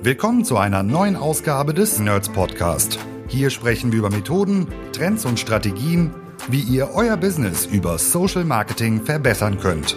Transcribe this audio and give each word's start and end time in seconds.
Willkommen 0.00 0.44
zu 0.44 0.56
einer 0.56 0.84
neuen 0.84 1.16
Ausgabe 1.16 1.74
des 1.74 1.98
Nerds 1.98 2.28
Podcast. 2.28 3.00
Hier 3.26 3.50
sprechen 3.50 3.90
wir 3.90 3.98
über 3.98 4.10
Methoden, 4.10 4.68
Trends 4.92 5.24
und 5.24 5.40
Strategien, 5.40 6.14
wie 6.48 6.60
ihr 6.60 6.90
euer 6.94 7.16
Business 7.16 7.66
über 7.66 7.98
Social 7.98 8.44
Marketing 8.44 9.04
verbessern 9.04 9.58
könnt. 9.58 9.96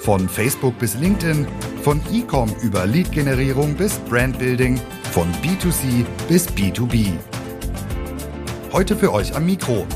Von 0.00 0.28
Facebook 0.28 0.78
bis 0.78 0.96
LinkedIn, 0.96 1.46
von 1.80 1.98
E-Com 2.12 2.54
über 2.62 2.84
Lead-Generierung 2.84 3.74
bis 3.74 3.98
Brandbuilding, 4.00 4.78
von 5.12 5.32
B2C 5.42 6.04
bis 6.28 6.46
B2B. 6.50 7.12
Heute 8.70 8.96
für 8.96 9.14
euch 9.14 9.34
am 9.34 9.46
Mikro 9.46 9.86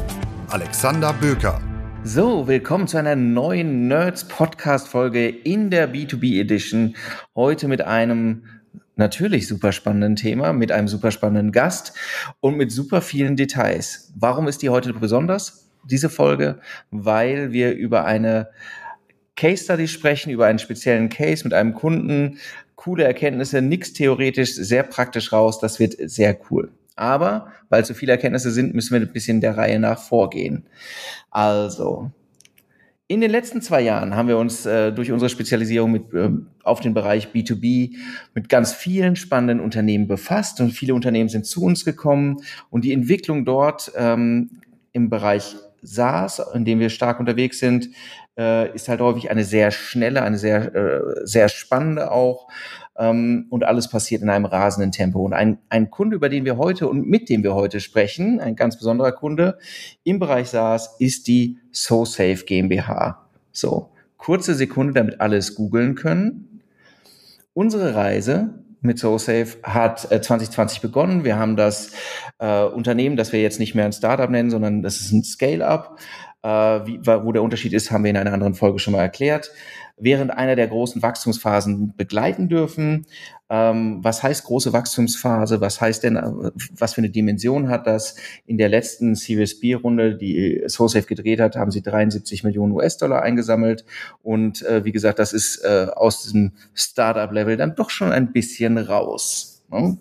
Alexander 0.48 1.12
Böker. 1.12 1.60
So, 2.04 2.48
willkommen 2.48 2.88
zu 2.88 2.96
einer 2.96 3.16
neuen 3.16 3.86
Nerds 3.86 4.26
Podcast 4.26 4.88
Folge 4.88 5.28
in 5.28 5.68
der 5.68 5.92
B2B 5.92 6.40
Edition. 6.40 6.96
Heute 7.36 7.68
mit 7.68 7.82
einem 7.82 8.44
natürlich 8.96 9.48
super 9.48 9.72
spannenden 9.72 10.16
Thema, 10.16 10.52
mit 10.52 10.72
einem 10.72 10.88
super 10.88 11.10
spannenden 11.10 11.52
Gast 11.52 11.94
und 12.40 12.56
mit 12.56 12.70
super 12.70 13.00
vielen 13.00 13.36
Details. 13.36 14.12
Warum 14.16 14.48
ist 14.48 14.62
die 14.62 14.70
heute 14.70 14.92
besonders, 14.92 15.70
diese 15.84 16.08
Folge? 16.08 16.60
Weil 16.90 17.52
wir 17.52 17.74
über 17.74 18.04
eine 18.04 18.48
Case 19.36 19.64
Study 19.64 19.88
sprechen, 19.88 20.30
über 20.30 20.46
einen 20.46 20.58
speziellen 20.58 21.08
Case 21.08 21.44
mit 21.44 21.54
einem 21.54 21.74
Kunden, 21.74 22.38
coole 22.76 23.04
Erkenntnisse, 23.04 23.62
nichts 23.62 23.92
theoretisch, 23.92 24.54
sehr 24.54 24.82
praktisch 24.82 25.32
raus. 25.32 25.58
Das 25.60 25.78
wird 25.78 25.94
sehr 25.98 26.38
cool. 26.50 26.70
Aber 26.96 27.48
weil 27.68 27.84
so 27.84 27.94
viele 27.94 28.12
Erkenntnisse 28.12 28.50
sind, 28.50 28.74
müssen 28.74 28.92
wir 28.92 29.00
ein 29.00 29.12
bisschen 29.12 29.40
der 29.40 29.56
Reihe 29.56 29.78
nach 29.78 29.98
vorgehen. 29.98 30.66
Also, 31.30 32.10
in 33.12 33.20
den 33.20 33.30
letzten 33.30 33.60
zwei 33.60 33.82
Jahren 33.82 34.16
haben 34.16 34.28
wir 34.28 34.38
uns 34.38 34.64
äh, 34.64 34.90
durch 34.90 35.12
unsere 35.12 35.28
Spezialisierung 35.28 35.92
mit, 35.92 36.14
äh, 36.14 36.30
auf 36.64 36.80
den 36.80 36.94
Bereich 36.94 37.28
B2B 37.28 37.96
mit 38.32 38.48
ganz 38.48 38.72
vielen 38.72 39.16
spannenden 39.16 39.60
Unternehmen 39.60 40.08
befasst 40.08 40.62
und 40.62 40.70
viele 40.70 40.94
Unternehmen 40.94 41.28
sind 41.28 41.44
zu 41.44 41.62
uns 41.62 41.84
gekommen 41.84 42.38
und 42.70 42.84
die 42.84 42.92
Entwicklung 42.94 43.44
dort 43.44 43.92
ähm, 43.96 44.62
im 44.92 45.10
Bereich 45.10 45.56
SaaS, 45.82 46.40
in 46.54 46.64
dem 46.64 46.78
wir 46.78 46.88
stark 46.88 47.20
unterwegs 47.20 47.58
sind, 47.58 47.90
äh, 48.38 48.74
ist 48.74 48.88
halt 48.88 49.02
häufig 49.02 49.30
eine 49.30 49.44
sehr 49.44 49.72
schnelle, 49.72 50.22
eine 50.22 50.38
sehr, 50.38 50.74
äh, 50.74 51.00
sehr 51.24 51.50
spannende 51.50 52.12
auch 52.12 52.48
ähm, 52.96 53.46
und 53.50 53.64
alles 53.64 53.88
passiert 53.88 54.22
in 54.22 54.28
einem 54.28 54.44
rasenden 54.44 54.92
Tempo. 54.92 55.20
Und 55.24 55.32
ein, 55.32 55.58
ein 55.68 55.90
Kunde, 55.90 56.16
über 56.16 56.28
den 56.28 56.44
wir 56.44 56.56
heute 56.56 56.88
und 56.88 57.06
mit 57.06 57.28
dem 57.28 57.42
wir 57.42 57.54
heute 57.54 57.80
sprechen, 57.80 58.40
ein 58.40 58.56
ganz 58.56 58.76
besonderer 58.76 59.12
Kunde 59.12 59.58
im 60.04 60.18
Bereich 60.18 60.48
SaaS, 60.48 60.96
ist 60.98 61.26
die 61.26 61.58
SoSafe 61.70 62.44
GmbH. 62.44 63.26
So, 63.52 63.90
kurze 64.16 64.54
Sekunde, 64.54 64.92
damit 64.92 65.20
alle 65.20 65.36
es 65.36 65.54
googeln 65.54 65.94
können. 65.94 66.60
Unsere 67.54 67.94
Reise 67.94 68.54
mit 68.80 68.98
SoSafe 68.98 69.58
hat 69.62 70.10
äh, 70.10 70.20
2020 70.20 70.80
begonnen. 70.80 71.24
Wir 71.24 71.38
haben 71.38 71.56
das 71.56 71.92
äh, 72.38 72.64
Unternehmen, 72.64 73.16
das 73.16 73.32
wir 73.32 73.40
jetzt 73.40 73.60
nicht 73.60 73.74
mehr 73.74 73.84
ein 73.84 73.92
Startup 73.92 74.28
nennen, 74.28 74.50
sondern 74.50 74.82
das 74.82 75.00
ist 75.00 75.12
ein 75.12 75.22
Scale-up. 75.22 75.98
Äh, 76.42 76.48
wo 76.48 77.30
der 77.30 77.42
Unterschied 77.42 77.72
ist, 77.72 77.92
haben 77.92 78.02
wir 78.02 78.10
in 78.10 78.16
einer 78.16 78.32
anderen 78.32 78.54
Folge 78.54 78.80
schon 78.80 78.92
mal 78.92 79.02
erklärt 79.02 79.52
während 80.02 80.32
einer 80.32 80.56
der 80.56 80.66
großen 80.66 81.00
Wachstumsphasen 81.00 81.94
begleiten 81.96 82.48
dürfen. 82.48 83.06
Ähm, 83.48 84.00
was 84.02 84.22
heißt 84.22 84.44
große 84.44 84.72
Wachstumsphase? 84.72 85.60
Was 85.60 85.80
heißt 85.80 86.02
denn, 86.02 86.16
äh, 86.16 86.50
was 86.76 86.94
für 86.94 87.00
eine 87.00 87.10
Dimension 87.10 87.68
hat 87.68 87.86
das? 87.86 88.16
In 88.44 88.58
der 88.58 88.68
letzten 88.68 89.14
Series 89.14 89.60
B-Runde, 89.60 90.16
die 90.16 90.62
SoSafe 90.66 91.06
gedreht 91.06 91.38
hat, 91.40 91.54
haben 91.56 91.70
sie 91.70 91.82
73 91.82 92.42
Millionen 92.42 92.72
US-Dollar 92.72 93.22
eingesammelt. 93.22 93.84
Und 94.22 94.62
äh, 94.62 94.84
wie 94.84 94.92
gesagt, 94.92 95.18
das 95.18 95.32
ist 95.32 95.58
äh, 95.64 95.86
aus 95.94 96.24
diesem 96.24 96.52
Startup-Level 96.74 97.56
dann 97.56 97.76
doch 97.76 97.90
schon 97.90 98.10
ein 98.10 98.32
bisschen 98.32 98.78
raus. 98.78 99.62
Ne? 99.70 99.98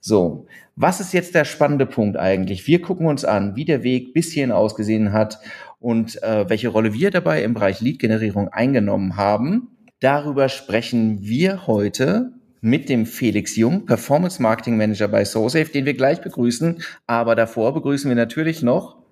So, 0.00 0.46
was 0.76 1.00
ist 1.00 1.12
jetzt 1.12 1.34
der 1.34 1.44
spannende 1.44 1.86
Punkt 1.86 2.16
eigentlich? 2.16 2.66
Wir 2.66 2.80
gucken 2.80 3.06
uns 3.06 3.24
an, 3.24 3.56
wie 3.56 3.64
der 3.64 3.82
Weg 3.82 4.14
bis 4.14 4.32
hierhin 4.32 4.52
ausgesehen 4.52 5.12
hat 5.12 5.38
und 5.82 6.22
äh, 6.22 6.48
welche 6.48 6.68
Rolle 6.68 6.94
wir 6.94 7.10
dabei 7.10 7.42
im 7.42 7.54
Bereich 7.54 7.80
Lead-Generierung 7.80 8.48
eingenommen 8.48 9.16
haben. 9.16 9.68
Darüber 10.00 10.48
sprechen 10.48 11.18
wir 11.22 11.66
heute 11.66 12.32
mit 12.60 12.88
dem 12.88 13.06
Felix 13.06 13.56
Jung, 13.56 13.86
Performance 13.86 14.40
Marketing 14.40 14.76
Manager 14.76 15.08
bei 15.08 15.24
SoSafe, 15.24 15.72
den 15.72 15.84
wir 15.84 15.94
gleich 15.94 16.22
begrüßen. 16.22 16.82
Aber 17.06 17.34
davor 17.34 17.74
begrüßen 17.74 18.08
wir 18.08 18.14
natürlich 18.14 18.62
noch 18.62 19.02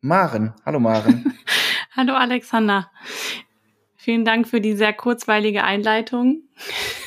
Maren. 0.00 0.54
Hallo 0.66 0.80
Maren. 0.80 1.32
Hallo 1.96 2.14
Alexander. 2.14 2.90
Vielen 3.96 4.24
Dank 4.24 4.48
für 4.48 4.60
die 4.60 4.74
sehr 4.74 4.92
kurzweilige 4.92 5.64
Einleitung. 5.64 6.42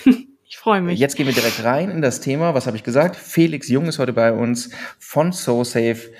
Ich 0.54 0.58
freue 0.58 0.82
mich. 0.82 1.00
Jetzt 1.00 1.16
gehen 1.16 1.28
wir 1.28 1.34
direkt 1.34 1.64
rein 1.64 1.90
in 1.90 2.02
das 2.02 2.20
Thema. 2.20 2.54
Was 2.54 2.68
habe 2.68 2.76
ich 2.76 2.84
gesagt? 2.84 3.16
Felix 3.16 3.70
Jung 3.70 3.86
ist 3.86 4.00
heute 4.00 4.12
bei 4.12 4.34
uns 4.34 4.70
von 5.00 5.32
SoSafe. 5.32 6.12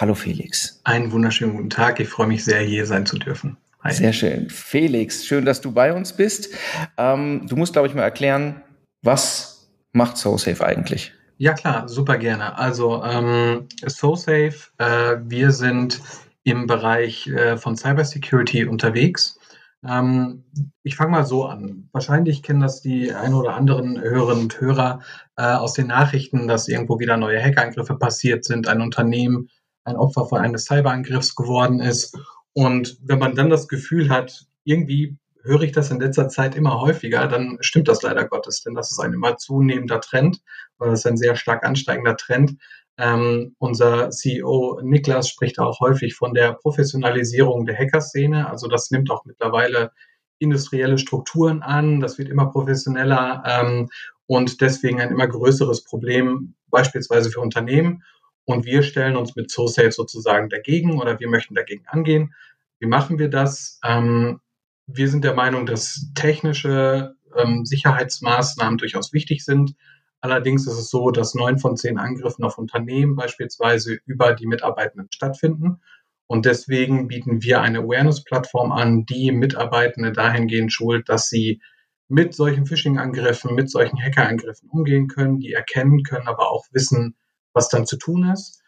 Hallo 0.00 0.14
Felix. 0.14 0.80
Einen 0.84 1.12
wunderschönen 1.12 1.54
guten 1.56 1.68
Tag. 1.68 2.00
Ich 2.00 2.08
freue 2.08 2.26
mich 2.26 2.42
sehr, 2.42 2.62
hier 2.62 2.86
sein 2.86 3.04
zu 3.04 3.18
dürfen. 3.18 3.58
Hi. 3.84 3.92
Sehr 3.92 4.14
schön. 4.14 4.48
Felix, 4.48 5.26
schön, 5.26 5.44
dass 5.44 5.60
du 5.60 5.72
bei 5.72 5.92
uns 5.92 6.14
bist. 6.14 6.54
Ähm, 6.96 7.46
du 7.46 7.54
musst, 7.56 7.74
glaube 7.74 7.86
ich, 7.86 7.94
mal 7.94 8.04
erklären, 8.04 8.62
was 9.02 9.70
macht 9.92 10.16
SoSafe 10.16 10.64
eigentlich? 10.64 11.12
Ja, 11.36 11.52
klar, 11.52 11.86
super 11.86 12.16
gerne. 12.16 12.56
Also 12.56 13.04
ähm, 13.04 13.68
SoSafe, 13.84 14.70
äh, 14.78 15.18
wir 15.22 15.50
sind 15.50 16.00
im 16.44 16.66
Bereich 16.66 17.26
äh, 17.26 17.58
von 17.58 17.76
Cybersecurity 17.76 18.64
unterwegs. 18.64 19.38
Ähm, 19.86 20.44
ich 20.82 20.96
fange 20.96 21.10
mal 21.10 21.26
so 21.26 21.44
an. 21.44 21.90
Wahrscheinlich 21.92 22.42
kennen 22.42 22.60
das 22.60 22.80
die 22.80 23.12
ein 23.12 23.34
oder 23.34 23.54
anderen 23.54 24.00
Hörerinnen 24.00 24.44
und 24.44 24.60
Hörer 24.62 25.00
äh, 25.36 25.42
aus 25.42 25.74
den 25.74 25.88
Nachrichten, 25.88 26.48
dass 26.48 26.68
irgendwo 26.68 26.98
wieder 27.00 27.18
neue 27.18 27.42
Hackerangriffe 27.42 27.96
passiert 27.96 28.46
sind, 28.46 28.66
ein 28.66 28.80
Unternehmen 28.80 29.50
ein 29.90 29.96
Opfer 29.96 30.26
von 30.26 30.40
eines 30.40 30.64
Cyberangriffs 30.64 31.34
geworden 31.34 31.80
ist. 31.80 32.16
Und 32.52 32.98
wenn 33.02 33.18
man 33.18 33.34
dann 33.34 33.50
das 33.50 33.68
Gefühl 33.68 34.08
hat, 34.08 34.46
irgendwie 34.64 35.16
höre 35.42 35.62
ich 35.62 35.72
das 35.72 35.90
in 35.90 36.00
letzter 36.00 36.28
Zeit 36.28 36.54
immer 36.54 36.80
häufiger, 36.80 37.26
dann 37.26 37.58
stimmt 37.60 37.88
das 37.88 38.02
leider 38.02 38.26
Gottes, 38.26 38.62
denn 38.62 38.74
das 38.74 38.90
ist 38.90 38.98
ein 38.98 39.12
immer 39.12 39.36
zunehmender 39.36 40.00
Trend 40.00 40.40
oder 40.78 40.90
das 40.90 41.00
ist 41.00 41.06
ein 41.06 41.16
sehr 41.16 41.36
stark 41.36 41.64
ansteigender 41.64 42.16
Trend. 42.16 42.56
Ähm, 42.98 43.54
unser 43.58 44.10
CEO 44.10 44.80
Niklas 44.82 45.28
spricht 45.28 45.58
auch 45.58 45.80
häufig 45.80 46.14
von 46.14 46.34
der 46.34 46.52
Professionalisierung 46.52 47.64
der 47.64 47.78
Hackerszene. 47.78 48.48
Also 48.50 48.68
das 48.68 48.90
nimmt 48.90 49.10
auch 49.10 49.24
mittlerweile 49.24 49.92
industrielle 50.38 50.98
Strukturen 50.98 51.62
an, 51.62 52.00
das 52.00 52.18
wird 52.18 52.28
immer 52.28 52.46
professioneller 52.46 53.42
ähm, 53.46 53.88
und 54.26 54.60
deswegen 54.60 55.00
ein 55.00 55.10
immer 55.10 55.28
größeres 55.28 55.84
Problem 55.84 56.54
beispielsweise 56.70 57.30
für 57.30 57.40
Unternehmen. 57.40 58.02
Und 58.50 58.64
wir 58.64 58.82
stellen 58.82 59.16
uns 59.16 59.36
mit 59.36 59.50
SoSafe 59.50 59.92
sozusagen 59.92 60.48
dagegen 60.48 61.00
oder 61.00 61.20
wir 61.20 61.28
möchten 61.28 61.54
dagegen 61.54 61.84
angehen. 61.86 62.34
Wie 62.78 62.86
machen 62.86 63.18
wir 63.18 63.28
das? 63.28 63.78
Ähm, 63.84 64.40
wir 64.86 65.08
sind 65.08 65.24
der 65.24 65.34
Meinung, 65.34 65.66
dass 65.66 66.10
technische 66.14 67.14
ähm, 67.36 67.64
Sicherheitsmaßnahmen 67.64 68.78
durchaus 68.78 69.12
wichtig 69.12 69.44
sind. 69.44 69.74
Allerdings 70.20 70.66
ist 70.66 70.74
es 70.74 70.90
so, 70.90 71.10
dass 71.10 71.34
neun 71.34 71.58
von 71.58 71.76
zehn 71.76 71.98
Angriffen 71.98 72.44
auf 72.44 72.58
Unternehmen 72.58 73.16
beispielsweise 73.16 73.98
über 74.04 74.34
die 74.34 74.46
Mitarbeitenden 74.46 75.08
stattfinden. 75.12 75.80
Und 76.26 76.46
deswegen 76.46 77.08
bieten 77.08 77.42
wir 77.42 77.60
eine 77.60 77.80
Awareness-Plattform 77.80 78.72
an, 78.72 79.04
die 79.06 79.32
Mitarbeitende 79.32 80.12
dahingehend 80.12 80.72
schult, 80.72 81.08
dass 81.08 81.28
sie 81.28 81.60
mit 82.08 82.34
solchen 82.34 82.66
Phishing-Angriffen, 82.66 83.54
mit 83.54 83.70
solchen 83.70 84.00
Hacker-Angriffen 84.02 84.68
umgehen 84.68 85.08
können, 85.08 85.38
die 85.38 85.52
erkennen 85.52 86.02
können, 86.02 86.28
aber 86.28 86.50
auch 86.50 86.66
wissen, 86.72 87.16
was 87.52 87.68
dann 87.68 87.86
zu 87.86 87.96
tun 87.96 88.28
ist. 88.30 88.60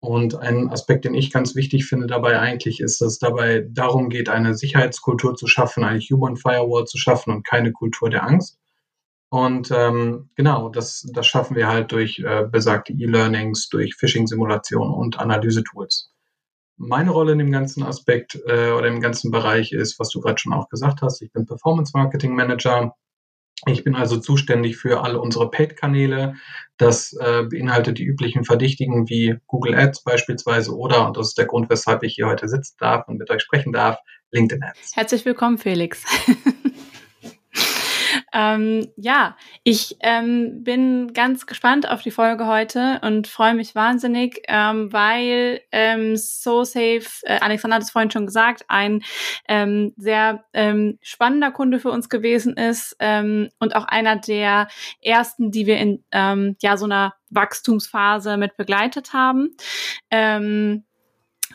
Und 0.00 0.34
ein 0.34 0.70
Aspekt, 0.70 1.04
den 1.04 1.14
ich 1.14 1.30
ganz 1.30 1.54
wichtig 1.54 1.84
finde 1.84 2.06
dabei 2.06 2.38
eigentlich, 2.38 2.80
ist, 2.80 3.00
dass 3.00 3.12
es 3.12 3.18
dabei 3.18 3.66
darum 3.68 4.08
geht, 4.08 4.30
eine 4.30 4.54
Sicherheitskultur 4.54 5.36
zu 5.36 5.46
schaffen, 5.46 5.84
eine 5.84 6.00
Human 6.00 6.36
Firewall 6.36 6.86
zu 6.86 6.96
schaffen 6.96 7.34
und 7.34 7.46
keine 7.46 7.72
Kultur 7.72 8.08
der 8.08 8.24
Angst. 8.24 8.58
Und 9.28 9.70
ähm, 9.70 10.30
genau, 10.34 10.70
das, 10.70 11.06
das 11.12 11.26
schaffen 11.26 11.54
wir 11.54 11.68
halt 11.68 11.92
durch 11.92 12.18
äh, 12.18 12.46
besagte 12.50 12.94
E-Learnings, 12.94 13.68
durch 13.68 13.94
Phishing-Simulationen 13.94 14.92
und 14.92 15.20
Analyse-Tools. 15.20 16.10
Meine 16.78 17.10
Rolle 17.10 17.32
in 17.32 17.38
dem 17.38 17.52
ganzen 17.52 17.82
Aspekt 17.82 18.40
äh, 18.46 18.70
oder 18.70 18.88
im 18.88 19.00
ganzen 19.00 19.30
Bereich 19.30 19.70
ist, 19.72 20.00
was 20.00 20.08
du 20.08 20.20
gerade 20.20 20.38
schon 20.38 20.54
auch 20.54 20.68
gesagt 20.70 21.02
hast, 21.02 21.20
ich 21.20 21.30
bin 21.30 21.46
Performance 21.46 21.92
Marketing 21.94 22.34
Manager 22.34 22.96
ich 23.66 23.84
bin 23.84 23.94
also 23.94 24.18
zuständig 24.18 24.76
für 24.76 25.02
alle 25.02 25.20
unsere 25.20 25.50
Paid-Kanäle. 25.50 26.34
Das 26.78 27.12
äh, 27.12 27.42
beinhaltet 27.42 27.98
die 27.98 28.04
üblichen 28.04 28.44
Verdächtigen 28.44 29.08
wie 29.08 29.36
Google 29.46 29.74
Ads 29.74 30.02
beispielsweise 30.02 30.74
oder, 30.74 31.06
und 31.06 31.16
das 31.16 31.28
ist 31.28 31.38
der 31.38 31.46
Grund, 31.46 31.68
weshalb 31.68 32.02
ich 32.02 32.14
hier 32.14 32.26
heute 32.26 32.48
sitzen 32.48 32.76
darf 32.78 33.06
und 33.06 33.18
mit 33.18 33.30
euch 33.30 33.42
sprechen 33.42 33.72
darf, 33.72 33.98
LinkedIn 34.30 34.62
Ads. 34.62 34.96
Herzlich 34.96 35.24
willkommen, 35.24 35.58
Felix. 35.58 36.04
Ähm, 38.32 38.88
ja, 38.96 39.36
ich 39.64 39.96
ähm, 40.00 40.62
bin 40.62 41.12
ganz 41.12 41.46
gespannt 41.46 41.88
auf 41.88 42.02
die 42.02 42.10
Folge 42.10 42.46
heute 42.46 43.00
und 43.02 43.26
freue 43.26 43.54
mich 43.54 43.74
wahnsinnig, 43.74 44.42
ähm, 44.48 44.92
weil 44.92 45.60
ähm, 45.72 46.16
SoSafe, 46.16 47.06
äh, 47.22 47.40
Alexander 47.40 47.76
hat 47.76 47.82
es 47.82 47.90
vorhin 47.90 48.10
schon 48.10 48.26
gesagt, 48.26 48.64
ein 48.68 49.02
ähm, 49.48 49.92
sehr 49.96 50.44
ähm, 50.52 50.98
spannender 51.02 51.50
Kunde 51.50 51.80
für 51.80 51.90
uns 51.90 52.08
gewesen 52.08 52.56
ist 52.56 52.96
ähm, 53.00 53.48
und 53.58 53.74
auch 53.74 53.84
einer 53.84 54.16
der 54.16 54.68
ersten, 55.02 55.50
die 55.50 55.66
wir 55.66 55.78
in 55.78 56.04
ähm, 56.12 56.56
ja 56.62 56.76
so 56.76 56.84
einer 56.84 57.14
Wachstumsphase 57.30 58.36
mit 58.36 58.56
begleitet 58.56 59.12
haben. 59.12 59.56
Ähm, 60.10 60.84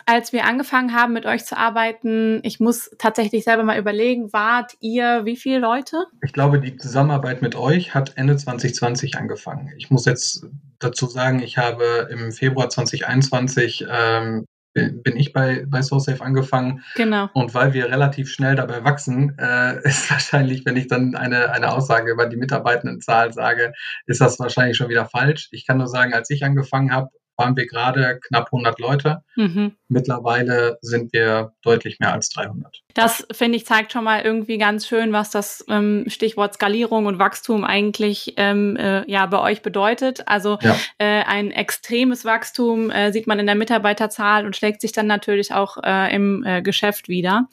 als 0.04 0.32
wir 0.32 0.44
angefangen 0.44 0.94
haben, 0.94 1.12
mit 1.12 1.26
euch 1.26 1.44
zu 1.44 1.56
arbeiten, 1.56 2.40
ich 2.42 2.60
muss 2.60 2.90
tatsächlich 2.98 3.44
selber 3.44 3.64
mal 3.64 3.78
überlegen, 3.78 4.32
wart 4.32 4.74
ihr 4.80 5.24
wie 5.24 5.36
viele 5.36 5.58
Leute? 5.58 6.04
Ich 6.22 6.32
glaube, 6.32 6.60
die 6.60 6.76
Zusammenarbeit 6.76 7.42
mit 7.42 7.54
euch 7.54 7.94
hat 7.94 8.12
Ende 8.16 8.36
2020 8.36 9.16
angefangen. 9.16 9.72
Ich 9.78 9.90
muss 9.90 10.04
jetzt 10.04 10.46
dazu 10.78 11.06
sagen, 11.06 11.40
ich 11.40 11.56
habe 11.56 12.08
im 12.10 12.32
Februar 12.32 12.68
2021 12.68 13.86
ähm, 13.90 14.44
bin 14.76 15.16
ich 15.16 15.32
bei, 15.32 15.64
bei 15.66 15.80
SoSafe 15.80 16.22
angefangen. 16.22 16.84
Genau. 16.96 17.28
Und 17.32 17.54
weil 17.54 17.72
wir 17.72 17.90
relativ 17.90 18.30
schnell 18.30 18.56
dabei 18.56 18.84
wachsen, 18.84 19.36
äh, 19.38 19.80
ist 19.88 20.10
wahrscheinlich, 20.10 20.64
wenn 20.66 20.76
ich 20.76 20.86
dann 20.86 21.14
eine, 21.14 21.50
eine 21.52 21.72
Aussage 21.72 22.12
über 22.12 22.26
die 22.26 22.36
Mitarbeitendenzahl 22.36 23.32
sage, 23.32 23.72
ist 24.06 24.20
das 24.20 24.38
wahrscheinlich 24.38 24.76
schon 24.76 24.88
wieder 24.88 25.06
falsch. 25.06 25.48
Ich 25.50 25.66
kann 25.66 25.78
nur 25.78 25.88
sagen, 25.88 26.12
als 26.12 26.30
ich 26.30 26.44
angefangen 26.44 26.92
habe, 26.92 27.08
waren 27.36 27.56
wir 27.56 27.66
gerade 27.66 28.18
knapp 28.28 28.46
100 28.46 28.78
Leute. 28.78 29.22
Mhm. 29.36 29.76
Mittlerweile 29.88 30.78
sind 30.80 31.12
wir 31.12 31.52
deutlich 31.62 32.00
mehr 32.00 32.12
als 32.12 32.28
300. 32.30 32.82
Das 32.94 33.26
finde 33.30 33.56
ich 33.56 33.66
zeigt 33.66 33.92
schon 33.92 34.02
mal 34.02 34.22
irgendwie 34.22 34.58
ganz 34.58 34.86
schön, 34.86 35.12
was 35.12 35.30
das 35.30 35.64
ähm, 35.68 36.06
Stichwort 36.08 36.54
Skalierung 36.54 37.06
und 37.06 37.18
Wachstum 37.18 37.62
eigentlich 37.62 38.34
ähm, 38.36 38.76
äh, 38.76 39.08
ja 39.08 39.26
bei 39.26 39.38
euch 39.38 39.62
bedeutet. 39.62 40.26
Also 40.26 40.58
ja. 40.62 40.74
äh, 40.98 41.22
ein 41.22 41.50
extremes 41.50 42.24
Wachstum 42.24 42.90
äh, 42.90 43.12
sieht 43.12 43.26
man 43.26 43.38
in 43.38 43.46
der 43.46 43.54
Mitarbeiterzahl 43.54 44.44
und 44.44 44.56
schlägt 44.56 44.80
sich 44.80 44.92
dann 44.92 45.06
natürlich 45.06 45.52
auch 45.52 45.76
äh, 45.84 46.14
im 46.14 46.42
äh, 46.44 46.62
Geschäft 46.62 47.08
wieder. 47.08 47.48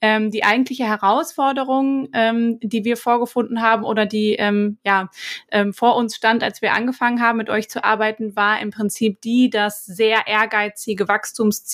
Ähm, 0.00 0.30
die 0.30 0.44
eigentliche 0.44 0.84
Herausforderung, 0.84 2.08
ähm, 2.14 2.58
die 2.62 2.84
wir 2.84 2.96
vorgefunden 2.96 3.60
haben 3.60 3.84
oder 3.84 4.06
die 4.06 4.34
ähm, 4.34 4.78
ja 4.86 5.10
ähm, 5.50 5.74
vor 5.74 5.96
uns 5.96 6.16
stand, 6.16 6.42
als 6.42 6.62
wir 6.62 6.72
angefangen 6.72 7.20
haben, 7.20 7.38
mit 7.38 7.50
euch 7.50 7.68
zu 7.68 7.84
arbeiten, 7.84 8.36
war 8.36 8.60
im 8.60 8.70
Prinzip 8.70 9.20
die, 9.20 9.50
dass 9.50 9.84
sehr 9.84 10.28
ehrgeizige 10.28 11.08
Wachstumsziele 11.08 11.73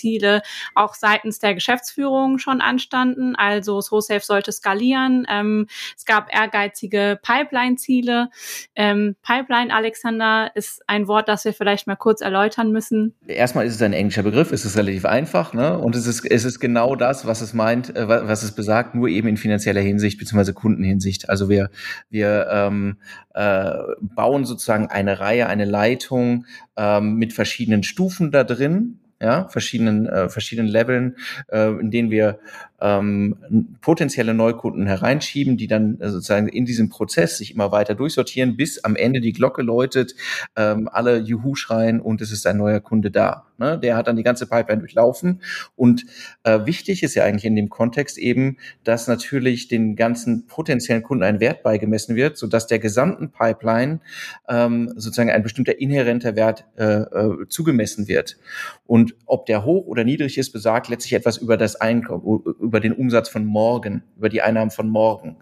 auch 0.75 0.95
seitens 0.95 1.39
der 1.39 1.55
Geschäftsführung 1.55 2.39
schon 2.39 2.61
anstanden. 2.61 3.37
Also 3.37 3.81
SoSafe 3.81 4.25
sollte 4.25 4.53
skalieren. 4.53 5.27
Ähm, 5.29 5.67
es 5.97 6.05
gab 6.05 6.33
ehrgeizige 6.33 7.19
Pipeline-Ziele. 7.23 8.31
Ähm, 8.75 9.17
Pipeline, 9.23 9.75
Alexander, 9.75 10.51
ist 10.55 10.83
ein 10.87 11.09
Wort, 11.09 11.29
das 11.29 11.45
wir 11.45 11.53
vielleicht 11.53 11.87
mal 11.87 11.97
kurz 11.97 12.21
erläutern 12.21 12.73
müssen. 12.73 13.15
Erstmal 13.27 13.67
ist 13.67 13.75
es 13.75 13.83
ein 13.83 13.93
englischer 13.93 14.23
Begriff, 14.23 14.53
es 14.53 14.65
ist 14.65 14.77
relativ 14.77 15.05
einfach, 15.05 15.53
ne? 15.53 15.79
Und 15.79 15.97
es 15.97 16.07
ist, 16.07 16.25
es 16.25 16.45
ist 16.45 16.61
genau 16.61 16.97
das, 16.97 17.27
was 17.27 17.41
es 17.41 17.53
meint, 17.53 17.95
äh, 17.97 18.09
was 18.09 18.43
es 18.43 18.53
besagt, 18.53 18.95
nur 18.95 19.09
eben 19.09 19.29
in 19.29 19.37
finanzieller 19.37 19.81
Hinsicht 19.81 20.19
bzw. 20.19 20.53
Kundenhinsicht. 20.53 21.29
Also 21.29 21.49
wir, 21.49 21.71
wir 22.09 22.49
ähm, 22.51 22.97
äh, 23.35 23.71
bauen 24.01 24.45
sozusagen 24.45 24.89
eine 24.89 25.21
Reihe, 25.21 25.47
eine 25.47 25.65
Leitung 25.65 26.47
ähm, 26.77 27.15
mit 27.15 27.33
verschiedenen 27.33 27.83
Stufen 27.83 28.31
da 28.31 28.45
drin, 28.45 29.00
ja, 29.21 29.49
verschiedenen, 29.49 30.07
äh, 30.07 30.29
verschiedenen 30.29 30.69
Leveln, 30.69 31.17
äh, 31.49 31.69
in 31.69 31.91
denen 31.91 32.11
wir 32.11 32.39
ähm, 32.81 33.37
potenzielle 33.81 34.35
Neukunden 34.35 34.87
hereinschieben, 34.87 35.57
die 35.57 35.67
dann 35.67 36.01
äh, 36.01 36.11
sozusagen 36.11 36.49
in 36.49 36.65
diesem 36.65 36.89
Prozess 36.89 37.39
sich 37.39 37.55
immer 37.55 37.73
weiter 37.73 37.95
durchsortieren, 37.95 38.57
bis 38.57 38.83
am 38.85 38.97
Ende 38.97 39.21
die 39.21 39.33
Glocke 39.33 39.63
läutet, 39.63 40.15
ähm, 40.57 40.89
alle 40.91 41.19
Juhu 41.19 41.55
schreien 41.55 42.01
und 42.01 42.21
es 42.21 42.33
ist 42.33 42.47
ein 42.47 42.57
neuer 42.57 42.81
Kunde 42.81 43.11
da. 43.11 43.47
Ne? 43.61 43.79
Der 43.79 43.97
hat 43.97 44.09
dann 44.09 44.17
die 44.17 44.23
ganze 44.23 44.47
Pipeline 44.47 44.81
durchlaufen. 44.81 45.43
Und 45.77 46.07
äh, 46.45 46.65
wichtig 46.65 47.03
ist 47.03 47.15
ja 47.15 47.25
eigentlich 47.25 47.45
in 47.45 47.57
dem 47.57 47.69
Kontext 47.69 48.17
eben, 48.19 48.57
dass 48.85 49.07
natürlich 49.07 49.69
den 49.69 49.97
ganzen 49.97 50.47
potenziellen 50.47 51.03
Kunden 51.03 51.23
ein 51.23 51.41
Wert 51.41 51.63
beigemessen 51.63 52.17
wird, 52.17 52.39
sodass 52.39 52.67
der 52.67 52.79
gesamten 52.79 53.31
Pipeline 53.31 54.01
ähm, 54.49 54.93
sozusagen 54.97 55.31
ein 55.31 55.43
bestimmter 55.43 55.79
inhärenter 55.79 56.37
Wert 56.37 56.65
äh, 56.77 56.85
äh, 56.85 57.49
zugemessen 57.49 58.09
wird. 58.09 58.39
Und 58.87 59.15
ob 59.27 59.47
der 59.47 59.65
hoch 59.65 59.87
oder 59.87 60.05
niedrig 60.05 60.39
ist, 60.39 60.53
besagt 60.53 60.89
letztlich 60.89 61.13
etwas 61.13 61.37
über 61.37 61.59
das 61.59 61.77
Einkommen, 61.77 62.43
über 62.71 62.79
den 62.79 62.93
Umsatz 62.93 63.29
von 63.29 63.45
morgen, 63.45 64.05
über 64.17 64.29
die 64.29 64.43
Einnahmen 64.43 64.71
von 64.71 64.89
morgen. 64.89 65.39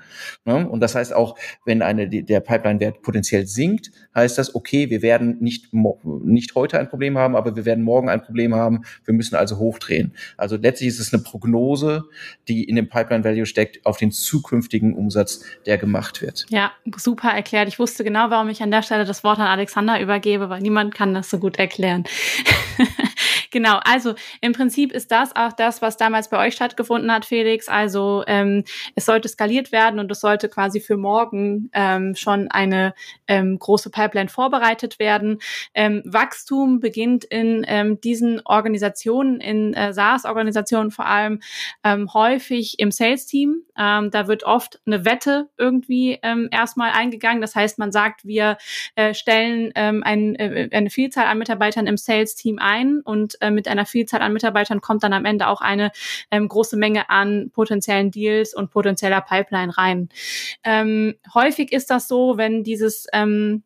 Ne? 0.46 0.66
Und 0.66 0.80
das 0.80 0.94
heißt 0.94 1.12
auch, 1.12 1.38
wenn 1.66 1.82
eine, 1.82 2.08
der 2.08 2.40
Pipeline-Wert 2.40 3.02
potenziell 3.02 3.46
sinkt, 3.46 3.90
heißt 4.14 4.38
das, 4.38 4.54
okay, 4.54 4.88
wir 4.88 5.02
werden 5.02 5.36
nicht, 5.40 5.74
nicht 6.24 6.54
heute 6.54 6.78
ein 6.80 6.88
Problem 6.88 7.18
haben, 7.18 7.36
aber 7.36 7.54
wir 7.54 7.66
werden 7.66 7.84
morgen 7.84 8.08
ein 8.08 8.22
Problem 8.22 8.54
haben. 8.54 8.80
Wir 9.04 9.12
müssen 9.12 9.36
also 9.36 9.58
hochdrehen. 9.58 10.14
Also 10.38 10.56
letztlich 10.56 10.88
ist 10.88 11.00
es 11.00 11.12
eine 11.12 11.22
Prognose, 11.22 12.04
die 12.48 12.64
in 12.64 12.76
dem 12.76 12.88
Pipeline 12.88 13.24
Value 13.24 13.44
steckt, 13.44 13.84
auf 13.84 13.98
den 13.98 14.10
zukünftigen 14.10 14.94
Umsatz, 14.94 15.44
der 15.66 15.76
gemacht 15.76 16.22
wird. 16.22 16.46
Ja, 16.48 16.72
super 16.96 17.28
erklärt. 17.28 17.68
Ich 17.68 17.78
wusste 17.78 18.04
genau, 18.04 18.30
warum 18.30 18.48
ich 18.48 18.62
an 18.62 18.70
der 18.70 18.82
Stelle 18.82 19.04
das 19.04 19.22
Wort 19.22 19.38
an 19.38 19.48
Alexander 19.48 20.00
übergebe, 20.00 20.48
weil 20.48 20.62
niemand 20.62 20.94
kann 20.94 21.12
das 21.12 21.28
so 21.28 21.38
gut 21.38 21.58
erklären. 21.58 22.04
Genau, 23.50 23.80
also 23.84 24.14
im 24.40 24.52
Prinzip 24.52 24.92
ist 24.92 25.10
das 25.10 25.34
auch 25.34 25.52
das, 25.52 25.80
was 25.80 25.96
damals 25.96 26.28
bei 26.28 26.46
euch 26.46 26.54
stattgefunden 26.54 27.10
hat, 27.10 27.24
Felix. 27.24 27.68
Also 27.68 28.24
ähm, 28.26 28.64
es 28.94 29.06
sollte 29.06 29.28
skaliert 29.28 29.72
werden 29.72 30.00
und 30.00 30.10
es 30.10 30.20
sollte 30.20 30.48
quasi 30.48 30.80
für 30.80 30.96
morgen 30.96 31.70
ähm, 31.72 32.14
schon 32.14 32.50
eine 32.50 32.94
ähm, 33.26 33.58
große 33.58 33.90
Pipeline 33.90 34.28
vorbereitet 34.28 34.98
werden. 34.98 35.38
Ähm, 35.72 36.02
Wachstum 36.04 36.80
beginnt 36.80 37.24
in 37.24 37.64
ähm, 37.66 38.00
diesen 38.00 38.42
Organisationen, 38.44 39.40
in 39.40 39.72
äh, 39.74 39.92
SaaS-Organisationen 39.92 40.90
vor 40.90 41.06
allem 41.06 41.40
ähm, 41.84 42.12
häufig 42.12 42.78
im 42.78 42.90
Sales-Team. 42.90 43.62
Ähm, 43.78 44.10
da 44.10 44.28
wird 44.28 44.44
oft 44.44 44.80
eine 44.86 45.04
Wette 45.04 45.48
irgendwie 45.56 46.18
ähm, 46.22 46.48
erstmal 46.50 46.90
eingegangen. 46.90 47.40
Das 47.40 47.54
heißt, 47.54 47.78
man 47.78 47.92
sagt, 47.92 48.26
wir 48.26 48.58
äh, 48.94 49.14
stellen 49.14 49.72
ähm, 49.74 50.02
ein, 50.02 50.34
äh, 50.34 50.68
eine 50.72 50.90
Vielzahl 50.90 51.26
an 51.26 51.38
Mitarbeitern 51.38 51.86
im 51.86 51.96
Sales-Team 51.96 52.58
ein 52.58 53.00
und 53.00 53.37
äh, 53.40 53.50
mit 53.50 53.68
einer 53.68 53.86
Vielzahl 53.86 54.22
an 54.22 54.32
Mitarbeitern 54.32 54.80
kommt 54.80 55.02
dann 55.02 55.12
am 55.12 55.24
Ende 55.24 55.48
auch 55.48 55.60
eine 55.60 55.90
ähm, 56.30 56.48
große 56.48 56.76
Menge 56.76 57.10
an 57.10 57.50
potenziellen 57.52 58.10
Deals 58.10 58.54
und 58.54 58.70
potenzieller 58.70 59.20
Pipeline 59.20 59.76
rein. 59.76 60.08
Ähm, 60.64 61.14
häufig 61.34 61.72
ist 61.72 61.90
das 61.90 62.08
so, 62.08 62.36
wenn 62.36 62.64
dieses 62.64 63.06
ähm, 63.12 63.62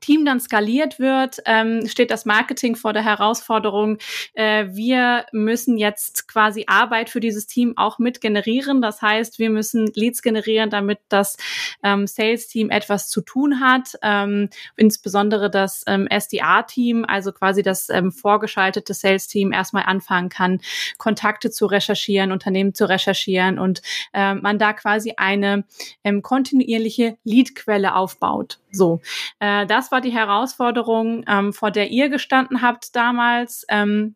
Team 0.00 0.24
dann 0.24 0.40
skaliert 0.40 0.98
wird, 0.98 1.38
ähm, 1.46 1.86
steht 1.88 2.10
das 2.10 2.24
Marketing 2.24 2.76
vor 2.76 2.92
der 2.92 3.04
Herausforderung, 3.04 3.98
äh, 4.34 4.66
wir 4.70 5.26
müssen 5.32 5.76
jetzt 5.76 6.28
quasi 6.28 6.64
Arbeit 6.68 7.10
für 7.10 7.20
dieses 7.20 7.46
Team 7.46 7.74
auch 7.76 7.98
mit 7.98 8.20
generieren. 8.20 8.80
Das 8.80 9.02
heißt, 9.02 9.38
wir 9.38 9.50
müssen 9.50 9.90
Leads 9.94 10.22
generieren, 10.22 10.70
damit 10.70 11.00
das 11.08 11.36
ähm, 11.82 12.06
Sales-Team 12.06 12.70
etwas 12.70 13.08
zu 13.08 13.20
tun 13.20 13.60
hat, 13.60 13.98
ähm, 14.02 14.48
insbesondere 14.76 15.50
das 15.50 15.82
ähm, 15.86 16.06
SDA-Team, 16.08 17.04
also 17.06 17.32
quasi 17.32 17.62
das 17.62 17.88
ähm, 17.90 18.12
vorgeschaltete 18.12 18.94
Sales-Team 18.94 19.52
erstmal 19.52 19.84
anfangen 19.84 20.28
kann, 20.28 20.60
Kontakte 20.98 21.50
zu 21.50 21.66
recherchieren, 21.66 22.32
Unternehmen 22.32 22.74
zu 22.74 22.88
recherchieren 22.88 23.58
und 23.58 23.82
äh, 24.12 24.34
man 24.34 24.58
da 24.58 24.72
quasi 24.72 25.14
eine 25.16 25.64
ähm, 26.04 26.22
kontinuierliche 26.22 27.16
Lead-Quelle 27.24 27.94
aufbaut. 27.94 28.58
So, 28.72 29.00
äh, 29.38 29.66
das 29.66 29.90
war 29.92 30.00
die 30.00 30.12
Herausforderung, 30.12 31.24
ähm, 31.28 31.52
vor 31.52 31.70
der 31.70 31.90
ihr 31.90 32.08
gestanden 32.08 32.62
habt 32.62 32.94
damals. 32.94 33.64
Ähm, 33.68 34.14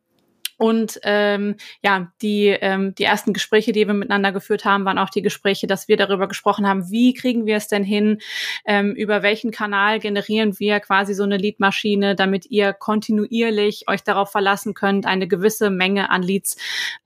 und 0.56 1.00
ähm, 1.02 1.56
ja, 1.82 2.12
die, 2.22 2.46
ähm, 2.46 2.94
die 2.94 3.04
ersten 3.04 3.32
Gespräche, 3.32 3.72
die 3.72 3.86
wir 3.86 3.94
miteinander 3.94 4.32
geführt 4.32 4.64
haben, 4.64 4.84
waren 4.84 4.98
auch 4.98 5.10
die 5.10 5.22
Gespräche, 5.22 5.66
dass 5.66 5.88
wir 5.88 5.96
darüber 5.96 6.28
gesprochen 6.28 6.66
haben, 6.66 6.90
wie 6.90 7.12
kriegen 7.12 7.46
wir 7.46 7.56
es 7.56 7.68
denn 7.68 7.84
hin, 7.84 8.18
ähm, 8.64 8.92
über 8.92 9.22
welchen 9.22 9.50
Kanal 9.50 9.98
generieren 9.98 10.58
wir 10.58 10.80
quasi 10.80 11.14
so 11.14 11.24
eine 11.24 11.36
Leadmaschine, 11.36 12.14
damit 12.14 12.46
ihr 12.46 12.72
kontinuierlich 12.72 13.88
euch 13.88 14.04
darauf 14.04 14.30
verlassen 14.30 14.74
könnt, 14.74 15.06
eine 15.06 15.26
gewisse 15.26 15.70
Menge 15.70 16.10
an 16.10 16.22
Leads 16.22 16.56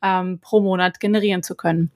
ähm, 0.02 0.40
pro 0.40 0.60
Monat 0.60 1.00
generieren 1.00 1.42
zu 1.42 1.54
können. 1.54 1.90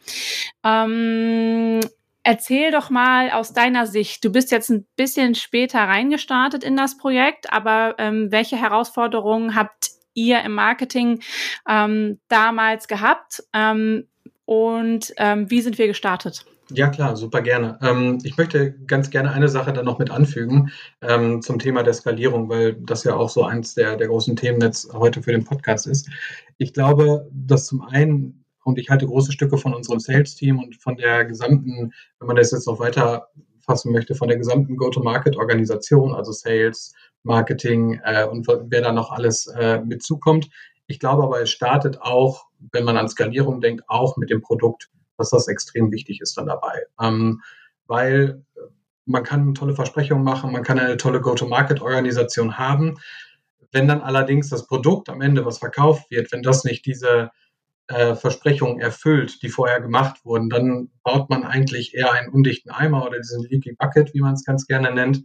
Ähm, 0.65 1.81
Erzähl 2.25 2.71
doch 2.71 2.89
mal 2.89 3.31
aus 3.31 3.53
deiner 3.53 3.87
Sicht. 3.87 4.25
Du 4.25 4.31
bist 4.31 4.53
jetzt 4.53 4.71
ein 4.71 4.87
bisschen 4.97 5.35
später 5.35 5.81
reingestartet 5.81 6.63
in 6.63 6.77
das 6.77 6.97
Projekt, 6.97 7.53
aber 7.53 7.97
ähm, 7.99 8.29
welche 8.31 8.57
Herausforderungen 8.57 9.57
habt 9.57 9.91
ihr 10.15 10.43
im 10.43 10.55
Marketing 10.55 11.21
ähm, 11.69 12.21
damals 12.29 12.87
gehabt 12.87 13.43
ähm, 13.53 14.07
und 14.45 15.13
ähm, 15.17 15.51
wie 15.51 15.63
sind 15.63 15.79
wir 15.79 15.87
gestartet? 15.87 16.45
Ja, 16.71 16.89
klar, 16.89 17.17
super 17.17 17.43
gerne. 17.43 17.79
Ähm, 17.83 18.19
ich 18.23 18.37
möchte 18.37 18.73
ganz 18.87 19.11
gerne 19.11 19.33
eine 19.33 19.49
Sache 19.49 19.73
dann 19.73 19.85
noch 19.85 19.99
mit 19.99 20.11
anfügen 20.11 20.71
ähm, 21.01 21.43
zum 21.43 21.59
Thema 21.59 21.83
der 21.83 21.93
Skalierung, 21.93 22.49
weil 22.49 22.75
das 22.75 23.05
ja 23.05 23.15
auch 23.15 23.29
so 23.29 23.45
eins 23.45 23.75
der, 23.75 23.97
der 23.97 24.09
großen 24.09 24.37
Themen 24.37 24.61
jetzt 24.61 24.93
heute 24.93 25.23
für 25.23 25.33
den 25.33 25.45
Podcast 25.45 25.87
ist. 25.87 26.09
Ich 26.57 26.73
glaube, 26.73 27.29
dass 27.33 27.67
zum 27.67 27.83
einen 27.83 28.42
und 28.65 28.79
ich 28.79 28.91
halte 28.91 29.07
große 29.07 29.33
Stücke 29.33 29.59
von 29.59 29.75
unserem 29.75 30.01
Sales-Team 30.01 30.59
und 30.59 30.77
von 30.77 30.97
der 30.97 31.25
gesamten, 31.25 31.93
wenn 32.19 32.27
man 32.27 32.37
das 32.37 32.53
jetzt 32.53 32.67
noch 32.67 32.79
weiter 32.79 33.29
zusammenfassen 33.63 33.93
möchte 33.93 34.15
von 34.15 34.29
der 34.29 34.39
gesamten 34.39 34.77
Go-to-Market-Organisation, 34.77 36.15
also 36.15 36.33
Sales, 36.33 36.95
Marketing 37.23 38.01
äh, 38.05 38.25
und 38.25 38.47
wer 38.49 38.83
da 38.83 38.93
noch 38.93 39.13
alles 39.13 39.47
äh, 39.47 39.81
mitzukommt. 39.81 40.49
Ich 40.87 40.99
glaube 40.99 41.23
aber, 41.23 41.41
es 41.41 41.51
startet 41.51 42.03
auch, 42.03 42.47
wenn 42.73 42.85
man 42.85 42.97
an 42.97 43.09
Skalierung 43.09 43.61
denkt, 43.61 43.85
auch 43.89 44.17
mit 44.17 44.31
dem 44.31 44.43
Produkt, 44.43 44.91
dass 45.17 45.31
das 45.31 45.49
extrem 45.49 45.91
wichtig 45.93 46.21
ist 46.21 46.37
dann 46.37 46.47
dabei. 46.47 46.85
Ähm, 47.01 47.41
weil 47.87 48.45
man 49.05 49.23
kann 49.23 49.55
tolle 49.55 49.75
Versprechungen 49.75 50.25
machen, 50.25 50.53
man 50.53 50.63
kann 50.63 50.79
eine 50.79 50.97
tolle 50.97 51.21
Go-to-Market-Organisation 51.21 52.59
haben. 52.59 52.99
Wenn 53.71 53.89
dann 53.89 54.01
allerdings 54.01 54.49
das 54.49 54.67
Produkt 54.67 55.09
am 55.09 55.21
Ende, 55.21 55.45
was 55.45 55.59
verkauft 55.59 56.11
wird, 56.11 56.31
wenn 56.33 56.43
das 56.43 56.65
nicht 56.65 56.85
diese 56.87 57.31
äh, 57.93 58.17
Versprechungen 58.17 58.81
erfüllt, 58.81 59.43
die 59.43 59.49
vorher 59.49 59.81
gemacht 59.81 60.25
wurden, 60.25 60.49
dann 60.49 60.91
baut 61.03 61.31
man 61.31 61.45
eigentlich 61.45 61.95
eher 61.95 62.13
einen 62.13 62.29
undichten 62.29 62.71
Eimer 62.71 63.07
oder 63.07 63.19
diesen 63.19 63.45
Leaky 63.49 63.75
Bucket, 63.79 64.15
wie 64.15 64.21
man 64.21 64.35
es 64.35 64.45
ganz 64.45 64.67
gerne 64.67 64.93
nennt. 64.93 65.25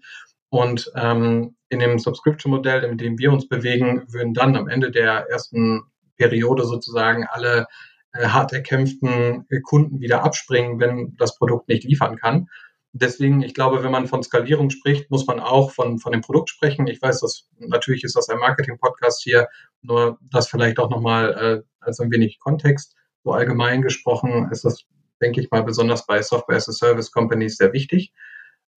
Und 0.49 0.91
ähm, 0.95 1.55
in 1.69 1.79
dem 1.79 1.99
Subscription-Modell, 1.99 2.83
in 2.83 2.97
dem 2.97 3.17
wir 3.17 3.31
uns 3.31 3.47
bewegen, 3.47 4.03
würden 4.07 4.33
dann 4.33 4.55
am 4.55 4.67
Ende 4.67 4.91
der 4.91 5.29
ersten 5.29 5.81
Periode 6.17 6.65
sozusagen 6.65 7.25
alle 7.29 7.67
äh, 8.13 8.27
hart 8.27 8.53
erkämpften 8.53 9.45
Kunden 9.63 9.99
wieder 9.99 10.23
abspringen, 10.23 10.79
wenn 10.79 11.15
das 11.17 11.37
Produkt 11.37 11.67
nicht 11.67 11.83
liefern 11.83 12.17
kann. 12.17 12.47
Deswegen, 12.93 13.41
ich 13.41 13.53
glaube, 13.53 13.83
wenn 13.83 13.91
man 13.91 14.07
von 14.07 14.23
Skalierung 14.23 14.69
spricht, 14.69 15.11
muss 15.11 15.27
man 15.27 15.39
auch 15.39 15.71
von, 15.71 15.99
von 15.99 16.11
dem 16.13 16.21
Produkt 16.21 16.49
sprechen. 16.49 16.87
Ich 16.87 17.01
weiß, 17.01 17.19
dass 17.19 17.47
natürlich 17.59 18.03
ist 18.03 18.15
das 18.15 18.29
ein 18.29 18.39
Marketing-Podcast 18.39 19.21
hier, 19.21 19.47
nur 19.81 20.17
das 20.21 20.47
vielleicht 20.47 20.79
auch 20.79 20.89
nochmal 20.89 21.33
äh, 21.33 21.85
als 21.85 21.99
ein 21.99 22.11
wenig 22.11 22.39
Kontext. 22.39 22.95
So 23.23 23.33
allgemein 23.33 23.81
gesprochen 23.81 24.49
ist 24.51 24.63
das, 24.63 24.85
denke 25.21 25.41
ich 25.41 25.51
mal, 25.51 25.63
besonders 25.63 26.05
bei 26.05 26.21
Software 26.21 26.57
as 26.57 26.69
a 26.69 26.71
Service 26.71 27.11
Companies 27.11 27.57
sehr 27.57 27.73
wichtig. 27.73 28.13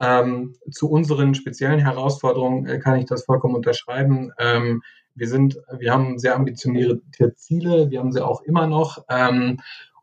Ähm, 0.00 0.57
zu 0.71 0.90
unseren 0.90 1.35
speziellen 1.35 1.79
Herausforderungen 1.79 2.67
äh, 2.67 2.79
kann 2.79 2.99
ich 2.99 3.05
das 3.05 3.25
vollkommen 3.25 3.55
unterschreiben. 3.55 4.33
Ähm, 4.38 4.83
wir 5.14 5.29
sind, 5.29 5.59
wir 5.79 5.93
haben 5.93 6.19
sehr 6.19 6.35
ambitionierte 6.35 7.35
Ziele, 7.37 7.90
wir 7.90 7.99
haben 8.00 8.12
sie 8.12 8.25
auch 8.25 8.43
immer 8.43 8.67
noch. 8.67 9.05
Ähm, 9.09 9.61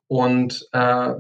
und 0.07 0.67
äh, 0.71 1.13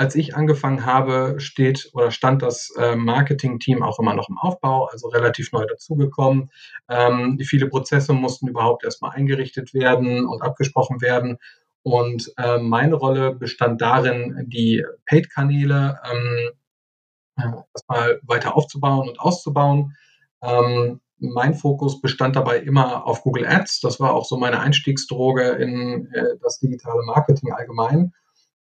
als 0.00 0.14
ich 0.14 0.34
angefangen 0.34 0.86
habe, 0.86 1.34
steht 1.40 1.90
oder 1.92 2.10
stand 2.10 2.40
das 2.40 2.74
äh, 2.78 2.96
Marketing-Team 2.96 3.82
auch 3.82 3.98
immer 3.98 4.14
noch 4.14 4.30
im 4.30 4.38
Aufbau, 4.38 4.86
also 4.86 5.08
relativ 5.08 5.52
neu 5.52 5.66
dazugekommen. 5.66 6.50
Ähm, 6.88 7.38
viele 7.42 7.68
Prozesse 7.68 8.14
mussten 8.14 8.48
überhaupt 8.48 8.82
erstmal 8.82 9.10
eingerichtet 9.10 9.74
werden 9.74 10.24
und 10.24 10.40
abgesprochen 10.40 11.02
werden. 11.02 11.36
Und 11.82 12.32
äh, 12.38 12.56
meine 12.56 12.94
Rolle 12.94 13.34
bestand 13.34 13.82
darin, 13.82 14.46
die 14.48 14.82
Paid-Kanäle 15.04 15.98
ähm, 16.10 17.54
erstmal 17.74 18.20
weiter 18.22 18.56
aufzubauen 18.56 19.06
und 19.06 19.20
auszubauen. 19.20 19.96
Ähm, 20.42 21.02
mein 21.18 21.52
Fokus 21.52 22.00
bestand 22.00 22.36
dabei 22.36 22.60
immer 22.60 23.06
auf 23.06 23.22
Google 23.22 23.44
Ads. 23.46 23.80
Das 23.80 24.00
war 24.00 24.14
auch 24.14 24.24
so 24.24 24.38
meine 24.38 24.60
Einstiegsdroge 24.60 25.42
in 25.42 26.10
äh, 26.14 26.38
das 26.40 26.58
digitale 26.58 27.02
Marketing 27.04 27.52
allgemein. 27.52 28.14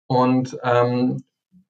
Und 0.07 0.57
ähm, 0.63 1.23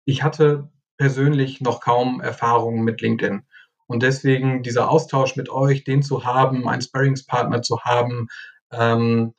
ich 0.10 0.24
hatte 0.24 0.70
persönlich 0.98 1.62
noch 1.62 1.82
kaum 1.82 2.20
Erfahrungen 2.20 2.84
mit 2.84 3.02
LinkedIn. 3.02 3.44
Und 3.88 4.04
deswegen 4.04 4.64
dieser 4.64 4.90
Austausch 4.90 5.36
mit 5.36 5.50
euch, 5.50 5.84
den 5.84 6.04
zu 6.04 6.26
haben, 6.26 6.68
einen 6.68 6.82
Sparringspartner 6.82 7.62
zu 7.62 7.82
haben, 7.82 8.28
ähm, 8.72 9.34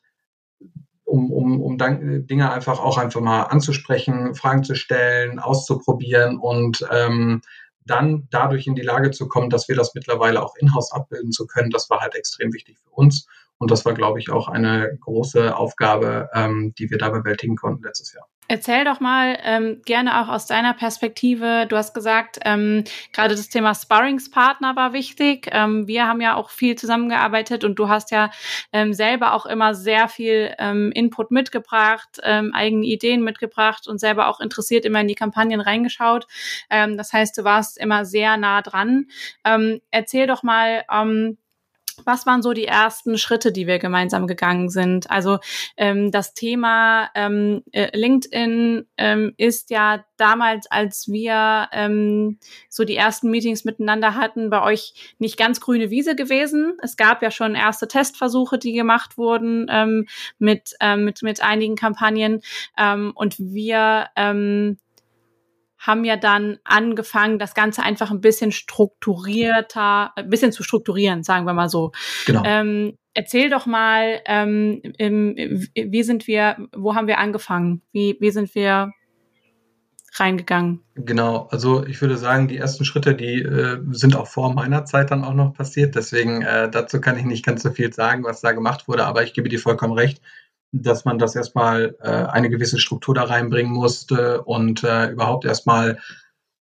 um, 1.05 1.33
um, 1.33 1.61
um 1.61 1.77
dann 1.77 2.27
Dinge 2.27 2.53
einfach 2.53 2.79
auch 2.79 2.99
einfach 2.99 3.21
mal 3.21 3.43
anzusprechen, 3.43 4.35
Fragen 4.35 4.62
zu 4.62 4.75
stellen, 4.77 5.41
auszuprobieren 5.41 6.39
und 6.39 6.87
ähm, 6.91 7.43
dann 7.85 8.29
dadurch 8.31 8.67
in 8.67 8.77
die 8.77 8.83
Lage 8.83 9.11
zu 9.11 9.27
kommen, 9.27 9.50
dass 9.50 9.69
wir 9.69 9.75
das 9.75 9.95
mittlerweile 9.95 10.43
auch 10.43 10.55
in-house 10.57 10.93
abbilden 10.93 11.33
zu 11.33 11.47
können, 11.47 11.71
das 11.71 11.91
war 11.91 12.00
halt 12.00 12.15
extrem 12.15 12.53
wichtig 12.53 12.79
für 12.79 12.91
uns. 12.91 13.27
Und 13.59 13.71
das 13.71 13.85
war, 13.85 13.95
glaube 13.95 14.21
ich, 14.21 14.31
auch 14.31 14.49
eine 14.49 14.97
große 15.00 15.55
Aufgabe, 15.57 16.31
ähm, 16.33 16.75
die 16.79 16.91
wir 16.91 16.99
da 16.99 17.11
bewältigen 17.11 17.57
konnten 17.57 17.83
letztes 17.83 18.12
Jahr. 18.12 18.30
Erzähl 18.50 18.85
doch 18.85 18.99
mal 18.99 19.38
ähm, 19.45 19.80
gerne 19.85 20.21
auch 20.21 20.26
aus 20.26 20.47
deiner 20.47 20.75
Perspektive. 20.75 21.66
Du 21.69 21.76
hast 21.76 21.95
gesagt, 21.95 22.40
ähm, 22.45 22.83
gerade 23.12 23.37
das 23.37 23.49
Thema 23.49 23.76
Sparringspartner 23.76 24.75
war 24.75 24.92
wichtig. 24.92 25.49
Ähm, 25.52 25.87
wir 25.87 26.09
haben 26.09 26.21
ja 26.21 26.35
auch 26.35 26.50
viel 26.50 26.75
zusammengearbeitet 26.75 27.62
und 27.62 27.76
du 27.76 27.88
hast 27.88 28.11
ja 28.11 28.33
ähm, 28.73 28.92
selber 28.92 29.35
auch 29.35 29.47
immer 29.47 29.76
sehr 29.76 30.09
viel 30.09 30.52
ähm, 30.59 30.90
Input 30.97 31.30
mitgebracht, 31.30 32.19
ähm, 32.25 32.52
eigene 32.52 32.87
Ideen 32.87 33.23
mitgebracht 33.23 33.87
und 33.87 34.00
selber 34.00 34.26
auch 34.26 34.40
interessiert 34.40 34.85
immer 34.85 35.00
in 35.00 35.07
die 35.07 35.14
Kampagnen 35.14 35.61
reingeschaut. 35.61 36.26
Ähm, 36.71 36.97
das 36.97 37.12
heißt, 37.12 37.38
du 37.38 37.45
warst 37.45 37.78
immer 37.78 38.04
sehr 38.04 38.37
nah 38.37 38.62
dran. 38.62 39.07
Ähm, 39.45 39.80
erzähl 39.92 40.26
doch 40.26 40.42
mal, 40.42 40.83
ähm, 40.92 41.38
was 42.04 42.26
waren 42.26 42.42
so 42.42 42.52
die 42.52 42.66
ersten 42.66 43.19
Schritte, 43.19 43.52
die 43.52 43.66
wir 43.66 43.78
gemeinsam 43.78 44.26
gegangen 44.26 44.69
sind? 44.69 45.11
Also 45.11 45.38
ähm, 45.76 46.11
das 46.11 46.35
Thema 46.35 47.11
ähm, 47.14 47.62
äh, 47.73 47.97
LinkedIn 47.97 48.87
ähm, 48.97 49.35
ist 49.37 49.71
ja 49.71 50.04
damals, 50.16 50.71
als 50.71 51.09
wir 51.09 51.69
ähm, 51.73 52.38
so 52.69 52.85
die 52.85 52.97
ersten 52.97 53.30
Meetings 53.30 53.64
miteinander 53.64 54.14
hatten, 54.14 54.50
bei 54.50 54.62
euch 54.62 55.14
nicht 55.19 55.37
ganz 55.37 55.61
grüne 55.61 55.90
Wiese 55.90 56.14
gewesen. 56.14 56.76
Es 56.83 56.97
gab 56.97 57.23
ja 57.23 57.30
schon 57.30 57.54
erste 57.54 57.88
Testversuche, 57.88 58.59
die 58.59 58.73
gemacht 58.73 59.16
wurden 59.19 59.66
ähm, 59.71 60.07
mit, 60.38 60.75
ähm, 60.80 61.04
mit, 61.04 61.23
mit 61.23 61.42
einigen 61.42 61.76
Kampagnen. 61.76 62.42
Ähm, 62.76 63.12
und 63.14 63.37
wir 63.38 64.09
ähm, 64.16 64.78
haben 65.81 66.05
ja 66.05 66.17
dann 66.17 66.59
angefangen, 66.63 67.39
das 67.39 67.55
Ganze 67.55 67.83
einfach 67.83 68.11
ein 68.11 68.21
bisschen 68.21 68.53
strukturierter, 68.53 70.13
ein 70.15 70.29
bisschen 70.29 70.53
zu 70.53 70.63
strukturieren, 70.63 71.23
sagen 71.23 71.47
wir 71.47 71.55
mal 71.55 71.71
so. 71.71 71.93
Genau. 72.27 72.43
Ähm, 72.45 72.99
erzähl 73.15 73.49
doch 73.49 73.65
mal, 73.67 74.21
ähm, 74.27 74.83
wie 74.83 76.03
sind 76.03 76.27
wir, 76.27 76.57
wo 76.77 76.95
haben 76.95 77.07
wir 77.07 77.19
angefangen? 77.19 77.83
Wie, 77.93 78.17
wie 78.21 78.31
sind 78.31 78.55
wir 78.55 78.93
reingegangen? 80.15 80.83
Genau, 80.97 81.49
also 81.51 81.87
ich 81.87 82.01
würde 82.01 82.17
sagen, 82.17 82.49
die 82.49 82.59
ersten 82.59 82.85
Schritte, 82.85 83.15
die 83.15 83.41
äh, 83.41 83.79
sind 83.91 84.17
auch 84.17 84.27
vor 84.27 84.53
meiner 84.53 84.85
Zeit 84.85 85.11
dann 85.11 85.25
auch 85.25 85.35
noch 85.35 85.55
passiert. 85.55 85.95
Deswegen 85.95 86.43
äh, 86.43 86.71
dazu 86.71 87.01
kann 87.01 87.17
ich 87.17 87.25
nicht 87.25 87.45
ganz 87.45 87.63
so 87.63 87.71
viel 87.71 87.93
sagen, 87.93 88.25
was 88.25 88.41
da 88.41 88.53
gemacht 88.53 88.89
wurde, 88.89 89.07
aber 89.07 89.23
ich 89.23 89.33
gebe 89.33 89.49
dir 89.49 89.61
vollkommen 89.61 89.95
recht 89.95 90.21
dass 90.73 91.05
man 91.05 91.19
das 91.19 91.35
erstmal 91.35 91.97
äh, 92.00 92.09
eine 92.09 92.50
gewisse 92.50 92.79
Struktur 92.79 93.15
da 93.15 93.25
reinbringen 93.25 93.73
musste 93.73 94.43
und 94.43 94.85
äh, 94.85 95.11
überhaupt 95.11 95.45
erstmal 95.45 95.99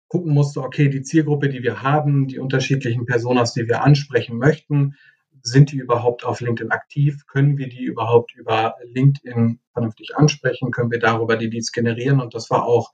gucken 0.07 0.33
musste, 0.33 0.61
okay, 0.61 0.89
die 0.89 1.01
Zielgruppe, 1.01 1.49
die 1.49 1.63
wir 1.63 1.81
haben, 1.81 2.27
die 2.27 2.39
unterschiedlichen 2.39 3.05
Personas, 3.05 3.53
die 3.53 3.67
wir 3.67 3.83
ansprechen 3.83 4.37
möchten, 4.37 4.95
sind 5.41 5.71
die 5.71 5.77
überhaupt 5.77 6.25
auf 6.25 6.41
LinkedIn 6.41 6.71
aktiv? 6.71 7.25
Können 7.27 7.57
wir 7.57 7.69
die 7.69 7.83
überhaupt 7.83 8.33
über 8.35 8.75
LinkedIn 8.93 9.59
vernünftig 9.73 10.15
ansprechen? 10.15 10.71
Können 10.71 10.91
wir 10.91 10.99
darüber 10.99 11.37
die 11.37 11.47
Leads 11.47 11.71
generieren? 11.71 12.19
Und 12.19 12.33
das 12.33 12.49
war 12.49 12.65
auch, 12.65 12.91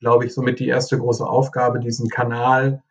glaube 0.00 0.26
ich, 0.26 0.34
somit 0.34 0.58
die 0.58 0.68
erste 0.68 0.98
große 0.98 1.26
Aufgabe, 1.26 1.80
diesen 1.80 2.08
Kanal 2.08 2.82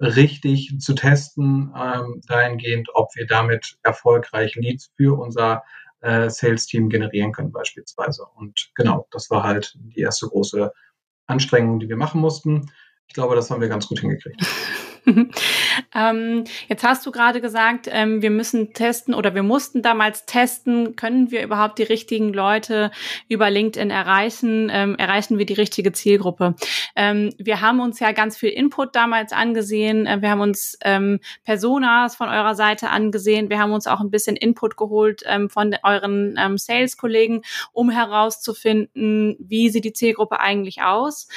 richtig 0.00 0.74
zu 0.80 0.94
testen, 0.94 1.72
ähm, 1.76 2.20
dahingehend, 2.26 2.88
ob 2.94 3.14
wir 3.14 3.26
damit 3.26 3.78
erfolgreich 3.82 4.54
Leads 4.56 4.90
für 4.96 5.18
unser 5.18 5.62
äh, 6.02 6.28
Sales-Team 6.28 6.88
generieren 6.88 7.32
können 7.32 7.52
beispielsweise. 7.52 8.24
Und 8.36 8.70
genau, 8.74 9.08
das 9.10 9.30
war 9.30 9.42
halt 9.42 9.74
die 9.76 10.00
erste 10.00 10.26
große 10.26 10.72
Anstrengung, 11.26 11.80
die 11.80 11.88
wir 11.88 11.96
machen 11.96 12.20
mussten. 12.20 12.70
Ich 13.06 13.14
glaube, 13.14 13.34
das 13.34 13.50
haben 13.50 13.60
wir 13.60 13.68
ganz 13.68 13.88
gut 13.88 14.00
hingekriegt. 14.00 14.40
ähm, 15.94 16.44
jetzt 16.68 16.84
hast 16.84 17.04
du 17.04 17.10
gerade 17.10 17.40
gesagt, 17.40 17.88
ähm, 17.90 18.22
wir 18.22 18.30
müssen 18.30 18.72
testen 18.72 19.14
oder 19.14 19.34
wir 19.34 19.42
mussten 19.42 19.82
damals 19.82 20.26
testen, 20.26 20.96
können 20.96 21.30
wir 21.30 21.42
überhaupt 21.42 21.78
die 21.78 21.82
richtigen 21.82 22.32
Leute 22.32 22.90
über 23.28 23.50
LinkedIn 23.50 23.90
erreichen? 23.90 24.70
Ähm, 24.72 24.94
erreichen 24.96 25.38
wir 25.38 25.46
die 25.46 25.54
richtige 25.54 25.92
Zielgruppe? 25.92 26.54
Ähm, 26.94 27.34
wir 27.38 27.60
haben 27.60 27.80
uns 27.80 27.98
ja 27.98 28.12
ganz 28.12 28.36
viel 28.36 28.50
Input 28.50 28.94
damals 28.94 29.32
angesehen. 29.32 30.06
Äh, 30.06 30.22
wir 30.22 30.30
haben 30.30 30.40
uns 30.40 30.78
ähm, 30.84 31.18
Personas 31.44 32.14
von 32.14 32.28
eurer 32.28 32.54
Seite 32.54 32.90
angesehen. 32.90 33.50
Wir 33.50 33.58
haben 33.58 33.72
uns 33.72 33.86
auch 33.86 34.00
ein 34.00 34.10
bisschen 34.10 34.36
Input 34.36 34.76
geholt 34.76 35.22
ähm, 35.26 35.50
von 35.50 35.74
euren 35.82 36.36
Sales-Kollegen, 36.56 37.42
um 37.72 37.90
herauszufinden, 37.90 39.36
wie 39.40 39.68
sieht 39.68 39.84
die 39.84 39.92
Zielgruppe 39.92 40.40
eigentlich 40.40 40.82
aus. 40.82 41.28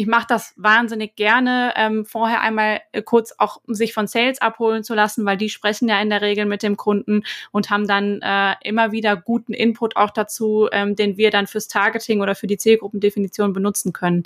Ich 0.00 0.06
mache 0.06 0.26
das 0.28 0.54
wahnsinnig 0.56 1.16
gerne. 1.16 1.72
Ähm, 1.76 2.06
vorher 2.06 2.40
einmal 2.40 2.80
äh, 2.92 3.02
kurz 3.02 3.34
auch 3.36 3.60
sich 3.66 3.92
von 3.92 4.06
Sales 4.06 4.40
abholen 4.40 4.84
zu 4.84 4.94
lassen, 4.94 5.26
weil 5.26 5.36
die 5.36 5.48
sprechen 5.48 5.88
ja 5.88 6.00
in 6.00 6.08
der 6.08 6.22
Regel 6.22 6.46
mit 6.46 6.62
dem 6.62 6.76
Kunden 6.76 7.24
und 7.50 7.68
haben 7.68 7.88
dann 7.88 8.22
äh, 8.22 8.54
immer 8.62 8.92
wieder 8.92 9.16
guten 9.16 9.52
Input 9.52 9.96
auch 9.96 10.10
dazu, 10.10 10.68
ähm, 10.70 10.94
den 10.94 11.16
wir 11.16 11.32
dann 11.32 11.48
fürs 11.48 11.66
Targeting 11.66 12.20
oder 12.20 12.36
für 12.36 12.46
die 12.46 12.58
Zielgruppendefinition 12.58 13.52
benutzen 13.52 13.92
können. 13.92 14.22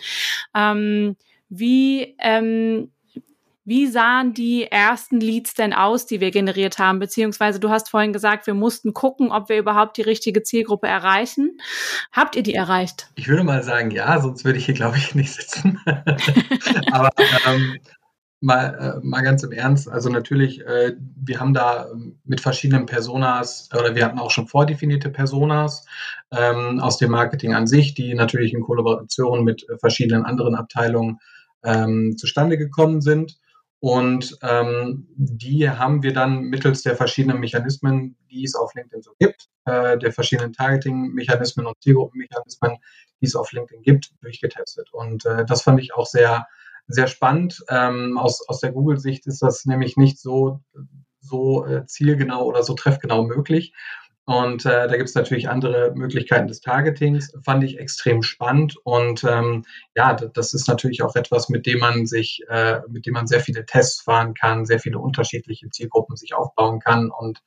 Ähm, 0.55 1.17
wie 1.49 2.17
ähm, 2.19 2.91
wie 3.65 3.87
sahen 3.87 4.35
die 4.35 4.65
ersten 4.65 5.21
Leads 5.21 5.55
denn 5.55 5.73
aus, 5.73 6.07
die 6.07 6.21
wir 6.21 6.31
generiert 6.31 6.79
haben? 6.79 6.99
Beziehungsweise 6.99 7.61
du 7.61 7.71
hast 7.71 7.91
vorhin 7.91 8.13
gesagt, 8.13 8.47
wir 8.47 8.55
mussten 8.55 8.93
gucken, 8.93 9.31
ob 9.31 9.49
wir 9.49 9.59
überhaupt 9.59 9.97
die 9.97 10.03
richtige 10.03 10.43
Zielgruppe 10.43 10.89
erreichen. 10.89 11.59
Habt 12.11 12.35
ihr 12.35 12.43
die 12.43 12.55
erreicht? 12.55 13.09
Ich 13.15 13.29
würde 13.29 13.45
mal 13.45 13.63
sagen, 13.63 13.91
ja, 13.91 14.21
sonst 14.21 14.45
würde 14.45 14.59
ich 14.59 14.67
hier, 14.67 14.75
glaube 14.75 14.97
ich, 14.97 15.15
nicht 15.15 15.33
sitzen. 15.33 15.81
Aber 16.93 17.11
ähm, 17.47 17.79
mal, 18.41 19.01
äh, 19.03 19.07
mal 19.07 19.23
ganz 19.23 19.45
im 19.45 19.53
Ernst, 19.53 19.89
also 19.89 20.11
natürlich, 20.11 20.67
äh, 20.67 20.97
wir 20.99 21.39
haben 21.39 21.55
da 21.55 21.87
ähm, 21.91 22.19
mit 22.25 22.41
verschiedenen 22.41 22.87
Personas 22.87 23.71
oder 23.73 23.95
wir 23.95 24.05
hatten 24.05 24.19
auch 24.19 24.33
schon 24.33 24.49
vordefinierte 24.49 25.09
Personas 25.11 25.87
ähm, 26.33 26.81
aus 26.81 26.99
dem 26.99 27.13
Marketing 27.13 27.55
an 27.55 27.69
sich, 27.69 27.95
die 27.95 28.15
natürlich 28.15 28.53
in 28.53 28.63
Kollaboration 28.63 29.45
mit 29.45 29.69
äh, 29.69 29.79
verschiedenen 29.79 30.25
anderen 30.25 30.57
Abteilungen 30.57 31.21
ähm, 31.65 32.17
zustande 32.17 32.59
gekommen 32.59 33.01
sind. 33.01 33.39
Und 33.85 34.39
ähm, 34.43 35.09
die 35.17 35.69
haben 35.69 36.05
wir 36.05 36.13
dann 36.13 36.43
mittels 36.43 36.83
der 36.83 36.95
verschiedenen 36.95 37.41
Mechanismen, 37.41 38.17
die 38.31 38.45
es 38.45 38.55
auf 38.55 38.73
LinkedIn 38.77 39.03
so 39.03 39.11
gibt, 39.19 39.49
äh, 39.65 39.99
der 39.99 40.13
verschiedenen 40.13 40.53
Targeting-Mechanismen 40.53 41.67
und 41.67 41.75
Zielgruppenmechanismen, 41.83 42.77
die 43.21 43.27
es 43.27 43.35
auf 43.35 43.51
LinkedIn 43.51 43.83
gibt, 43.83 44.13
durchgetestet. 44.21 44.89
Und 44.93 45.27
äh, 45.27 45.45
das 45.45 45.63
fand 45.63 45.81
ich 45.81 45.95
auch 45.95 46.07
sehr, 46.07 46.47
sehr 46.87 47.09
spannend. 47.09 47.59
Ähm, 47.71 48.19
aus, 48.19 48.49
aus 48.49 48.61
der 48.61 48.71
Google-Sicht 48.71 49.27
ist 49.27 49.43
das 49.43 49.65
nämlich 49.65 49.97
nicht 49.97 50.21
so, 50.21 50.61
so 51.19 51.67
äh, 51.67 51.85
zielgenau 51.85 52.45
oder 52.45 52.63
so 52.63 52.75
treffgenau 52.75 53.25
möglich. 53.25 53.75
Und 54.25 54.65
äh, 54.67 54.87
da 54.87 54.97
gibt 54.97 55.09
es 55.09 55.15
natürlich 55.17 55.49
andere 55.49 55.93
Möglichkeiten 55.97 56.47
des 56.47 56.61
Targetings. 56.61 57.33
Fand 57.45 57.65
ich 57.65 57.79
extrem 57.79 58.23
spannend. 58.23 58.77
Und 58.85 59.25
ähm, 59.25 59.65
ja, 59.97 60.15
das 60.15 60.55
ist 60.55 60.69
natürlich 60.69 61.03
auch 61.03 61.17
etwas, 61.17 61.49
mit 61.49 61.67
dem 61.67 61.81
man 61.81 62.07
sich, 62.07 62.41
äh, 62.49 62.81
mit 62.89 63.05
dem 63.07 63.15
man 63.15 63.27
sehr 63.27 63.41
viele 63.41 63.67
Tests 63.67 64.03
fahren 64.03 64.35
kann, 64.35 64.65
sehr 64.65 64.79
viele 64.79 64.99
unterschiedliche 65.01 65.71
Zielgruppen 65.71 66.17
sich 66.17 66.35
aufbauen 66.35 66.79
kann. 66.79 67.11
Und 67.11 67.41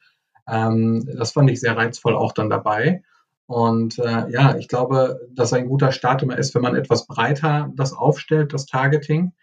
ähm, 0.47 1.09
das 1.17 1.31
fand 1.31 1.49
ich 1.49 1.61
sehr 1.61 1.77
reizvoll 1.77 2.15
auch 2.15 2.33
dann 2.33 2.49
dabei. 2.49 3.03
Und 3.47 3.97
äh, 3.99 4.29
ja, 4.29 4.57
ich 4.57 4.67
glaube, 4.67 5.21
dass 5.31 5.53
ein 5.53 5.67
guter 5.67 5.91
Start 5.91 6.23
immer 6.23 6.37
ist, 6.37 6.55
wenn 6.55 6.61
man 6.61 6.75
etwas 6.75 7.07
breiter 7.07 7.71
das 7.75 7.93
aufstellt, 7.93 8.53
das 8.53 8.65
Targeting. 8.65 9.33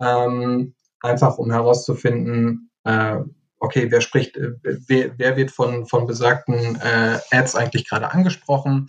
Ähm, 0.00 0.74
einfach 1.02 1.38
um 1.38 1.50
herauszufinden, 1.50 2.70
äh, 2.84 3.18
okay, 3.60 3.90
wer 3.90 4.00
spricht, 4.00 4.36
äh, 4.36 4.52
wer, 4.62 5.18
wer 5.18 5.36
wird 5.36 5.50
von, 5.50 5.86
von 5.86 6.06
besagten 6.06 6.76
äh, 6.80 7.18
Ads 7.30 7.54
eigentlich 7.54 7.88
gerade 7.88 8.10
angesprochen, 8.10 8.88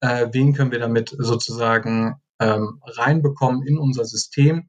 äh, 0.00 0.28
wen 0.32 0.54
können 0.54 0.70
wir 0.70 0.78
damit 0.78 1.14
sozusagen 1.18 2.20
ähm, 2.38 2.80
reinbekommen 2.84 3.66
in 3.66 3.78
unser 3.78 4.04
System. 4.04 4.68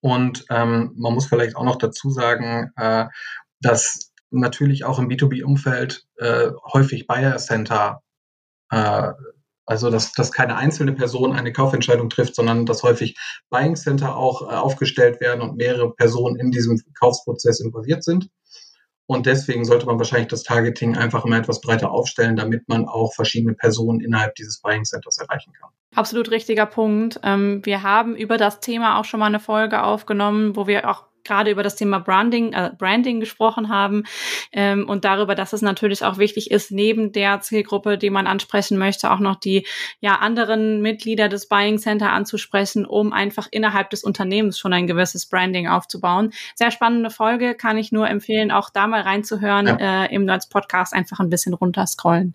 Und 0.00 0.44
ähm, 0.50 0.92
man 0.96 1.14
muss 1.14 1.26
vielleicht 1.26 1.56
auch 1.56 1.64
noch 1.64 1.78
dazu 1.78 2.10
sagen, 2.10 2.70
äh, 2.76 3.06
dass 3.60 4.12
natürlich 4.30 4.84
auch 4.84 4.98
im 4.98 5.08
B2B-Umfeld 5.08 6.06
äh, 6.16 6.50
häufig 6.72 7.06
Buyer 7.06 7.38
Center 7.38 8.02
äh, 8.70 9.12
also, 9.68 9.90
dass, 9.90 10.12
dass 10.12 10.32
keine 10.32 10.56
einzelne 10.56 10.94
Person 10.94 11.34
eine 11.34 11.52
Kaufentscheidung 11.52 12.08
trifft, 12.08 12.34
sondern 12.34 12.64
dass 12.64 12.82
häufig 12.82 13.18
Buying 13.50 13.76
Center 13.76 14.16
auch 14.16 14.40
äh, 14.40 14.54
aufgestellt 14.54 15.20
werden 15.20 15.42
und 15.42 15.58
mehrere 15.58 15.94
Personen 15.94 16.36
in 16.36 16.50
diesem 16.50 16.80
Kaufprozess 16.98 17.60
involviert 17.60 18.02
sind. 18.02 18.30
Und 19.10 19.24
deswegen 19.24 19.64
sollte 19.64 19.86
man 19.86 19.96
wahrscheinlich 19.96 20.28
das 20.28 20.42
Targeting 20.42 20.94
einfach 20.94 21.24
immer 21.24 21.38
etwas 21.38 21.62
breiter 21.62 21.90
aufstellen, 21.90 22.36
damit 22.36 22.68
man 22.68 22.86
auch 22.86 23.14
verschiedene 23.14 23.54
Personen 23.54 24.00
innerhalb 24.00 24.34
dieses 24.34 24.60
Buying 24.60 24.84
Centers 24.84 25.18
erreichen 25.18 25.54
kann. 25.58 25.70
Absolut 25.94 26.30
richtiger 26.30 26.66
Punkt. 26.66 27.18
Ähm, 27.22 27.64
wir 27.64 27.82
haben 27.82 28.14
über 28.14 28.36
das 28.36 28.60
Thema 28.60 29.00
auch 29.00 29.06
schon 29.06 29.18
mal 29.18 29.26
eine 29.26 29.40
Folge 29.40 29.82
aufgenommen, 29.82 30.56
wo 30.56 30.66
wir 30.66 30.90
auch 30.90 31.07
gerade 31.28 31.50
über 31.50 31.62
das 31.62 31.76
Thema 31.76 32.00
Branding, 32.00 32.52
äh, 32.52 32.72
Branding 32.76 33.20
gesprochen 33.20 33.68
haben 33.68 34.04
ähm, 34.52 34.88
und 34.88 35.04
darüber, 35.04 35.34
dass 35.34 35.52
es 35.52 35.62
natürlich 35.62 36.02
auch 36.02 36.18
wichtig 36.18 36.50
ist, 36.50 36.72
neben 36.72 37.12
der 37.12 37.40
Zielgruppe, 37.40 37.98
die 37.98 38.10
man 38.10 38.26
ansprechen 38.26 38.78
möchte, 38.78 39.12
auch 39.12 39.20
noch 39.20 39.36
die 39.36 39.66
ja 40.00 40.16
anderen 40.16 40.82
Mitglieder 40.82 41.28
des 41.28 41.48
Buying 41.48 41.78
Center 41.78 42.10
anzusprechen, 42.12 42.84
um 42.84 43.12
einfach 43.12 43.46
innerhalb 43.50 43.90
des 43.90 44.02
Unternehmens 44.02 44.58
schon 44.58 44.72
ein 44.72 44.86
gewisses 44.86 45.26
Branding 45.26 45.68
aufzubauen. 45.68 46.32
Sehr 46.56 46.70
spannende 46.70 47.10
Folge, 47.10 47.54
kann 47.54 47.78
ich 47.78 47.92
nur 47.92 48.08
empfehlen, 48.08 48.50
auch 48.50 48.70
da 48.70 48.86
mal 48.86 49.02
reinzuhören 49.02 49.66
ja. 49.66 50.04
äh, 50.04 50.14
im 50.14 50.24
Nerds 50.24 50.48
Podcast, 50.48 50.94
einfach 50.94 51.20
ein 51.20 51.30
bisschen 51.30 51.54
runterscrollen. 51.54 52.34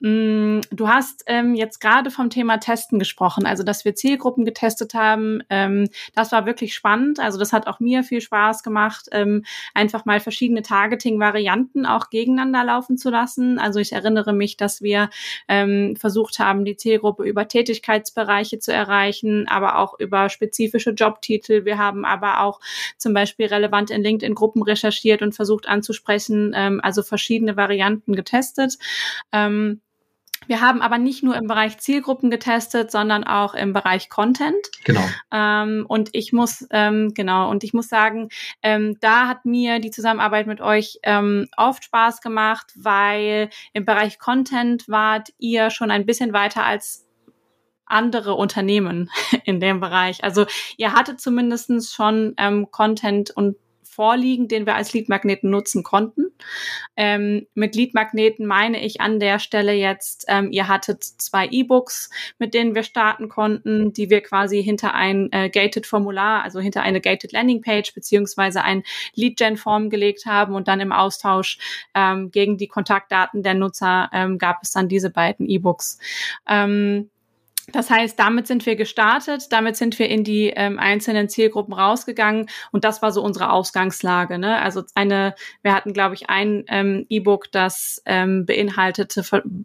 Mm, 0.00 0.60
du 0.70 0.88
hast 0.88 1.24
ähm, 1.26 1.54
jetzt 1.54 1.80
gerade 1.80 2.10
vom 2.10 2.30
Thema 2.30 2.58
Testen 2.58 2.98
gesprochen, 2.98 3.46
also 3.46 3.62
dass 3.62 3.84
wir 3.84 3.94
Zielgruppen 3.94 4.44
getestet 4.44 4.94
haben. 4.94 5.42
Ähm, 5.50 5.88
das 6.14 6.32
war 6.32 6.46
wirklich 6.46 6.74
spannend. 6.74 7.20
Also 7.20 7.38
das 7.38 7.52
hat 7.52 7.66
auch 7.66 7.80
mir 7.80 8.04
viel 8.08 8.20
Spaß 8.20 8.62
gemacht, 8.62 9.06
ähm, 9.12 9.44
einfach 9.74 10.04
mal 10.04 10.20
verschiedene 10.20 10.62
Targeting-Varianten 10.62 11.86
auch 11.86 12.10
gegeneinander 12.10 12.64
laufen 12.64 12.96
zu 12.96 13.10
lassen. 13.10 13.58
Also 13.58 13.78
ich 13.78 13.92
erinnere 13.92 14.32
mich, 14.32 14.56
dass 14.56 14.82
wir 14.82 15.10
ähm, 15.48 15.96
versucht 15.96 16.38
haben, 16.38 16.64
die 16.64 16.76
Zielgruppe 16.76 17.24
über 17.24 17.46
Tätigkeitsbereiche 17.46 18.58
zu 18.58 18.72
erreichen, 18.72 19.46
aber 19.48 19.78
auch 19.78 19.98
über 19.98 20.28
spezifische 20.28 20.90
Jobtitel. 20.90 21.64
Wir 21.64 21.78
haben 21.78 22.04
aber 22.04 22.40
auch 22.40 22.60
zum 22.96 23.14
Beispiel 23.14 23.46
relevant 23.46 23.90
in 23.90 24.02
LinkedIn-Gruppen 24.02 24.62
recherchiert 24.62 25.22
und 25.22 25.34
versucht 25.34 25.68
anzusprechen, 25.68 26.52
ähm, 26.56 26.80
also 26.82 27.02
verschiedene 27.02 27.56
Varianten 27.56 28.16
getestet. 28.16 28.78
Ähm, 29.32 29.80
wir 30.46 30.60
haben 30.60 30.82
aber 30.82 30.98
nicht 30.98 31.22
nur 31.22 31.36
im 31.36 31.46
Bereich 31.46 31.78
Zielgruppen 31.78 32.30
getestet, 32.30 32.90
sondern 32.90 33.24
auch 33.24 33.54
im 33.54 33.72
Bereich 33.72 34.08
Content. 34.08 34.56
Genau. 34.84 35.04
Ähm, 35.32 35.84
und 35.88 36.10
ich 36.12 36.32
muss, 36.32 36.66
ähm, 36.70 37.12
genau, 37.14 37.50
und 37.50 37.64
ich 37.64 37.74
muss 37.74 37.88
sagen, 37.88 38.28
ähm, 38.62 38.96
da 39.00 39.28
hat 39.28 39.44
mir 39.44 39.80
die 39.80 39.90
Zusammenarbeit 39.90 40.46
mit 40.46 40.60
euch 40.60 40.98
ähm, 41.02 41.48
oft 41.56 41.84
Spaß 41.84 42.20
gemacht, 42.20 42.72
weil 42.76 43.50
im 43.72 43.84
Bereich 43.84 44.18
Content 44.18 44.88
wart 44.88 45.30
ihr 45.38 45.70
schon 45.70 45.90
ein 45.90 46.06
bisschen 46.06 46.32
weiter 46.32 46.64
als 46.64 47.08
andere 47.88 48.34
Unternehmen 48.34 49.10
in 49.44 49.60
dem 49.60 49.80
Bereich. 49.80 50.22
Also 50.22 50.46
ihr 50.76 50.92
hattet 50.92 51.20
zumindestens 51.20 51.92
schon 51.92 52.34
ähm, 52.36 52.70
Content 52.70 53.30
und 53.30 53.56
vorliegen, 53.98 54.46
den 54.46 54.64
wir 54.64 54.76
als 54.76 54.92
Leadmagneten 54.92 55.50
nutzen 55.50 55.82
konnten. 55.82 56.26
Ähm, 56.96 57.48
mit 57.54 57.74
Leadmagneten 57.74 58.46
meine 58.46 58.80
ich 58.80 59.00
an 59.00 59.18
der 59.18 59.40
Stelle 59.40 59.72
jetzt, 59.72 60.24
ähm, 60.28 60.52
ihr 60.52 60.68
hattet 60.68 61.02
zwei 61.02 61.48
E-Books, 61.48 62.08
mit 62.38 62.54
denen 62.54 62.76
wir 62.76 62.84
starten 62.84 63.28
konnten, 63.28 63.92
die 63.92 64.08
wir 64.08 64.20
quasi 64.20 64.62
hinter 64.62 64.94
ein 64.94 65.32
äh, 65.32 65.50
gated 65.50 65.84
Formular, 65.84 66.44
also 66.44 66.60
hinter 66.60 66.82
eine 66.82 67.00
gated 67.00 67.32
Landing 67.32 67.60
Page 67.60 67.92
beziehungsweise 67.92 68.62
ein 68.62 68.84
Lead-Gen-Form 69.16 69.90
gelegt 69.90 70.26
haben 70.26 70.54
und 70.54 70.68
dann 70.68 70.78
im 70.78 70.92
Austausch 70.92 71.58
ähm, 71.92 72.30
gegen 72.30 72.56
die 72.56 72.68
Kontaktdaten 72.68 73.42
der 73.42 73.54
Nutzer 73.54 74.10
ähm, 74.12 74.38
gab 74.38 74.58
es 74.62 74.70
dann 74.70 74.88
diese 74.88 75.10
beiden 75.10 75.48
E-Books. 75.48 75.98
Ähm, 76.48 77.10
das 77.72 77.90
heißt, 77.90 78.18
damit 78.18 78.46
sind 78.46 78.66
wir 78.66 78.76
gestartet, 78.76 79.52
damit 79.52 79.76
sind 79.76 79.98
wir 79.98 80.08
in 80.08 80.24
die 80.24 80.48
ähm, 80.48 80.78
einzelnen 80.78 81.28
Zielgruppen 81.28 81.74
rausgegangen 81.74 82.48
und 82.72 82.84
das 82.84 83.02
war 83.02 83.12
so 83.12 83.22
unsere 83.22 83.50
Ausgangslage. 83.50 84.38
Ne? 84.38 84.60
Also 84.60 84.82
eine, 84.94 85.34
wir 85.62 85.74
hatten, 85.74 85.92
glaube 85.92 86.14
ich, 86.14 86.30
ein 86.30 86.64
ähm, 86.68 87.06
E-Book, 87.08 87.52
das 87.52 88.02
ähm, 88.06 88.46
beinhaltete 88.46 89.22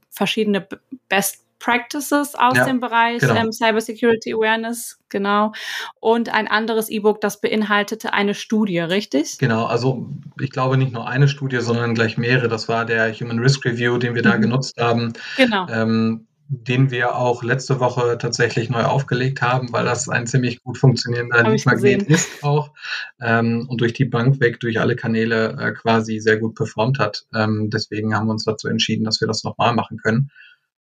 verschiedene 0.10 0.68
Best 1.10 1.44
Practices 1.64 2.36
aus 2.36 2.58
ja, 2.58 2.66
dem 2.66 2.82
Bereich 2.82 3.22
genau. 3.22 3.36
ähm, 3.36 3.52
Cybersecurity 3.54 4.34
Awareness, 4.34 5.00
genau. 5.08 5.54
Und 6.02 6.28
ein 6.28 6.50
anderes 6.50 6.90
E-Book, 6.90 7.22
das 7.22 7.40
beinhaltete 7.40 8.12
eine 8.12 8.34
Studie, 8.34 8.80
richtig? 8.80 9.38
Genau, 9.38 9.64
also 9.64 10.10
ich 10.42 10.52
glaube 10.52 10.76
nicht 10.76 10.92
nur 10.92 11.08
eine 11.08 11.30
Studie, 11.30 11.62
sondern 11.62 11.96
gleich 11.96 12.18
mehrere. 12.18 12.50
Das 12.50 12.68
war 12.68 12.84
der 12.84 13.14
Human 13.14 13.40
Risk 13.40 13.64
Review, 13.64 13.98
den 13.98 14.14
wir 14.14 14.22
da 14.22 14.36
mhm. 14.36 14.42
genutzt 14.42 14.76
haben. 14.78 15.14
Genau. 15.38 15.66
Ähm, 15.70 16.28
den 16.62 16.92
wir 16.92 17.16
auch 17.16 17.44
letzte 17.44 17.80
Woche 17.80 18.18
tatsächlich 18.18 18.70
neu 18.70 18.84
aufgelegt 18.84 19.42
haben, 19.42 19.74
weil 19.74 19.86
das 19.86 20.08
ein 20.08 20.28
ziemlich 20.28 20.62
gut 20.64 20.78
funktionierender 20.78 21.44
Magnet 21.66 22.04
ist 22.04 22.44
auch 22.44 22.72
ähm, 23.20 23.66
und 23.68 23.82
durch 23.82 23.94
die 23.94 24.06
Bank 24.06 24.40
weg, 24.40 24.60
durch 24.60 24.80
alle 24.80 24.96
Kanäle 24.96 25.58
äh, 25.60 25.72
quasi 25.72 26.20
sehr 26.20 26.38
gut 26.38 26.56
performt 26.56 27.00
hat. 27.00 27.26
Ähm, 27.34 27.70
deswegen 27.72 28.16
haben 28.16 28.28
wir 28.28 28.34
uns 28.34 28.46
dazu 28.46 28.68
entschieden, 28.68 29.04
dass 29.04 29.20
wir 29.20 29.28
das 29.28 29.44
nochmal 29.44 29.74
machen 29.74 29.98
können. 29.98 30.30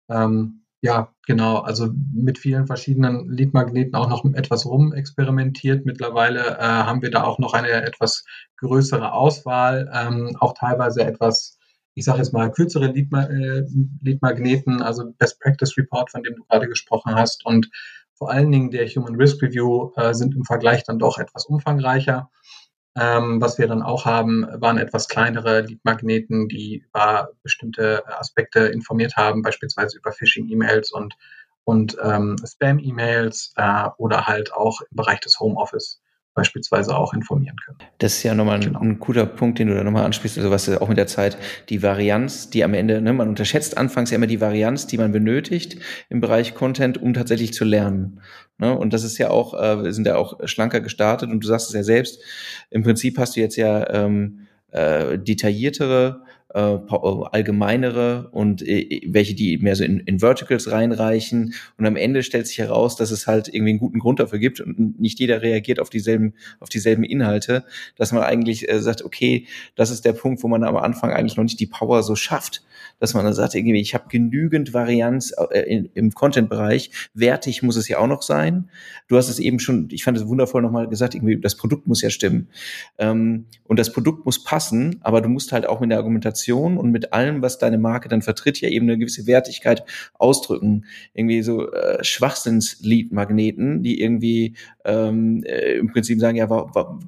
Ähm, 0.09 0.61
ja, 0.81 1.13
genau. 1.25 1.59
Also 1.59 1.89
mit 2.13 2.37
vielen 2.39 2.65
verschiedenen 2.65 3.29
Leadmagneten 3.29 3.95
auch 3.95 4.09
noch 4.09 4.25
etwas 4.33 4.65
rumexperimentiert. 4.65 5.85
Mittlerweile 5.85 6.57
äh, 6.57 6.63
haben 6.63 7.01
wir 7.01 7.11
da 7.11 7.23
auch 7.23 7.39
noch 7.39 7.53
eine 7.53 7.69
etwas 7.69 8.25
größere 8.57 9.13
Auswahl, 9.13 9.89
ähm, 9.93 10.35
auch 10.39 10.53
teilweise 10.53 11.03
etwas 11.03 11.59
ich 11.93 12.05
sage 12.05 12.19
jetzt 12.19 12.33
mal, 12.33 12.51
kürzere 12.51 12.85
äh, 12.87 13.65
Leadmagneten, 14.01 14.81
also 14.81 15.11
Best 15.17 15.39
Practice 15.39 15.77
Report, 15.77 16.09
von 16.09 16.23
dem 16.23 16.35
du 16.35 16.43
gerade 16.45 16.67
gesprochen 16.67 17.15
hast. 17.15 17.45
Und 17.45 17.69
vor 18.13 18.31
allen 18.31 18.51
Dingen 18.51 18.71
der 18.71 18.87
Human 18.87 19.15
Risk 19.15 19.41
Review 19.41 19.91
äh, 19.95 20.13
sind 20.13 20.35
im 20.35 20.43
Vergleich 20.43 20.83
dann 20.83 20.99
doch 20.99 21.17
etwas 21.17 21.45
umfangreicher. 21.45 22.29
Ähm, 22.95 23.39
was 23.39 23.57
wir 23.57 23.67
dann 23.67 23.81
auch 23.81 24.05
haben, 24.05 24.45
waren 24.61 24.77
etwas 24.77 25.07
kleinere 25.07 25.61
Leadmagneten, 25.61 26.49
die 26.49 26.83
über 26.85 27.29
bestimmte 27.41 28.03
Aspekte 28.19 28.59
informiert 28.67 29.15
haben, 29.15 29.41
beispielsweise 29.41 29.97
über 29.97 30.11
Phishing-E-Mails 30.11 30.91
und, 30.91 31.15
und 31.63 31.97
ähm, 32.03 32.35
Spam-E-Mails 32.45 33.53
äh, 33.55 33.87
oder 33.97 34.27
halt 34.27 34.53
auch 34.53 34.81
im 34.81 34.97
Bereich 34.97 35.21
des 35.21 35.39
Homeoffice. 35.39 36.01
Beispielsweise 36.33 36.95
auch 36.95 37.13
informieren 37.13 37.57
können. 37.65 37.77
Das 37.97 38.13
ist 38.13 38.23
ja 38.23 38.33
nochmal 38.33 38.55
ein, 38.55 38.61
genau. 38.61 38.79
ein 38.79 38.99
guter 38.99 39.25
Punkt, 39.25 39.59
den 39.59 39.67
du 39.67 39.75
da 39.75 39.83
nochmal 39.83 40.05
ansprichst, 40.05 40.37
also 40.37 40.49
was 40.49 40.69
auch 40.69 40.87
mit 40.87 40.97
der 40.97 41.07
Zeit, 41.07 41.37
die 41.69 41.83
Varianz, 41.83 42.49
die 42.49 42.63
am 42.63 42.73
Ende, 42.73 43.01
ne, 43.01 43.13
man 43.13 43.27
unterschätzt 43.27 43.77
anfangs 43.77 44.11
ja 44.11 44.15
immer 44.15 44.27
die 44.27 44.41
Varianz, 44.41 44.87
die 44.87 44.97
man 44.97 45.11
benötigt 45.11 45.77
im 46.09 46.21
Bereich 46.21 46.55
Content, 46.55 47.01
um 47.01 47.13
tatsächlich 47.13 47.53
zu 47.53 47.65
lernen. 47.65 48.21
Ne? 48.57 48.77
Und 48.77 48.93
das 48.93 49.03
ist 49.03 49.17
ja 49.17 49.29
auch, 49.29 49.53
äh, 49.53 49.83
wir 49.83 49.93
sind 49.93 50.07
ja 50.07 50.15
auch 50.15 50.39
schlanker 50.45 50.79
gestartet 50.79 51.29
und 51.29 51.43
du 51.43 51.47
sagst 51.47 51.67
es 51.67 51.75
ja 51.75 51.83
selbst, 51.83 52.21
im 52.69 52.83
Prinzip 52.83 53.17
hast 53.17 53.35
du 53.35 53.41
jetzt 53.41 53.57
ja 53.57 53.89
ähm, 53.89 54.47
äh, 54.71 55.19
detailliertere 55.19 56.23
äh, 56.53 56.77
allgemeinere 57.31 58.29
und 58.31 58.61
äh, 58.67 59.01
welche, 59.07 59.33
die 59.33 59.57
mehr 59.57 59.75
so 59.75 59.83
in, 59.83 59.99
in 60.01 60.19
Verticals 60.19 60.71
reinreichen. 60.71 61.53
Und 61.77 61.85
am 61.85 61.95
Ende 61.95 62.23
stellt 62.23 62.47
sich 62.47 62.57
heraus, 62.57 62.95
dass 62.95 63.11
es 63.11 63.27
halt 63.27 63.47
irgendwie 63.47 63.71
einen 63.71 63.79
guten 63.79 63.99
Grund 63.99 64.19
dafür 64.19 64.39
gibt 64.39 64.59
und 64.59 64.99
nicht 64.99 65.19
jeder 65.19 65.41
reagiert 65.41 65.79
auf 65.79 65.89
dieselben, 65.89 66.33
auf 66.59 66.69
dieselben 66.69 67.03
Inhalte, 67.03 67.63
dass 67.95 68.11
man 68.11 68.23
eigentlich 68.23 68.69
äh, 68.69 68.79
sagt, 68.81 69.03
okay, 69.03 69.47
das 69.75 69.91
ist 69.91 70.05
der 70.05 70.13
Punkt, 70.13 70.43
wo 70.43 70.47
man 70.47 70.63
am 70.63 70.77
Anfang 70.77 71.11
eigentlich 71.11 71.37
noch 71.37 71.43
nicht 71.43 71.59
die 71.59 71.67
Power 71.67 72.03
so 72.03 72.15
schafft, 72.15 72.63
dass 72.99 73.13
man 73.13 73.23
dann 73.23 73.33
sagt, 73.33 73.55
irgendwie, 73.55 73.79
ich 73.79 73.93
habe 73.93 74.05
genügend 74.09 74.73
Varianz 74.73 75.33
äh, 75.51 75.59
in, 75.61 75.89
im 75.93 76.11
Content-Bereich. 76.11 76.91
Wertig 77.13 77.63
muss 77.63 77.75
es 77.77 77.87
ja 77.87 77.99
auch 77.99 78.07
noch 78.07 78.21
sein. 78.21 78.69
Du 79.07 79.17
hast 79.17 79.29
es 79.29 79.39
eben 79.39 79.59
schon, 79.59 79.87
ich 79.91 80.03
fand 80.03 80.17
es 80.17 80.27
wundervoll 80.27 80.61
nochmal 80.61 80.87
gesagt, 80.87 81.15
irgendwie, 81.15 81.39
das 81.39 81.55
Produkt 81.55 81.87
muss 81.87 82.01
ja 82.01 82.09
stimmen. 82.09 82.49
Ähm, 82.97 83.45
und 83.63 83.79
das 83.79 83.93
Produkt 83.93 84.25
muss 84.25 84.43
passen, 84.43 84.97
aber 85.01 85.21
du 85.21 85.29
musst 85.29 85.51
halt 85.51 85.65
auch 85.65 85.79
mit 85.79 85.89
der 85.91 85.97
Argumentation 85.97 86.40
Kommunikation 86.41 86.77
und 86.77 86.91
mit 86.91 87.13
allem, 87.13 87.41
was 87.41 87.57
deine 87.57 87.77
Marke 87.77 88.09
dann 88.09 88.21
vertritt, 88.21 88.61
ja 88.61 88.69
eben 88.69 88.87
eine 88.87 88.97
gewisse 88.97 89.27
Wertigkeit 89.27 89.83
ausdrücken. 90.17 90.85
Irgendwie 91.13 91.41
so 91.41 91.71
äh, 91.71 92.03
Schwachsinns-Lead-Magneten, 92.03 93.83
die 93.83 94.01
irgendwie 94.01 94.55
ähm, 94.85 95.43
äh, 95.45 95.77
im 95.77 95.91
Prinzip 95.91 96.19
sagen, 96.19 96.37
ja, 96.37 96.49
war, 96.49 96.73
war, 96.75 96.99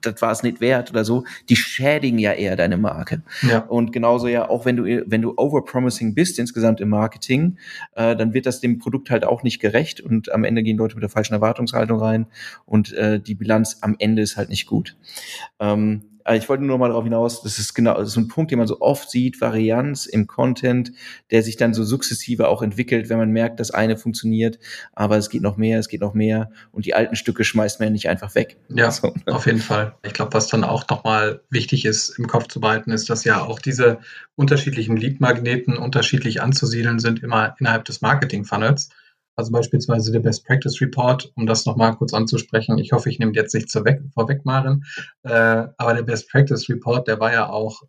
das, 0.00 0.20
war 0.20 0.32
es 0.32 0.42
nicht 0.42 0.60
wert 0.60 0.90
oder 0.90 1.04
so, 1.04 1.24
die 1.48 1.56
schädigen 1.56 2.18
ja 2.18 2.32
eher 2.32 2.56
deine 2.56 2.76
Marke. 2.76 3.22
Ja. 3.42 3.60
Und 3.60 3.92
genauso 3.92 4.28
ja 4.28 4.48
auch, 4.48 4.64
wenn 4.64 4.76
du, 4.76 4.84
wenn 5.06 5.22
du 5.22 5.34
overpromising 5.36 6.14
bist 6.14 6.38
insgesamt 6.38 6.80
im 6.80 6.90
Marketing, 6.90 7.56
äh, 7.94 8.16
dann 8.16 8.34
wird 8.34 8.46
das 8.46 8.60
dem 8.60 8.78
Produkt 8.78 9.10
halt 9.10 9.24
auch 9.24 9.42
nicht 9.42 9.60
gerecht 9.60 10.00
und 10.00 10.32
am 10.32 10.44
Ende 10.44 10.62
gehen 10.62 10.76
Leute 10.76 10.94
mit 10.94 11.02
der 11.02 11.10
falschen 11.10 11.34
Erwartungshaltung 11.34 11.98
rein 11.98 12.26
und 12.66 12.92
äh, 12.92 13.20
die 13.20 13.34
Bilanz 13.34 13.78
am 13.80 13.96
Ende 13.98 14.22
ist 14.22 14.36
halt 14.36 14.48
nicht 14.48 14.66
gut. 14.66 14.96
Ähm, 15.60 16.02
ich 16.32 16.48
wollte 16.48 16.64
nur 16.64 16.78
mal 16.78 16.88
darauf 16.88 17.04
hinaus, 17.04 17.42
das 17.42 17.58
ist 17.58 17.74
genau 17.74 17.94
das 17.98 18.08
ist 18.08 18.16
ein 18.16 18.28
Punkt, 18.28 18.50
den 18.50 18.58
man 18.58 18.66
so 18.66 18.80
oft 18.80 19.10
sieht, 19.10 19.40
Varianz 19.40 20.06
im 20.06 20.26
Content, 20.26 20.92
der 21.30 21.42
sich 21.42 21.56
dann 21.56 21.74
so 21.74 21.84
sukzessive 21.84 22.48
auch 22.48 22.62
entwickelt, 22.62 23.08
wenn 23.10 23.18
man 23.18 23.30
merkt, 23.30 23.60
das 23.60 23.70
eine 23.70 23.96
funktioniert, 23.96 24.58
aber 24.94 25.16
es 25.18 25.28
geht 25.28 25.42
noch 25.42 25.56
mehr, 25.56 25.78
es 25.78 25.88
geht 25.88 26.00
noch 26.00 26.14
mehr 26.14 26.50
und 26.72 26.86
die 26.86 26.94
alten 26.94 27.16
Stücke 27.16 27.44
schmeißt 27.44 27.80
man 27.80 27.88
ja 27.88 27.92
nicht 27.92 28.08
einfach 28.08 28.34
weg. 28.34 28.56
Ja, 28.68 28.90
so. 28.90 29.14
Ne? 29.26 29.34
auf 29.34 29.46
jeden 29.46 29.60
Fall. 29.60 29.94
Ich 30.02 30.14
glaube, 30.14 30.32
was 30.32 30.48
dann 30.48 30.64
auch 30.64 30.88
nochmal 30.88 31.42
wichtig 31.50 31.84
ist, 31.84 32.18
im 32.18 32.26
Kopf 32.26 32.48
zu 32.48 32.60
behalten, 32.60 32.90
ist, 32.90 33.10
dass 33.10 33.24
ja 33.24 33.42
auch 33.42 33.58
diese 33.58 33.98
unterschiedlichen 34.36 34.96
Lead-Magneten 34.96 35.76
unterschiedlich 35.76 36.40
anzusiedeln 36.40 36.98
sind, 36.98 37.22
immer 37.22 37.54
innerhalb 37.58 37.84
des 37.84 38.00
Marketing-Funnels. 38.00 38.88
Also 39.36 39.50
beispielsweise 39.50 40.12
der 40.12 40.20
Best 40.20 40.46
Practice 40.46 40.80
Report, 40.80 41.32
um 41.34 41.46
das 41.46 41.66
nochmal 41.66 41.96
kurz 41.96 42.14
anzusprechen. 42.14 42.78
Ich 42.78 42.92
hoffe, 42.92 43.10
ich 43.10 43.18
nehme 43.18 43.32
jetzt 43.34 43.54
nicht 43.54 43.70
vorweg, 43.70 44.44
Maren. 44.44 44.84
Äh, 45.22 45.66
aber 45.76 45.94
der 45.94 46.02
Best 46.02 46.30
Practice 46.30 46.68
Report, 46.68 47.08
der 47.08 47.18
war 47.18 47.32
ja 47.32 47.48
auch 47.48 47.82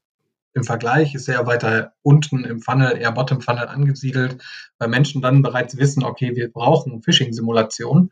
im 0.54 0.64
Vergleich, 0.64 1.14
ist 1.14 1.26
sehr 1.26 1.46
weiter 1.46 1.94
unten 2.02 2.46
im 2.46 2.62
Funnel, 2.62 2.98
eher 2.98 3.12
Bottom 3.12 3.42
Funnel 3.42 3.68
angesiedelt, 3.68 4.42
weil 4.80 4.88
Menschen 4.88 5.22
dann 5.22 5.42
bereits 5.42 5.78
wissen, 5.78 6.04
okay, 6.04 6.36
wir 6.36 6.52
brauchen 6.52 7.04
Phishing-Simulation 7.04 8.12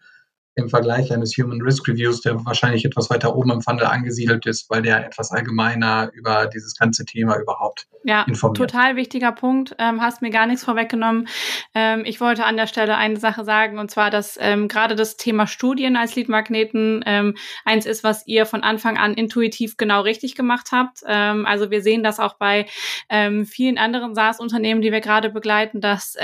im 0.56 0.70
Vergleich 0.70 1.12
eines 1.12 1.36
Human 1.38 1.62
Risk 1.62 1.88
Reviews, 1.88 2.22
der 2.22 2.46
wahrscheinlich 2.46 2.86
etwas 2.86 3.10
weiter 3.10 3.36
oben 3.36 3.52
im 3.52 3.62
Funnel 3.62 3.86
angesiedelt 3.86 4.46
ist, 4.46 4.70
weil 4.70 4.82
der 4.82 5.06
etwas 5.06 5.32
allgemeiner 5.32 6.12
über 6.14 6.48
dieses 6.48 6.78
ganze 6.78 7.06
Thema 7.06 7.40
überhaupt 7.40 7.88
ja, 8.04 8.24
informiert. 8.24 8.58
Total 8.58 8.96
wichtiger 8.96 9.32
Punkt. 9.32 9.76
Ähm, 9.80 10.02
hast 10.02 10.22
mir 10.22 10.30
gar 10.30 10.46
nichts 10.46 10.64
vorweggenommen. 10.64 11.28
Ähm, 11.74 12.04
ich 12.06 12.22
wollte 12.22 12.46
an 12.46 12.58
der 12.58 12.68
Stelle 12.68 12.98
eine 12.98 13.18
Sache 13.18 13.44
sagen, 13.44 13.80
und 13.80 13.90
zwar, 13.90 14.10
dass 14.10 14.38
ähm, 14.40 14.68
gerade 14.68 14.96
das 14.96 15.18
Thema 15.18 15.48
Studien 15.48 15.96
als 15.96 16.16
Leadmagneten 16.16 17.04
ähm, 17.06 17.36
eins 17.66 17.86
ist, 17.86 18.04
was 18.04 18.28
ihr 18.28 18.46
von 18.46 18.62
Anfang 18.62 18.98
an 18.98 19.14
intuitiv 19.14 19.78
genau 19.78 20.02
richtig 20.02 20.36
gemacht 20.36 20.70
habt. 20.72 21.00
Ähm, 21.08 21.46
also 21.46 21.72
wir 21.72 21.82
sehen 21.82 22.04
das 22.04 22.20
auch 22.20 22.36
bei 22.36 22.66
ähm, 23.10 23.46
vielen 23.46 23.78
anderen 23.78 24.16
SaaS-Unternehmen, 24.16 24.82
die 24.82 24.92
wir 24.92 25.02
gerade 25.02 25.30
begleiten, 25.30 25.82
dass 25.82 26.16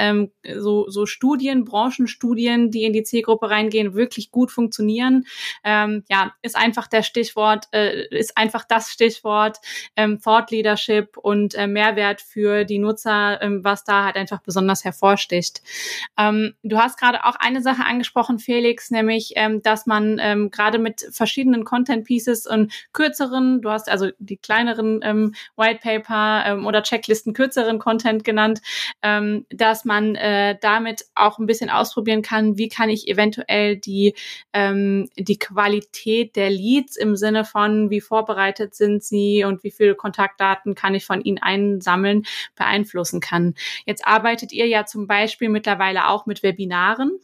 so, 0.57 0.89
so 0.89 1.05
Studien, 1.05 1.65
Branchenstudien, 1.65 2.71
die 2.71 2.83
in 2.83 2.93
die 2.93 3.03
Zielgruppe 3.03 3.49
reingehen, 3.49 3.93
wirklich 3.93 4.18
wirklich 4.19 4.31
gut 4.31 4.51
funktionieren. 4.51 5.25
Ähm, 5.63 6.03
ja, 6.09 6.33
ist 6.41 6.57
einfach 6.57 6.87
der 6.87 7.03
Stichwort, 7.03 7.65
äh, 7.71 8.07
ist 8.09 8.37
einfach 8.37 8.65
das 8.67 8.91
Stichwort 8.91 9.57
ähm, 9.95 10.19
Thought 10.21 10.51
Leadership 10.51 11.17
und 11.17 11.55
äh, 11.55 11.67
Mehrwert 11.67 12.21
für 12.21 12.65
die 12.65 12.79
Nutzer, 12.79 13.41
ähm, 13.41 13.63
was 13.63 13.83
da 13.83 14.05
halt 14.05 14.17
einfach 14.17 14.41
besonders 14.41 14.83
hervorsticht. 14.83 15.61
Ähm, 16.17 16.53
du 16.63 16.77
hast 16.77 16.99
gerade 16.99 17.23
auch 17.23 17.35
eine 17.39 17.61
Sache 17.61 17.85
angesprochen, 17.85 18.39
Felix, 18.39 18.91
nämlich, 18.91 19.33
ähm, 19.35 19.61
dass 19.61 19.85
man 19.85 20.19
ähm, 20.21 20.51
gerade 20.51 20.79
mit 20.79 21.07
verschiedenen 21.11 21.63
Content 21.63 22.05
Pieces 22.05 22.45
und 22.45 22.73
kürzeren, 22.91 23.61
du 23.61 23.69
hast 23.69 23.89
also 23.89 24.09
die 24.19 24.37
kleineren 24.37 24.99
ähm, 25.03 25.33
White 25.55 25.79
Paper 25.81 26.43
ähm, 26.45 26.65
oder 26.65 26.83
Checklisten 26.83 27.33
kürzeren 27.33 27.79
Content 27.79 28.23
genannt, 28.23 28.61
ähm, 29.01 29.45
dass 29.49 29.85
man 29.85 30.15
äh, 30.15 30.57
damit 30.59 31.05
auch 31.15 31.39
ein 31.39 31.45
bisschen 31.45 31.69
ausprobieren 31.69 32.21
kann, 32.21 32.57
wie 32.57 32.69
kann 32.69 32.89
ich 32.89 33.07
eventuell 33.07 33.77
die 33.77 34.08
ähm, 34.53 35.09
die 35.17 35.39
Qualität 35.39 36.35
der 36.35 36.49
Leads 36.49 36.95
im 36.97 37.15
Sinne 37.15 37.45
von, 37.45 37.89
wie 37.89 38.01
vorbereitet 38.01 38.75
sind 38.75 39.03
sie 39.03 39.43
und 39.43 39.63
wie 39.63 39.71
viele 39.71 39.95
Kontaktdaten 39.95 40.75
kann 40.75 40.95
ich 40.95 41.05
von 41.05 41.21
ihnen 41.21 41.39
einsammeln, 41.39 42.23
beeinflussen 42.55 43.19
kann. 43.19 43.55
Jetzt 43.85 44.05
arbeitet 44.05 44.51
ihr 44.51 44.67
ja 44.67 44.85
zum 44.85 45.07
Beispiel 45.07 45.49
mittlerweile 45.49 46.07
auch 46.07 46.25
mit 46.25 46.43
Webinaren. 46.43 47.19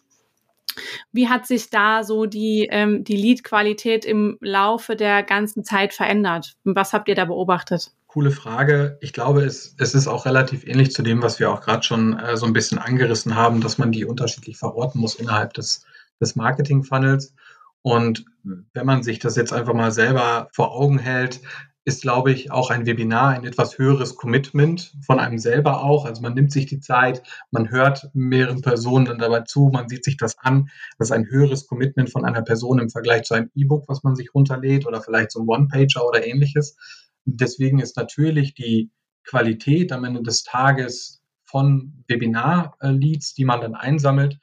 Wie 1.12 1.30
hat 1.30 1.48
sich 1.48 1.70
da 1.70 2.04
so 2.04 2.26
die, 2.26 2.68
ähm, 2.70 3.04
die 3.04 3.16
Lead-Qualität 3.16 4.06
im 4.06 4.38
Laufe 4.42 4.96
der 4.96 5.24
ganzen 5.24 5.64
Zeit 5.64 5.94
verändert? 5.94 6.56
Was 6.64 6.94
habt 6.94 7.08
ihr 7.08 7.16
da 7.16 7.26
beobachtet? 7.26 7.92
Coole 8.08 8.32
Frage. 8.32 8.98
Ich 9.02 9.14
glaube, 9.14 9.44
es, 9.44 9.76
es 9.78 9.94
ist 9.94 10.08
auch 10.08 10.26
relativ 10.26 10.66
ähnlich 10.66 10.92
zu 10.92 11.02
dem, 11.02 11.22
was 11.22 11.40
wir 11.40 11.52
auch 11.52 11.62
gerade 11.62 11.84
schon 11.84 12.18
äh, 12.18 12.38
so 12.38 12.46
ein 12.46 12.54
bisschen 12.54 12.78
angerissen 12.78 13.36
haben, 13.36 13.62
dass 13.62 13.78
man 13.78 13.92
die 13.92 14.06
unterschiedlich 14.06 14.58
verorten 14.58 15.02
muss 15.02 15.16
innerhalb 15.16 15.54
des 15.54 15.86
des 16.22 16.36
Marketing-Funnels. 16.36 17.34
Und 17.82 18.26
wenn 18.74 18.86
man 18.86 19.04
sich 19.04 19.20
das 19.20 19.36
jetzt 19.36 19.54
einfach 19.54 19.74
mal 19.74 19.92
selber 19.92 20.50
vor 20.54 20.74
Augen 20.74 20.98
hält, 20.98 21.42
ist, 21.88 22.02
glaube 22.02 22.32
ich, 22.32 22.52
auch 22.52 22.72
ein 22.72 22.88
Webinar 22.88 23.30
ein 23.30 23.46
etwas 23.46 23.78
höheres 23.78 24.16
Commitment 24.16 24.92
von 25.06 25.20
einem 25.20 25.38
selber 25.38 25.84
auch. 25.84 26.06
Also 26.06 26.24
man 26.24 26.34
nimmt 26.34 26.52
sich 26.52 26.66
die 26.66 26.80
Zeit, 26.80 27.22
man 27.52 27.70
hört 27.70 28.10
mehreren 28.14 28.62
Personen 28.62 29.06
dann 29.06 29.20
dabei 29.20 29.42
zu, 29.42 29.70
man 29.72 29.88
sieht 29.88 30.04
sich 30.04 30.18
das 30.18 30.36
an. 30.40 30.70
Das 30.98 31.10
ist 31.10 31.12
ein 31.12 31.28
höheres 31.28 31.68
Commitment 31.68 32.10
von 32.10 32.26
einer 32.26 32.42
Person 32.42 32.80
im 32.80 32.90
Vergleich 32.90 33.24
zu 33.24 33.36
einem 33.36 33.52
E-Book, 33.54 33.88
was 33.88 34.04
man 34.04 34.16
sich 34.16 34.34
runterlädt 34.34 34.88
oder 34.88 35.00
vielleicht 35.00 35.36
ein 35.36 35.48
One-Pager 35.48 36.08
oder 36.08 36.26
ähnliches. 36.26 36.76
Deswegen 37.26 37.80
ist 37.80 37.98
natürlich 37.98 38.56
die 38.56 38.90
Qualität 39.24 39.92
am 39.92 40.06
Ende 40.06 40.24
des 40.24 40.44
Tages 40.44 41.22
von 41.44 42.04
Webinar-Leads, 42.08 43.36
die 43.36 43.46
man 43.46 43.62
dann 43.62 43.76
einsammelt, 43.76 44.40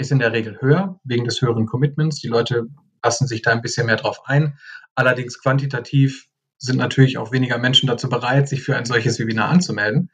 ist 0.00 0.10
in 0.10 0.18
der 0.18 0.32
Regel 0.32 0.60
höher, 0.60 0.98
wegen 1.04 1.24
des 1.24 1.40
höheren 1.40 1.66
Commitments. 1.66 2.20
Die 2.20 2.28
Leute 2.28 2.66
lassen 3.02 3.26
sich 3.26 3.42
da 3.42 3.52
ein 3.52 3.62
bisschen 3.62 3.86
mehr 3.86 3.96
drauf 3.96 4.22
ein. 4.24 4.58
Allerdings 4.94 5.40
quantitativ 5.40 6.26
sind 6.58 6.76
natürlich 6.76 7.18
auch 7.18 7.32
weniger 7.32 7.58
Menschen 7.58 7.86
dazu 7.86 8.08
bereit, 8.08 8.48
sich 8.48 8.62
für 8.62 8.76
ein 8.76 8.84
solches 8.84 9.18
Webinar 9.18 9.48
anzumelden. 9.48 10.10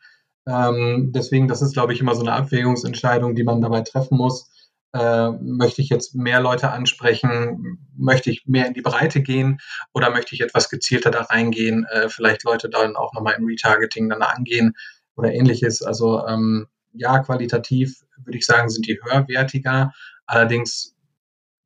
Ähm, 0.46 1.10
deswegen, 1.14 1.48
das 1.48 1.62
ist, 1.62 1.72
glaube 1.72 1.92
ich, 1.92 2.00
immer 2.00 2.14
so 2.14 2.20
eine 2.20 2.32
Abwägungsentscheidung, 2.32 3.34
die 3.34 3.42
man 3.42 3.60
dabei 3.60 3.80
treffen 3.80 4.16
muss. 4.16 4.50
Äh, 4.92 5.30
möchte 5.40 5.82
ich 5.82 5.88
jetzt 5.88 6.14
mehr 6.14 6.40
Leute 6.40 6.70
ansprechen? 6.70 7.78
Möchte 7.96 8.30
ich 8.30 8.46
mehr 8.46 8.66
in 8.66 8.74
die 8.74 8.82
Breite 8.82 9.22
gehen? 9.22 9.58
Oder 9.92 10.10
möchte 10.10 10.34
ich 10.34 10.40
etwas 10.40 10.70
gezielter 10.70 11.10
da 11.10 11.22
reingehen? 11.22 11.84
Äh, 11.90 12.08
vielleicht 12.08 12.44
Leute 12.44 12.68
dann 12.68 12.96
auch 12.96 13.12
nochmal 13.12 13.34
im 13.38 13.46
Retargeting 13.46 14.08
dann 14.08 14.22
angehen 14.22 14.74
oder 15.16 15.32
ähnliches. 15.32 15.82
Also 15.82 16.24
ähm, 16.26 16.68
ja, 16.92 17.18
qualitativ 17.18 18.05
würde 18.24 18.38
ich 18.38 18.46
sagen, 18.46 18.68
sind 18.68 18.86
die 18.86 18.98
höherwertiger. 19.02 19.92
Allerdings 20.26 20.95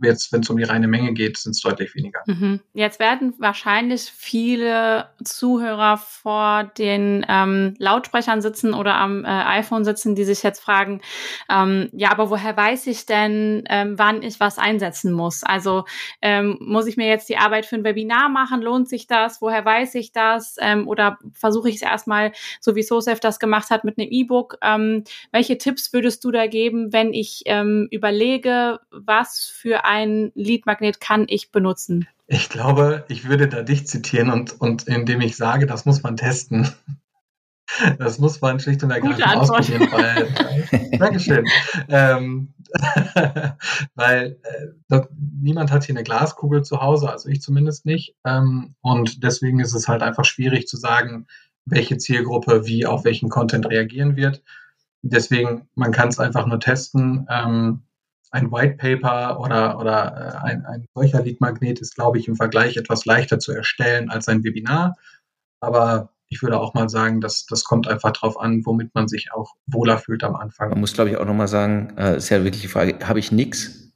Jetzt, 0.03 0.33
wenn 0.33 0.41
es 0.41 0.51
um 0.51 0.57
die 0.57 0.65
reine 0.65 0.89
Menge 0.89 1.13
geht, 1.13 1.37
sind 1.37 1.53
es 1.53 1.61
deutlich 1.61 1.95
weniger. 1.95 2.21
Mhm. 2.27 2.61
Jetzt 2.73 2.99
werden 3.01 3.35
wahrscheinlich 3.39 4.03
viele 4.03 5.11
Zuhörer 5.23 5.99
vor 5.99 6.65
den 6.79 7.25
ähm, 7.29 7.75
Lautsprechern 7.79 8.41
sitzen 8.41 8.75
oder 8.75 8.95
am 8.97 9.25
äh, 9.25 9.29
iPhone 9.29 9.85
sitzen, 9.85 10.15
die 10.15 10.25
sich 10.25 10.43
jetzt 10.43 10.61
fragen, 10.61 11.01
ähm, 11.51 11.89
ja, 11.93 12.11
aber 12.11 12.31
woher 12.31 12.57
weiß 12.57 12.87
ich 12.87 13.07
denn, 13.07 13.65
ähm, 13.69 13.99
wann 13.99 14.23
ich 14.23 14.41
was 14.41 14.59
einsetzen 14.59 15.13
muss? 15.13 15.45
Also 15.45 15.85
ähm, 16.23 16.59
muss 16.61 16.87
ich 16.87 16.97
mir 16.97 17.09
jetzt 17.09 17.29
die 17.29 17.37
Arbeit 17.37 17.67
für 17.67 17.77
ein 17.77 17.85
Webinar 17.85 18.29
machen? 18.29 18.63
Lohnt 18.63 18.89
sich 18.89 19.07
das? 19.07 19.41
Woher 19.43 19.65
weiß 19.65 19.95
ich 19.97 20.13
das? 20.13 20.57
Ähm, 20.61 20.89
oder 20.89 21.19
versuche 21.33 21.69
ich 21.69 21.77
es 21.77 21.83
erstmal, 21.83 22.33
so 22.61 22.75
wie 22.75 22.83
SOSEF 22.83 23.21
das 23.21 23.39
gemacht 23.39 23.71
hat, 23.71 23.85
mit 23.85 23.99
einem 23.99 24.09
E-Book? 24.11 24.59
Ähm, 24.63 25.05
welche 25.33 25.59
Tipps 25.59 25.93
würdest 25.93 26.25
du 26.25 26.31
da 26.31 26.47
geben, 26.47 26.93
wenn 26.93 27.13
ich 27.13 27.45
überlege, 27.91 28.81
was 28.91 29.47
für 29.47 29.85
ein 29.91 30.31
Lead-Magnet 30.37 31.01
kann 31.01 31.27
ich 31.29 31.51
benutzen? 31.51 32.07
Ich 32.29 32.49
glaube, 32.49 33.05
ich 33.09 33.29
würde 33.29 33.49
da 33.49 33.63
dich 33.63 33.89
zitieren 33.89 34.31
und, 34.31 34.61
und 34.61 34.87
indem 34.87 35.21
ich 35.21 35.37
sage, 35.37 35.67
das 35.67 35.85
muss 35.85 36.05
man 36.05 36.17
testen. 36.17 36.69
Das 37.99 38.21
muss 38.21 38.41
man 38.41 38.61
schlicht 38.61 38.85
und 38.85 38.93
ergreifend 38.93 39.27
ausprobieren, 39.37 39.89
weil, 39.91 40.29
weil 40.35 40.91
Dankeschön. 40.99 41.45
ähm, 41.89 42.55
weil 43.97 44.39
äh, 44.45 45.01
niemand 45.41 45.73
hat 45.73 45.85
hier 45.85 45.97
eine 45.97 46.05
Glaskugel 46.05 46.63
zu 46.63 46.81
Hause, 46.81 47.11
also 47.11 47.29
ich 47.29 47.43
zumindest 47.43 47.85
nicht. 47.85 48.15
Ähm, 48.25 48.77
und 48.83 49.25
deswegen 49.25 49.59
ist 49.59 49.75
es 49.75 49.89
halt 49.89 50.03
einfach 50.03 50.25
schwierig 50.25 50.69
zu 50.69 50.77
sagen, 50.77 51.27
welche 51.65 51.99
Zielgruppe 51.99 52.65
wie 52.65 52.87
auf 52.87 53.05
welchen 53.05 53.29
Content 53.29 53.69
reagieren 53.69 54.15
wird. 54.15 54.43
Deswegen, 55.03 55.69
man 55.75 55.91
kann 55.91 56.11
es 56.11 56.21
einfach 56.21 56.47
nur 56.47 56.61
testen. 56.61 57.27
Ähm, 57.29 57.83
ein 58.31 58.51
White 58.53 58.77
Paper 58.77 59.41
oder, 59.41 59.79
oder 59.79 60.43
äh, 60.45 60.47
ein, 60.47 60.65
ein 60.67 60.87
solcher 60.95 61.23
Lead-Magnet 61.23 61.81
ist, 61.81 61.95
glaube 61.95 62.19
ich, 62.19 62.29
im 62.29 62.37
Vergleich 62.37 62.77
etwas 62.77 63.05
leichter 63.05 63.39
zu 63.39 63.53
erstellen 63.53 64.11
als 64.11 64.29
ein 64.29 64.45
Webinar. 64.45 64.97
Aber 65.61 66.11
ich 66.29 66.43
würde 66.43 66.59
auch 66.61 66.75
mal 66.75 66.89
sagen, 66.89 67.21
dass 67.21 67.45
das 67.47 67.65
kommt 67.65 67.89
einfach 67.89 68.13
drauf 68.13 68.41
an, 68.41 68.65
womit 68.65 68.95
man 68.95 69.09
sich 69.09 69.33
auch 69.33 69.55
wohler 69.67 69.99
fühlt 69.99 70.23
am 70.23 70.37
Anfang. 70.37 70.71
Man 70.71 70.81
muss, 70.81 70.95
glaube 70.95 71.11
ich, 71.11 71.17
auch 71.17 71.25
nochmal 71.25 71.49
sagen, 71.49 71.95
äh, 71.97 72.17
ist 72.17 72.29
ja 72.29 72.45
wirklich 72.45 72.63
die 72.63 72.69
Frage, 72.69 73.07
habe 73.07 73.19
ich 73.19 73.33
nichts? 73.33 73.90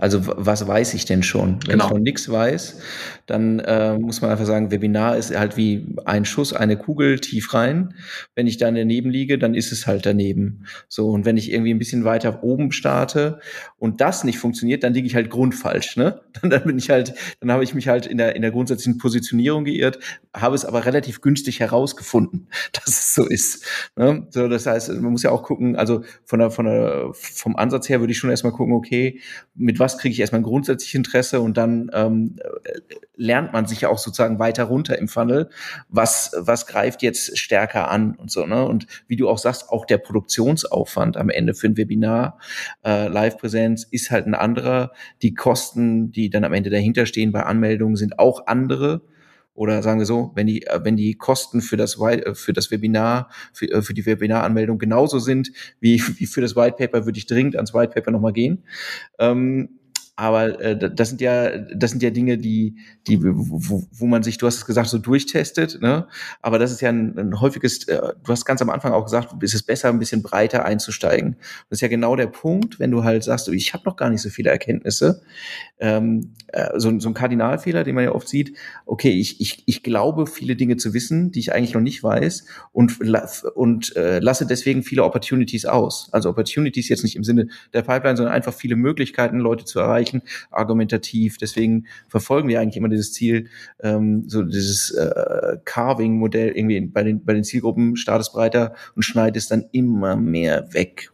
Also 0.00 0.22
was 0.24 0.66
weiß 0.66 0.94
ich 0.94 1.04
denn 1.04 1.22
schon? 1.22 1.58
Wenn 1.66 1.72
genau. 1.72 1.84
ich 1.84 1.90
noch 1.90 1.98
nichts 1.98 2.30
weiß, 2.30 2.78
dann 3.26 3.58
äh, 3.60 3.98
muss 3.98 4.22
man 4.22 4.30
einfach 4.30 4.46
sagen, 4.46 4.70
Webinar 4.70 5.18
ist 5.18 5.36
halt 5.36 5.58
wie 5.58 5.94
ein 6.06 6.24
Schuss, 6.24 6.54
eine 6.54 6.78
Kugel 6.78 7.20
tief 7.20 7.52
rein. 7.52 7.92
Wenn 8.34 8.46
ich 8.46 8.56
dann 8.56 8.74
daneben 8.74 9.10
liege, 9.10 9.38
dann 9.38 9.54
ist 9.54 9.72
es 9.72 9.86
halt 9.86 10.06
daneben. 10.06 10.64
So, 10.88 11.10
und 11.10 11.26
wenn 11.26 11.36
ich 11.36 11.52
irgendwie 11.52 11.74
ein 11.74 11.78
bisschen 11.78 12.04
weiter 12.04 12.42
oben 12.42 12.72
starte 12.72 13.40
und 13.76 14.00
das 14.00 14.24
nicht 14.24 14.38
funktioniert, 14.38 14.84
dann 14.84 14.94
liege 14.94 15.06
ich 15.06 15.14
halt 15.14 15.28
grundfalsch. 15.28 15.96
Ne? 15.96 16.20
Dann, 16.40 16.48
dann 16.48 16.62
bin 16.64 16.78
ich 16.78 16.88
halt, 16.88 17.12
dann 17.40 17.50
habe 17.50 17.64
ich 17.64 17.74
mich 17.74 17.88
halt 17.88 18.06
in 18.06 18.16
der, 18.16 18.34
in 18.36 18.40
der 18.40 18.50
grundsätzlichen 18.52 18.98
Positionierung 18.98 19.64
geirrt, 19.64 19.98
habe 20.34 20.54
es 20.54 20.64
aber 20.64 20.86
relativ 20.86 21.20
günstig 21.20 21.60
herausgefunden, 21.60 22.48
dass 22.72 22.86
es 22.86 23.14
so 23.14 23.26
ist. 23.26 23.66
Ne? 23.96 24.26
So, 24.30 24.48
das 24.48 24.64
heißt, 24.64 24.88
man 24.88 25.12
muss 25.12 25.22
ja 25.22 25.30
auch 25.30 25.42
gucken, 25.42 25.76
also 25.76 26.02
von 26.24 26.38
der, 26.38 26.50
von 26.50 26.64
der, 26.64 27.10
vom 27.12 27.56
Ansatz 27.56 27.88
her 27.88 28.00
würde 28.00 28.12
ich 28.12 28.18
schon 28.18 28.30
erstmal 28.30 28.52
gucken, 28.52 28.74
okay, 28.74 29.20
mit 29.54 29.78
was 29.78 29.89
kriege 29.98 30.12
ich 30.12 30.20
erstmal 30.20 30.40
ein 30.40 30.44
grundsätzliches 30.44 30.94
Interesse 30.94 31.40
und 31.40 31.56
dann 31.56 31.90
ähm, 31.92 32.36
lernt 33.16 33.52
man 33.52 33.66
sich 33.66 33.82
ja 33.82 33.88
auch 33.88 33.98
sozusagen 33.98 34.38
weiter 34.38 34.64
runter 34.64 34.98
im 34.98 35.08
Funnel, 35.08 35.50
was, 35.88 36.32
was 36.36 36.66
greift 36.66 37.02
jetzt 37.02 37.38
stärker 37.38 37.90
an 37.90 38.14
und 38.14 38.30
so, 38.30 38.46
ne? 38.46 38.66
Und 38.66 38.86
wie 39.08 39.16
du 39.16 39.28
auch 39.28 39.38
sagst, 39.38 39.68
auch 39.68 39.84
der 39.84 39.98
Produktionsaufwand 39.98 41.16
am 41.16 41.28
Ende 41.28 41.54
für 41.54 41.68
ein 41.68 41.76
Webinar, 41.76 42.38
äh, 42.84 43.08
Live-Präsenz 43.08 43.84
ist 43.90 44.10
halt 44.10 44.26
ein 44.26 44.34
anderer. 44.34 44.92
Die 45.22 45.34
Kosten, 45.34 46.12
die 46.12 46.30
dann 46.30 46.44
am 46.44 46.52
Ende 46.52 46.70
dahinter 46.70 47.06
stehen 47.06 47.32
bei 47.32 47.42
Anmeldungen, 47.42 47.96
sind 47.96 48.18
auch 48.18 48.46
andere. 48.46 49.02
Oder 49.54 49.82
sagen 49.82 49.98
wir 49.98 50.06
so, 50.06 50.32
wenn 50.34 50.46
die, 50.46 50.64
wenn 50.82 50.96
die 50.96 51.16
Kosten 51.16 51.60
für 51.60 51.76
das, 51.76 51.98
für 52.32 52.52
das 52.52 52.70
Webinar, 52.70 53.28
für, 53.52 53.66
äh, 53.66 53.82
für 53.82 53.92
die 53.92 54.06
Webinaranmeldung 54.06 54.78
genauso 54.78 55.18
sind 55.18 55.50
wie, 55.80 56.02
wie 56.18 56.26
für 56.26 56.40
das 56.40 56.56
White 56.56 56.76
Paper, 56.78 57.04
würde 57.04 57.18
ich 57.18 57.26
dringend 57.26 57.56
ans 57.56 57.74
White 57.74 57.92
Paper 57.92 58.10
nochmal 58.10 58.32
gehen. 58.32 58.64
Ähm, 59.18 59.79
aber 60.20 60.60
äh, 60.60 60.76
das 60.76 61.08
sind 61.08 61.22
ja, 61.22 61.56
das 61.56 61.92
sind 61.92 62.02
ja 62.02 62.10
Dinge, 62.10 62.36
die, 62.36 62.76
die, 63.08 63.22
wo, 63.22 63.88
wo 63.90 64.06
man 64.06 64.22
sich, 64.22 64.36
du 64.36 64.46
hast 64.46 64.56
es 64.56 64.66
gesagt, 64.66 64.90
so 64.90 64.98
durchtestet, 64.98 65.80
ne? 65.80 66.08
Aber 66.42 66.58
das 66.58 66.72
ist 66.72 66.82
ja 66.82 66.90
ein, 66.90 67.18
ein 67.18 67.40
häufiges, 67.40 67.88
äh, 67.88 67.98
du 68.22 68.30
hast 68.30 68.44
ganz 68.44 68.60
am 68.60 68.68
Anfang 68.68 68.92
auch 68.92 69.04
gesagt, 69.04 69.42
ist 69.42 69.54
es 69.54 69.62
besser, 69.62 69.88
ein 69.88 69.98
bisschen 69.98 70.22
breiter 70.22 70.66
einzusteigen. 70.66 71.36
Das 71.70 71.78
ist 71.78 71.80
ja 71.80 71.88
genau 71.88 72.16
der 72.16 72.26
Punkt, 72.26 72.78
wenn 72.78 72.90
du 72.90 73.02
halt 73.02 73.24
sagst, 73.24 73.48
ich 73.48 73.72
habe 73.72 73.84
noch 73.86 73.96
gar 73.96 74.10
nicht 74.10 74.20
so 74.20 74.28
viele 74.28 74.50
Erkenntnisse. 74.50 75.22
Ähm, 75.78 76.34
äh, 76.48 76.78
so, 76.78 76.98
so 77.00 77.08
ein 77.08 77.14
Kardinalfehler, 77.14 77.82
den 77.82 77.94
man 77.94 78.04
ja 78.04 78.12
oft 78.12 78.28
sieht, 78.28 78.58
okay, 78.84 79.12
ich, 79.12 79.40
ich, 79.40 79.62
ich 79.64 79.82
glaube, 79.82 80.26
viele 80.26 80.54
Dinge 80.54 80.76
zu 80.76 80.92
wissen, 80.92 81.30
die 81.32 81.38
ich 81.38 81.54
eigentlich 81.54 81.72
noch 81.72 81.80
nicht 81.80 82.02
weiß 82.02 82.44
und, 82.72 83.00
und 83.54 83.96
äh, 83.96 84.18
lasse 84.18 84.46
deswegen 84.46 84.82
viele 84.82 85.04
Opportunities 85.04 85.64
aus. 85.64 86.10
Also 86.12 86.28
Opportunities 86.28 86.90
jetzt 86.90 87.04
nicht 87.04 87.16
im 87.16 87.24
Sinne 87.24 87.48
der 87.72 87.80
Pipeline, 87.80 88.18
sondern 88.18 88.34
einfach 88.34 88.52
viele 88.52 88.76
Möglichkeiten, 88.76 89.38
Leute 89.38 89.64
zu 89.64 89.80
erreichen 89.80 90.09
erreichen, 90.10 90.22
argumentativ. 90.50 91.38
Deswegen 91.38 91.86
verfolgen 92.08 92.48
wir 92.48 92.60
eigentlich 92.60 92.76
immer 92.76 92.88
dieses 92.88 93.12
Ziel, 93.12 93.48
ähm, 93.82 94.24
so 94.26 94.42
dieses 94.42 94.90
äh, 94.92 95.58
Carving-Modell 95.64 96.50
irgendwie 96.50 96.80
bei 96.80 97.02
den, 97.02 97.24
bei 97.24 97.34
den 97.34 97.44
Zielgruppen, 97.44 97.96
startest 97.96 98.32
breiter 98.32 98.74
und 98.94 99.02
schneidest 99.02 99.50
dann 99.50 99.64
immer 99.72 100.16
mehr 100.16 100.72
weg 100.72 101.10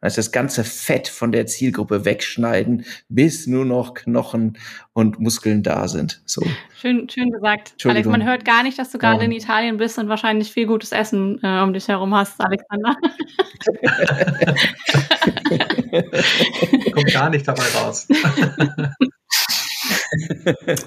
also 0.00 0.16
das 0.16 0.30
ganze 0.30 0.62
Fett 0.62 1.08
von 1.08 1.32
der 1.32 1.46
Zielgruppe 1.46 2.04
wegschneiden, 2.04 2.84
bis 3.08 3.46
nur 3.46 3.64
noch 3.64 3.94
Knochen 3.94 4.58
und 4.92 5.18
Muskeln 5.18 5.62
da 5.62 5.88
sind. 5.88 6.22
So. 6.26 6.42
Schön, 6.76 7.08
schön 7.08 7.30
gesagt. 7.30 7.74
Alex, 7.84 8.06
man 8.06 8.24
hört 8.24 8.44
gar 8.44 8.62
nicht, 8.62 8.78
dass 8.78 8.90
du 8.90 8.98
gerade 8.98 9.24
um. 9.24 9.24
in 9.24 9.32
Italien 9.32 9.78
bist 9.78 9.98
und 9.98 10.08
wahrscheinlich 10.08 10.52
viel 10.52 10.66
gutes 10.66 10.92
Essen 10.92 11.40
äh, 11.42 11.60
um 11.60 11.72
dich 11.72 11.88
herum 11.88 12.14
hast, 12.14 12.40
Alexander. 12.40 12.96
Kommt 16.92 17.12
gar 17.12 17.30
nicht 17.30 17.46
dabei 17.46 17.64
raus. 17.74 18.08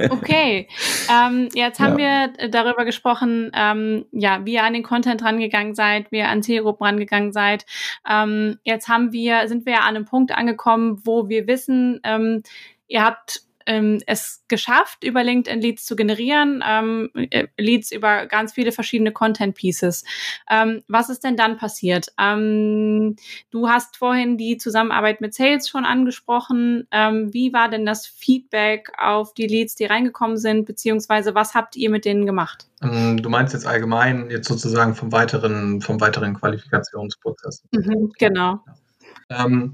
okay, 0.10 0.67
ähm, 1.10 1.50
jetzt 1.54 1.80
haben 1.80 2.00
ja. 2.00 2.30
wir 2.39 2.50
darüber 2.50 2.86
gesprochen, 2.86 3.52
ähm, 3.54 4.06
ja, 4.12 4.45
wie 4.45 4.54
ihr 4.54 4.63
an 4.63 4.74
den 4.74 4.84
Content 4.84 5.24
rangegangen 5.24 5.76
seid, 5.76 6.12
wie 6.12 6.17
ihr 6.17 6.30
an 6.30 6.43
Zielgruppen 6.43 6.86
rangegangen 6.86 7.32
seid. 7.32 7.65
Ähm, 8.08 8.60
jetzt 8.63 8.88
haben 8.88 9.12
wir, 9.12 9.48
sind 9.48 9.65
wir 9.65 9.74
ja 9.74 9.80
an 9.80 9.95
einem 9.95 10.06
Punkt 10.06 10.32
angekommen, 10.32 11.02
wo 11.04 11.30
wir 11.30 11.48
wissen, 11.48 12.00
ähm, 12.04 12.43
ihr 12.88 13.04
habt 13.04 13.41
ähm, 13.69 14.01
es 14.08 14.43
geschafft, 14.47 15.03
über 15.03 15.23
LinkedIn 15.23 15.62
Leads 15.62 15.86
zu 15.86 15.95
generieren, 15.95 16.63
ähm, 16.67 17.12
äh, 17.13 17.47
Leads 17.55 17.91
über 17.91 18.25
ganz 18.25 18.53
viele 18.53 18.71
verschiedene 18.71 19.12
Content 19.12 19.53
Pieces. 19.53 20.03
Ähm, 20.49 20.82
was 20.88 21.10
ist 21.10 21.23
denn 21.23 21.38
dann 21.38 21.58
passiert? 21.58 22.08
Ähm, 22.19 23.15
du 23.51 23.69
hast 23.69 23.95
vorhin 23.95 24.38
die 24.39 24.58
Zusammenarbeit 24.58 25.21
mit 25.21 25.36
Sales 25.36 25.69
schon 25.69 25.86
angesprochen. 25.86 26.88
Ähm, 26.89 27.32
wie 27.32 27.53
war 27.53 27.69
denn 27.69 27.86
das 27.86 28.08
Feedback 28.08 28.91
auf 28.97 29.36
die 29.36 29.45
Leads, 29.45 29.75
die 29.75 29.86
reingekommen 29.86 30.38
sind, 30.38 30.65
beziehungsweise 30.65 31.36
was 31.36 31.53
habt 31.53 31.75
ihr 31.75 31.91
mit 31.91 32.05
denen 32.05 32.25
gemacht? 32.25 32.67
Ähm, 32.82 33.21
du 33.21 33.29
meinst 33.29 33.53
jetzt 33.53 33.67
allgemein, 33.67 34.32
jetzt 34.32 34.47
sozusagen 34.47 34.95
vom 34.95 35.12
weiteren, 35.12 35.79
vom 35.82 36.01
weiteren 36.01 36.34
Qualifikationsprozess. 36.34 37.63
Mhm, 37.71 38.12
genau. 38.17 38.62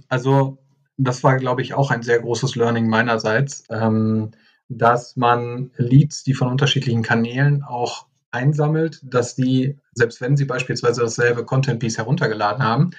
also 0.09 0.57
das 0.97 1.23
war, 1.23 1.37
glaube 1.37 1.61
ich, 1.61 1.73
auch 1.73 1.91
ein 1.91 2.03
sehr 2.03 2.19
großes 2.19 2.55
Learning 2.55 2.87
meinerseits, 2.87 3.63
ähm, 3.69 4.31
dass 4.69 5.15
man 5.15 5.71
Leads, 5.77 6.23
die 6.23 6.33
von 6.33 6.47
unterschiedlichen 6.47 7.03
Kanälen 7.03 7.63
auch 7.63 8.07
einsammelt, 8.31 8.99
dass 9.03 9.35
die, 9.35 9.77
selbst 9.93 10.21
wenn 10.21 10.35
sie 10.37 10.45
beispielsweise 10.45 11.01
dasselbe 11.01 11.45
Content 11.45 11.79
Piece 11.79 11.97
heruntergeladen 11.97 12.63
haben, 12.63 12.91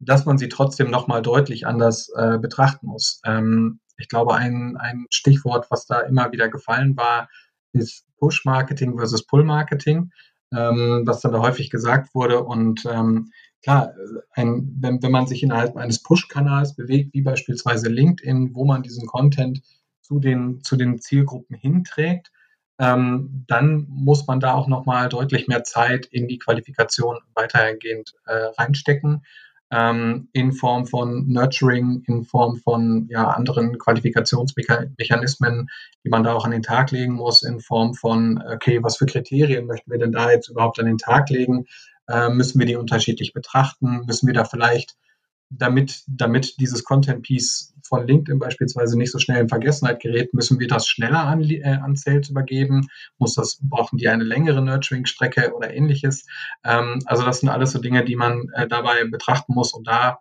dass 0.00 0.26
man 0.26 0.38
sie 0.38 0.48
trotzdem 0.48 0.90
nochmal 0.90 1.22
deutlich 1.22 1.66
anders 1.66 2.10
äh, 2.16 2.38
betrachten 2.38 2.86
muss. 2.86 3.20
Ähm, 3.24 3.80
ich 3.96 4.08
glaube, 4.08 4.34
ein, 4.34 4.76
ein 4.76 5.06
Stichwort, 5.10 5.70
was 5.70 5.86
da 5.86 6.00
immer 6.00 6.32
wieder 6.32 6.48
gefallen 6.48 6.96
war, 6.96 7.28
ist 7.72 8.04
Push-Marketing 8.18 8.96
versus 8.96 9.26
Pull-Marketing, 9.26 10.10
ähm, 10.54 11.02
was 11.06 11.20
dann 11.20 11.32
da 11.32 11.40
häufig 11.40 11.70
gesagt 11.70 12.14
wurde. 12.14 12.42
Und 12.42 12.84
ähm, 12.86 13.30
klar, 13.64 13.94
ein, 14.32 14.76
wenn, 14.78 15.02
wenn 15.02 15.10
man 15.10 15.26
sich 15.26 15.42
innerhalb 15.42 15.76
eines 15.76 16.02
Push-Kanals 16.02 16.76
bewegt, 16.76 17.14
wie 17.14 17.22
beispielsweise 17.22 17.88
LinkedIn, 17.88 18.54
wo 18.54 18.64
man 18.64 18.82
diesen 18.82 19.06
Content 19.06 19.62
zu 20.02 20.20
den, 20.20 20.62
zu 20.62 20.76
den 20.76 21.00
Zielgruppen 21.00 21.56
hinträgt, 21.56 22.30
ähm, 22.78 23.44
dann 23.48 23.86
muss 23.88 24.26
man 24.26 24.38
da 24.38 24.52
auch 24.52 24.68
nochmal 24.68 25.08
deutlich 25.08 25.48
mehr 25.48 25.64
Zeit 25.64 26.06
in 26.06 26.28
die 26.28 26.38
Qualifikation 26.38 27.18
weitergehend 27.34 28.12
äh, 28.26 28.34
reinstecken, 28.58 29.24
ähm, 29.70 30.28
in 30.32 30.52
Form 30.52 30.86
von 30.86 31.26
Nurturing, 31.26 32.02
in 32.06 32.24
Form 32.24 32.56
von 32.56 33.08
ja, 33.08 33.30
anderen 33.30 33.78
Qualifikationsmechanismen, 33.78 35.70
die 36.04 36.08
man 36.10 36.22
da 36.22 36.34
auch 36.34 36.44
an 36.44 36.50
den 36.50 36.62
Tag 36.62 36.90
legen 36.90 37.14
muss, 37.14 37.42
in 37.42 37.60
Form 37.60 37.94
von, 37.94 38.42
okay, 38.52 38.82
was 38.82 38.98
für 38.98 39.06
Kriterien 39.06 39.66
möchten 39.66 39.90
wir 39.90 39.98
denn 39.98 40.12
da 40.12 40.30
jetzt 40.30 40.48
überhaupt 40.48 40.78
an 40.78 40.86
den 40.86 40.98
Tag 40.98 41.30
legen? 41.30 41.66
Äh, 42.08 42.28
müssen 42.28 42.58
wir 42.58 42.66
die 42.66 42.76
unterschiedlich 42.76 43.32
betrachten? 43.32 44.02
Müssen 44.06 44.26
wir 44.26 44.34
da 44.34 44.44
vielleicht, 44.44 44.96
damit, 45.50 46.02
damit 46.06 46.58
dieses 46.58 46.84
Content 46.84 47.22
Piece 47.22 47.74
von 47.86 48.06
LinkedIn 48.06 48.38
beispielsweise 48.38 48.96
nicht 48.98 49.12
so 49.12 49.18
schnell 49.18 49.40
in 49.40 49.48
Vergessenheit 49.48 50.00
gerät, 50.00 50.32
müssen 50.32 50.58
wir 50.58 50.68
das 50.68 50.88
schneller 50.88 51.20
an, 51.20 51.42
äh, 51.42 51.62
an 51.64 51.96
Sales 51.96 52.30
übergeben? 52.30 52.88
Muss 53.18 53.34
das, 53.34 53.58
brauchen 53.62 53.98
die 53.98 54.08
eine 54.08 54.24
längere 54.24 54.62
Nurturing-Strecke 54.62 55.54
oder 55.54 55.72
ähnliches? 55.72 56.26
Ähm, 56.64 57.00
also 57.06 57.24
das 57.24 57.40
sind 57.40 57.50
alles 57.50 57.72
so 57.72 57.80
Dinge, 57.80 58.04
die 58.04 58.16
man 58.16 58.48
äh, 58.54 58.66
dabei 58.66 59.04
betrachten 59.04 59.54
muss 59.54 59.74
und 59.74 59.86
da 59.86 60.18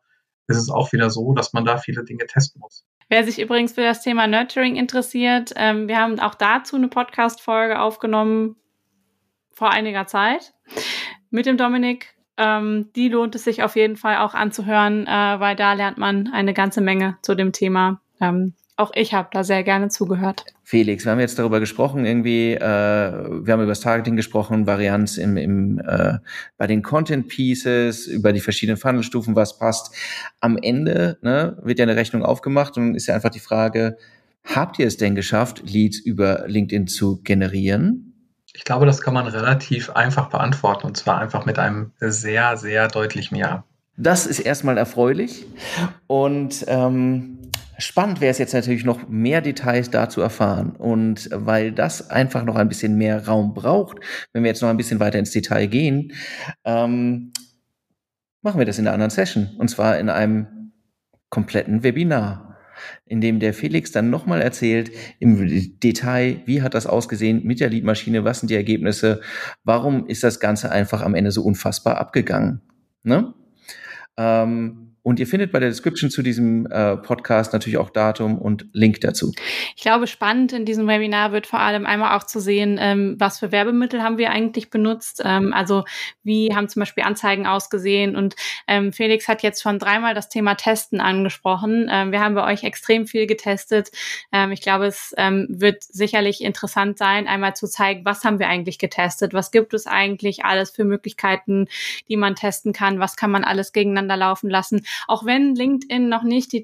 ist 0.47 0.57
es 0.57 0.69
auch 0.69 0.91
wieder 0.91 1.09
so, 1.09 1.33
dass 1.33 1.53
man 1.53 1.63
da 1.63 1.77
viele 1.77 2.03
Dinge 2.03 2.25
testen 2.25 2.59
muss. 2.59 2.85
Wer 3.09 3.23
sich 3.23 3.39
übrigens 3.39 3.73
für 3.73 3.83
das 3.83 4.01
Thema 4.01 4.27
Nurturing 4.27 4.75
interessiert, 4.75 5.51
ähm, 5.55 5.87
wir 5.87 5.97
haben 5.97 6.19
auch 6.19 6.35
dazu 6.35 6.75
eine 6.75 6.89
Podcast-Folge 6.89 7.79
aufgenommen 7.79 8.57
vor 9.53 9.71
einiger 9.71 10.07
Zeit 10.07 10.53
mit 11.29 11.45
dem 11.45 11.57
Dominik. 11.57 12.15
Ähm, 12.37 12.89
die 12.95 13.09
lohnt 13.09 13.35
es 13.35 13.43
sich 13.43 13.63
auf 13.63 13.75
jeden 13.75 13.95
Fall 13.95 14.17
auch 14.17 14.33
anzuhören, 14.33 15.05
äh, 15.05 15.39
weil 15.39 15.55
da 15.55 15.73
lernt 15.73 15.97
man 15.97 16.29
eine 16.33 16.53
ganze 16.53 16.81
Menge 16.81 17.17
zu 17.21 17.35
dem 17.35 17.51
Thema. 17.51 18.01
Ähm, 18.19 18.53
auch 18.75 18.91
ich 18.95 19.13
habe 19.13 19.29
da 19.31 19.43
sehr 19.43 19.63
gerne 19.63 19.89
zugehört. 19.89 20.45
Felix, 20.63 21.05
wir 21.05 21.11
haben 21.11 21.19
jetzt 21.19 21.37
darüber 21.37 21.59
gesprochen, 21.59 22.05
irgendwie, 22.05 22.53
äh, 22.53 22.59
wir 22.59 23.53
haben 23.53 23.61
über 23.61 23.67
das 23.67 23.81
Targeting 23.81 24.15
gesprochen, 24.15 24.65
Varianz 24.65 25.17
im, 25.17 25.37
im, 25.37 25.79
äh, 25.79 26.17
bei 26.57 26.65
den 26.65 26.81
Content 26.81 27.27
Pieces, 27.27 28.07
über 28.07 28.33
die 28.33 28.39
verschiedenen 28.39 28.77
Funnelstufen, 28.77 29.35
was 29.35 29.59
passt. 29.59 29.95
Am 30.39 30.57
Ende 30.57 31.19
ne, 31.21 31.57
wird 31.61 31.77
ja 31.77 31.83
eine 31.83 31.95
Rechnung 31.95 32.23
aufgemacht 32.23 32.77
und 32.77 32.95
ist 32.95 33.07
ja 33.07 33.13
einfach 33.13 33.29
die 33.29 33.39
Frage, 33.39 33.97
habt 34.43 34.79
ihr 34.79 34.87
es 34.87 34.97
denn 34.97 35.13
geschafft, 35.13 35.61
Leads 35.65 35.99
über 35.99 36.45
LinkedIn 36.47 36.87
zu 36.87 37.21
generieren? 37.21 38.12
Ich 38.53 38.63
glaube, 38.63 38.85
das 38.85 39.01
kann 39.01 39.13
man 39.13 39.27
relativ 39.27 39.89
einfach 39.89 40.29
beantworten 40.29 40.87
und 40.87 40.95
zwar 40.95 41.19
einfach 41.19 41.45
mit 41.45 41.57
einem 41.59 41.91
sehr, 41.99 42.55
sehr 42.57 42.87
deutlichen 42.87 43.35
Ja. 43.35 43.63
Das 43.95 44.25
ist 44.25 44.39
erstmal 44.39 44.77
erfreulich. 44.77 45.45
Und 46.07 46.65
ähm, 46.67 47.39
spannend 47.77 48.21
wäre 48.21 48.31
es 48.31 48.39
jetzt 48.39 48.53
natürlich 48.53 48.85
noch 48.85 49.07
mehr 49.07 49.41
Details 49.41 49.91
dazu 49.91 50.21
erfahren. 50.21 50.71
Und 50.71 51.29
weil 51.31 51.71
das 51.71 52.09
einfach 52.09 52.43
noch 52.43 52.55
ein 52.55 52.69
bisschen 52.69 52.95
mehr 52.97 53.27
Raum 53.27 53.53
braucht, 53.53 53.97
wenn 54.33 54.43
wir 54.43 54.49
jetzt 54.49 54.61
noch 54.61 54.69
ein 54.69 54.77
bisschen 54.77 54.99
weiter 54.99 55.19
ins 55.19 55.31
Detail 55.31 55.67
gehen, 55.67 56.13
ähm, 56.63 57.33
machen 58.41 58.59
wir 58.59 58.65
das 58.65 58.79
in 58.79 58.87
einer 58.87 58.95
anderen 58.95 59.11
Session. 59.11 59.51
Und 59.57 59.69
zwar 59.69 59.99
in 59.99 60.09
einem 60.09 60.71
kompletten 61.29 61.83
Webinar 61.83 62.52
in 63.05 63.21
dem 63.21 63.39
der 63.39 63.53
Felix 63.53 63.91
dann 63.91 64.09
nochmal 64.09 64.41
erzählt 64.41 64.91
im 65.19 65.79
Detail, 65.79 66.41
wie 66.45 66.61
hat 66.61 66.73
das 66.73 66.87
ausgesehen 66.87 67.43
mit 67.43 67.59
der 67.59 67.69
Leadmaschine, 67.69 68.23
was 68.23 68.39
sind 68.39 68.49
die 68.49 68.55
Ergebnisse, 68.55 69.21
warum 69.63 70.07
ist 70.07 70.23
das 70.23 70.39
Ganze 70.39 70.71
einfach 70.71 71.01
am 71.01 71.15
Ende 71.15 71.31
so 71.31 71.43
unfassbar 71.43 71.97
abgegangen. 71.97 72.61
Ne? 73.03 73.33
Ähm, 74.17 74.82
und 75.03 75.19
ihr 75.19 75.27
findet 75.27 75.51
bei 75.51 75.59
der 75.59 75.67
Description 75.67 76.09
zu 76.09 76.21
diesem 76.21 76.65
äh, 76.65 76.95
Podcast 76.95 77.51
natürlich 77.51 77.77
auch 77.77 77.89
Datum 77.89 78.37
und 78.37 78.65
Link 78.71 79.01
dazu. 79.01 79.33
Ich 79.75 79.81
glaube, 79.81 80.07
spannend 80.07 80.53
in 80.53 80.65
diesem 80.65 80.87
Webinar 80.87 81.33
wird 81.33 81.45
vor 81.45 81.59
allem 81.59 81.85
einmal 81.85 82.17
auch 82.17 82.23
zu 82.23 82.39
sehen, 82.39 82.77
ähm, 82.79 83.15
was 83.19 83.39
für 83.39 83.51
Werbemittel 83.51 84.01
haben 84.01 84.17
wir 84.17 84.31
eigentlich 84.31 84.69
benutzt. 84.69 85.21
Ähm, 85.23 85.53
also 85.53 85.83
wie 86.23 86.55
haben 86.55 86.69
zum 86.69 86.79
Beispiel 86.79 87.03
Anzeigen 87.03 87.45
ausgesehen. 87.45 88.15
Und 88.15 88.37
ähm, 88.65 88.93
Felix 88.93 89.27
hat 89.27 89.43
jetzt 89.43 89.61
schon 89.61 89.77
dreimal 89.77 90.13
das 90.13 90.29
Thema 90.29 90.55
Testen 90.55 91.01
angesprochen. 91.01 91.89
Ähm, 91.91 92.13
wir 92.13 92.21
haben 92.21 92.35
bei 92.35 92.49
euch 92.49 92.63
extrem 92.63 93.05
viel 93.05 93.27
getestet. 93.27 93.91
Ähm, 94.31 94.53
ich 94.53 94.61
glaube, 94.61 94.85
es 94.85 95.13
ähm, 95.17 95.47
wird 95.49 95.83
sicherlich 95.83 96.41
interessant 96.41 96.97
sein, 96.97 97.27
einmal 97.27 97.57
zu 97.57 97.67
zeigen, 97.67 98.05
was 98.05 98.23
haben 98.23 98.39
wir 98.39 98.47
eigentlich 98.47 98.79
getestet, 98.79 99.33
was 99.33 99.51
gibt 99.51 99.73
es 99.73 99.85
eigentlich 99.85 100.45
alles 100.45 100.71
für 100.71 100.85
Möglichkeiten, 100.85 101.67
die 102.07 102.15
man 102.15 102.35
testen 102.35 102.71
kann, 102.71 102.99
was 102.99 103.17
kann 103.17 103.31
man 103.31 103.43
alles 103.43 103.73
gegeneinander 103.73 104.15
laufen 104.15 104.49
lassen 104.49 104.85
auch 105.07 105.25
wenn 105.25 105.55
LinkedIn 105.55 106.09
noch 106.09 106.23
nicht 106.23 106.51
die 106.51 106.63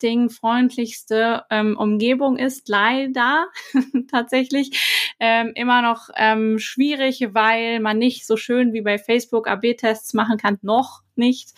testing-freundlichste 0.00 1.44
ähm, 1.50 1.76
Umgebung 1.76 2.36
ist, 2.36 2.68
leider 2.68 3.46
tatsächlich 4.10 5.14
ähm, 5.20 5.52
immer 5.54 5.82
noch 5.82 6.08
ähm, 6.16 6.58
schwierig, 6.58 7.28
weil 7.32 7.80
man 7.80 7.98
nicht 7.98 8.26
so 8.26 8.36
schön 8.36 8.72
wie 8.72 8.82
bei 8.82 8.98
Facebook 8.98 9.48
AB-Tests 9.48 10.14
machen 10.14 10.38
kann, 10.38 10.58
noch 10.62 11.02
nicht 11.16 11.52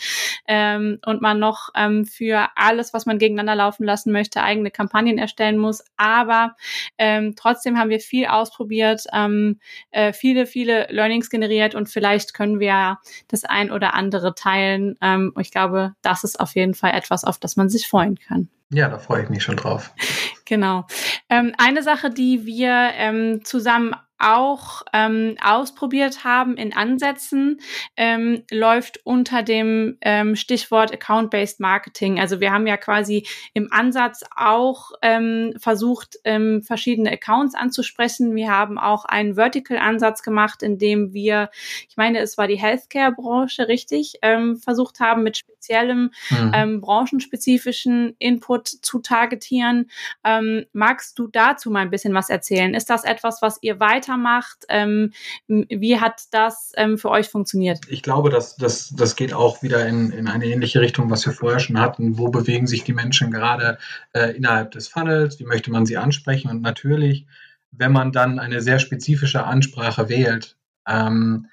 ähm, 0.47 0.99
und 1.07 1.23
man 1.23 1.39
noch 1.39 1.71
ähm, 1.75 2.05
für 2.05 2.49
alles, 2.57 2.93
was 2.93 3.07
man 3.07 3.19
gegeneinander 3.19 3.55
laufen 3.55 3.85
lassen 3.85 4.13
möchte, 4.13 4.43
eigene 4.43 4.71
Kampagnen 4.71 5.19
erstellen 5.19 5.57
muss. 5.57 5.85
Aber 5.97 6.57
ähm, 6.99 7.35
trotzdem 7.37 7.79
haben 7.79 7.89
wir 7.89 8.01
viel 8.01 8.27
ausprobiert, 8.27 9.05
ähm, 9.13 9.61
äh, 9.91 10.13
viele, 10.13 10.47
viele 10.47 10.89
Learnings 10.91 11.31
generiert 11.31 11.75
und 11.75 11.89
vielleicht 11.89 12.35
können 12.35 12.61
wir 12.61 12.99
das 13.29 13.45
ein 13.45 13.71
oder 13.71 13.95
andere 13.95 14.35
teilen. 14.35 14.97
Ähm, 15.01 15.33
ich 15.39 15.51
glaube, 15.51 15.95
das 16.03 16.25
ist 16.25 16.41
auf 16.41 16.55
jeden 16.55 16.75
Fall 16.75 16.93
etwas, 16.93 17.25
auf 17.25 17.39
das 17.39 17.57
man 17.57 17.71
sich 17.71 17.89
freuen 17.89 18.19
kann. 18.19 18.32
Ja, 18.73 18.89
da 18.89 18.99
freue 18.99 19.23
ich 19.23 19.29
mich 19.29 19.43
schon 19.43 19.57
drauf. 19.57 19.93
Genau. 20.45 20.87
Ähm, 21.31 21.55
eine 21.57 21.83
Sache, 21.83 22.11
die 22.11 22.45
wir 22.45 22.91
ähm, 22.97 23.43
zusammen 23.43 23.95
auch 24.23 24.83
ähm, 24.93 25.37
ausprobiert 25.43 26.25
haben 26.25 26.57
in 26.57 26.73
Ansätzen, 26.75 27.61
ähm, 27.97 28.45
läuft 28.51 29.01
unter 29.05 29.43
dem 29.43 29.99
ähm, 30.01 30.37
Stichwort 30.37 30.93
Account-Based 30.93 31.61
Marketing. 31.61 32.21
Also 32.21 32.41
wir 32.41 32.53
haben 32.53 32.67
ja 32.67 32.77
quasi 32.77 33.27
im 33.55 33.73
Ansatz 33.73 34.23
auch 34.37 34.93
ähm, 35.03 35.55
versucht, 35.59 36.19
ähm, 36.25 36.63
verschiedene 36.63 37.11
Accounts 37.11 37.55
anzusprechen. 37.55 38.35
Wir 38.35 38.51
haben 38.51 38.79
auch 38.79 39.05
einen 39.05 39.35
Vertical-Ansatz 39.35 40.23
gemacht, 40.23 40.63
in 40.63 40.79
dem 40.79 41.13
wir, 41.13 41.51
ich 41.89 41.97
meine, 41.97 42.21
es 42.21 42.39
war 42.39 42.47
die 42.47 42.61
Healthcare-Branche, 42.61 43.69
richtig, 43.69 44.15
ähm, 44.23 44.57
versucht 44.57 45.01
haben, 45.01 45.23
mit 45.23 45.37
speziellem 45.37 46.13
mhm. 46.31 46.53
ähm, 46.55 46.81
branchenspezifischen 46.81 48.15
Input 48.19 48.69
zu 48.69 49.01
targetieren. 49.01 49.91
Ähm, 50.25 50.67
magst 50.73 51.19
du 51.19 51.27
dazu 51.27 51.71
mal 51.71 51.81
ein 51.81 51.91
bisschen 51.91 52.15
was 52.15 52.31
erzählen? 52.31 52.75
Ist 52.75 52.91
das 52.91 53.05
etwas, 53.05 53.43
was 53.43 53.59
ihr 53.63 53.81
weiter 53.81 54.12
weitermacht. 54.13 54.65
Ähm, 54.69 55.13
wie 55.47 55.99
hat 55.99 56.23
das 56.31 56.73
ähm, 56.77 56.99
für 56.99 57.11
euch 57.11 57.29
funktioniert? 57.29 57.81
Ich 57.89 58.03
glaube, 58.03 58.31
dass 58.31 58.57
das, 58.57 58.91
das 58.91 59.17
geht 59.17 59.33
auch 59.33 59.63
wieder 59.63 59.87
in, 59.87 60.11
in 60.11 60.29
eine 60.29 60.47
ähnliche 60.47 60.81
Richtung, 60.81 61.11
was 61.11 61.27
wir 61.27 61.33
vorher 61.33 61.61
schon 61.61 61.81
hatten. 61.81 62.19
Wo 62.19 62.29
bewegen 62.29 62.67
sich 62.67 62.85
die 62.85 62.93
Menschen 62.93 63.31
gerade 63.31 63.79
äh, 64.13 64.37
innerhalb 64.37 64.73
des 64.73 64.89
Funnels? 64.89 65.39
Wie 65.39 65.45
möchte 65.45 65.71
man 65.71 65.87
sie 65.87 65.97
ansprechen? 65.97 66.51
Und 66.51 66.63
natürlich, 66.63 67.27
wenn 67.71 67.93
man 67.93 68.13
dann 68.13 68.39
eine 68.39 68.61
sehr 68.61 68.79
spezifische 68.79 69.45
Ansprache 69.45 70.09
wählt, 70.09 70.57
ähm, 70.87 71.47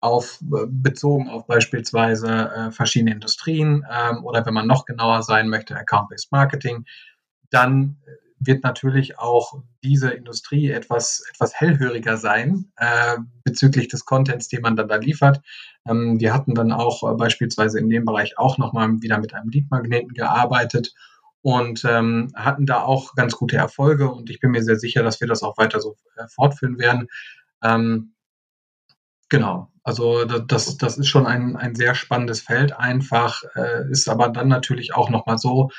auf, 0.00 0.38
bezogen 0.40 1.28
auf 1.28 1.46
beispielsweise 1.46 2.28
äh, 2.28 2.70
verschiedene 2.70 3.12
Industrien 3.12 3.84
ähm, 3.90 4.24
oder 4.24 4.44
wenn 4.46 4.54
man 4.54 4.66
noch 4.66 4.84
genauer 4.84 5.22
sein 5.22 5.48
möchte, 5.48 5.74
Account-Based 5.74 6.30
Marketing, 6.30 6.84
dann 7.50 7.96
wird 8.38 8.62
natürlich 8.64 9.18
auch 9.18 9.62
diese 9.82 10.10
Industrie 10.10 10.70
etwas, 10.70 11.22
etwas 11.32 11.54
hellhöriger 11.54 12.16
sein 12.16 12.70
äh, 12.76 13.16
bezüglich 13.44 13.88
des 13.88 14.04
Contents, 14.04 14.48
den 14.48 14.62
man 14.62 14.76
dann 14.76 14.88
da 14.88 14.96
liefert. 14.96 15.40
Ähm, 15.88 16.20
wir 16.20 16.34
hatten 16.34 16.54
dann 16.54 16.72
auch 16.72 17.10
äh, 17.10 17.14
beispielsweise 17.14 17.78
in 17.78 17.88
dem 17.88 18.04
Bereich 18.04 18.38
auch 18.38 18.58
nochmal 18.58 19.00
wieder 19.00 19.18
mit 19.18 19.34
einem 19.34 19.48
Leadmagneten 19.48 20.12
gearbeitet 20.12 20.94
und 21.42 21.84
ähm, 21.84 22.32
hatten 22.34 22.66
da 22.66 22.82
auch 22.82 23.14
ganz 23.14 23.36
gute 23.36 23.56
Erfolge 23.56 24.10
und 24.10 24.30
ich 24.30 24.40
bin 24.40 24.50
mir 24.50 24.62
sehr 24.62 24.76
sicher, 24.76 25.02
dass 25.02 25.20
wir 25.20 25.28
das 25.28 25.42
auch 25.42 25.56
weiter 25.56 25.80
so 25.80 25.96
äh, 26.16 26.26
fortführen 26.28 26.78
werden. 26.78 27.08
Ähm, 27.62 28.14
genau, 29.28 29.70
also 29.82 30.24
das, 30.24 30.76
das 30.76 30.98
ist 30.98 31.08
schon 31.08 31.26
ein, 31.26 31.56
ein 31.56 31.74
sehr 31.76 31.94
spannendes 31.94 32.40
Feld 32.40 32.76
einfach, 32.76 33.44
äh, 33.54 33.88
ist 33.90 34.08
aber 34.08 34.28
dann 34.28 34.48
natürlich 34.48 34.94
auch 34.94 35.08
nochmal 35.08 35.38
so, 35.38 35.70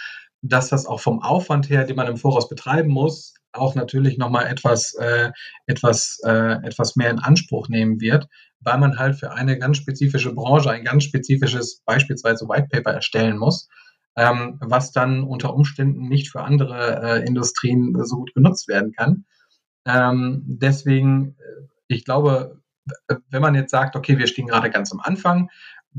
dass 0.50 0.70
das 0.70 0.86
auch 0.86 1.00
vom 1.00 1.22
Aufwand 1.22 1.70
her, 1.70 1.84
den 1.84 1.96
man 1.96 2.08
im 2.08 2.18
Voraus 2.18 2.50
betreiben 2.50 2.90
muss, 2.90 3.34
auch 3.54 3.76
natürlich 3.76 4.18
nochmal 4.18 4.48
etwas, 4.48 4.94
äh, 4.96 5.32
etwas, 5.66 6.20
äh, 6.26 6.64
etwas 6.64 6.96
mehr 6.96 7.10
in 7.10 7.20
Anspruch 7.20 7.70
nehmen 7.70 8.00
wird, 8.00 8.28
weil 8.60 8.78
man 8.78 8.98
halt 8.98 9.16
für 9.16 9.32
eine 9.32 9.58
ganz 9.58 9.78
spezifische 9.78 10.34
Branche 10.34 10.72
ein 10.72 10.84
ganz 10.84 11.04
spezifisches 11.04 11.82
beispielsweise 11.86 12.48
White 12.48 12.68
Paper 12.72 12.92
erstellen 12.92 13.38
muss, 13.38 13.68
ähm, 14.16 14.58
was 14.62 14.92
dann 14.92 15.24
unter 15.24 15.54
Umständen 15.54 16.08
nicht 16.08 16.30
für 16.30 16.44
andere 16.44 17.02
äh, 17.02 17.26
Industrien 17.26 17.96
so 18.04 18.18
gut 18.18 18.34
genutzt 18.34 18.68
werden 18.68 18.92
kann. 18.92 19.26
Ähm, 19.86 20.44
deswegen, 20.46 21.36
äh, 21.40 21.68
ich 21.88 22.06
glaube, 22.06 22.62
wenn 23.30 23.42
man 23.42 23.56
jetzt 23.56 23.72
sagt, 23.72 23.96
okay, 23.96 24.18
wir 24.18 24.28
stehen 24.28 24.48
gerade 24.48 24.70
ganz 24.70 24.92
am 24.92 25.00
Anfang, 25.00 25.50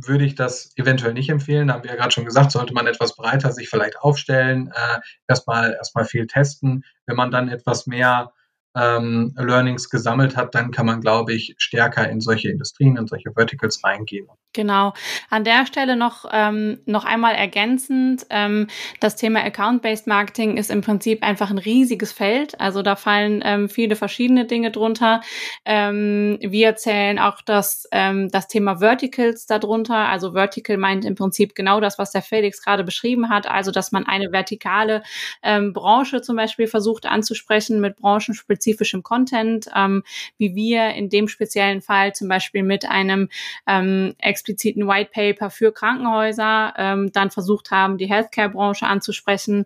würde 0.06 0.24
ich 0.24 0.34
das 0.34 0.72
eventuell 0.76 1.12
nicht 1.12 1.28
empfehlen. 1.28 1.68
Da 1.68 1.74
haben 1.74 1.84
wir 1.84 1.90
ja 1.90 1.96
gerade 1.96 2.12
schon 2.12 2.24
gesagt, 2.24 2.52
sollte 2.52 2.74
man 2.74 2.87
etwas 2.87 3.16
breiter 3.16 3.52
sich 3.52 3.68
vielleicht 3.68 3.98
aufstellen, 3.98 4.72
äh, 4.74 4.98
erstmal 5.26 5.72
erstmal 5.72 6.04
viel 6.04 6.26
testen. 6.26 6.84
Wenn 7.06 7.16
man 7.16 7.30
dann 7.30 7.48
etwas 7.48 7.87
mehr 7.87 8.32
ähm, 8.80 9.34
Learnings 9.36 9.90
gesammelt 9.90 10.36
hat, 10.36 10.54
dann 10.54 10.70
kann 10.70 10.86
man, 10.86 11.00
glaube 11.00 11.32
ich, 11.32 11.54
stärker 11.58 12.08
in 12.08 12.20
solche 12.20 12.50
Industrien, 12.50 12.96
in 12.96 13.06
solche 13.06 13.32
Verticals 13.32 13.82
reingehen. 13.82 14.28
Genau. 14.54 14.94
An 15.28 15.44
der 15.44 15.66
Stelle 15.66 15.94
noch, 15.94 16.24
ähm, 16.32 16.80
noch 16.86 17.04
einmal 17.04 17.34
ergänzend, 17.34 18.26
ähm, 18.30 18.66
das 18.98 19.14
Thema 19.14 19.44
Account-Based 19.44 20.06
Marketing 20.06 20.56
ist 20.56 20.70
im 20.70 20.80
Prinzip 20.80 21.22
einfach 21.22 21.50
ein 21.50 21.58
riesiges 21.58 22.12
Feld. 22.12 22.58
Also 22.58 22.82
da 22.82 22.96
fallen 22.96 23.42
ähm, 23.44 23.68
viele 23.68 23.94
verschiedene 23.94 24.46
Dinge 24.46 24.70
drunter. 24.70 25.20
Ähm, 25.64 26.38
wir 26.40 26.76
zählen 26.76 27.18
auch 27.18 27.42
das, 27.42 27.86
ähm, 27.92 28.30
das 28.30 28.48
Thema 28.48 28.78
Verticals 28.78 29.46
darunter. 29.46 30.08
Also 30.08 30.32
Vertical 30.32 30.78
meint 30.78 31.04
im 31.04 31.14
Prinzip 31.14 31.54
genau 31.54 31.80
das, 31.80 31.98
was 31.98 32.12
der 32.12 32.22
Felix 32.22 32.62
gerade 32.62 32.84
beschrieben 32.84 33.28
hat. 33.28 33.46
Also, 33.46 33.70
dass 33.70 33.92
man 33.92 34.06
eine 34.06 34.32
vertikale 34.32 35.02
Branche 35.42 36.20
zum 36.22 36.36
Beispiel 36.36 36.66
versucht 36.66 37.06
anzusprechen 37.06 37.80
mit 37.80 37.96
branchenspezifischem 38.68 39.02
Content, 39.02 39.68
ähm, 39.74 40.02
wie 40.37 40.54
wir 40.54 40.90
in 40.90 41.09
dem 41.09 41.28
speziellen 41.28 41.81
Fall 41.81 42.14
zum 42.14 42.28
Beispiel 42.28 42.62
mit 42.62 42.88
einem 42.88 43.28
ähm, 43.66 44.14
expliziten 44.18 44.87
White 44.87 45.11
Paper 45.12 45.50
für 45.50 45.72
Krankenhäuser 45.72 46.74
ähm, 46.76 47.12
dann 47.12 47.31
versucht 47.31 47.70
haben, 47.70 47.98
die 47.98 48.07
Healthcare-Branche 48.07 48.87
anzusprechen. 48.87 49.64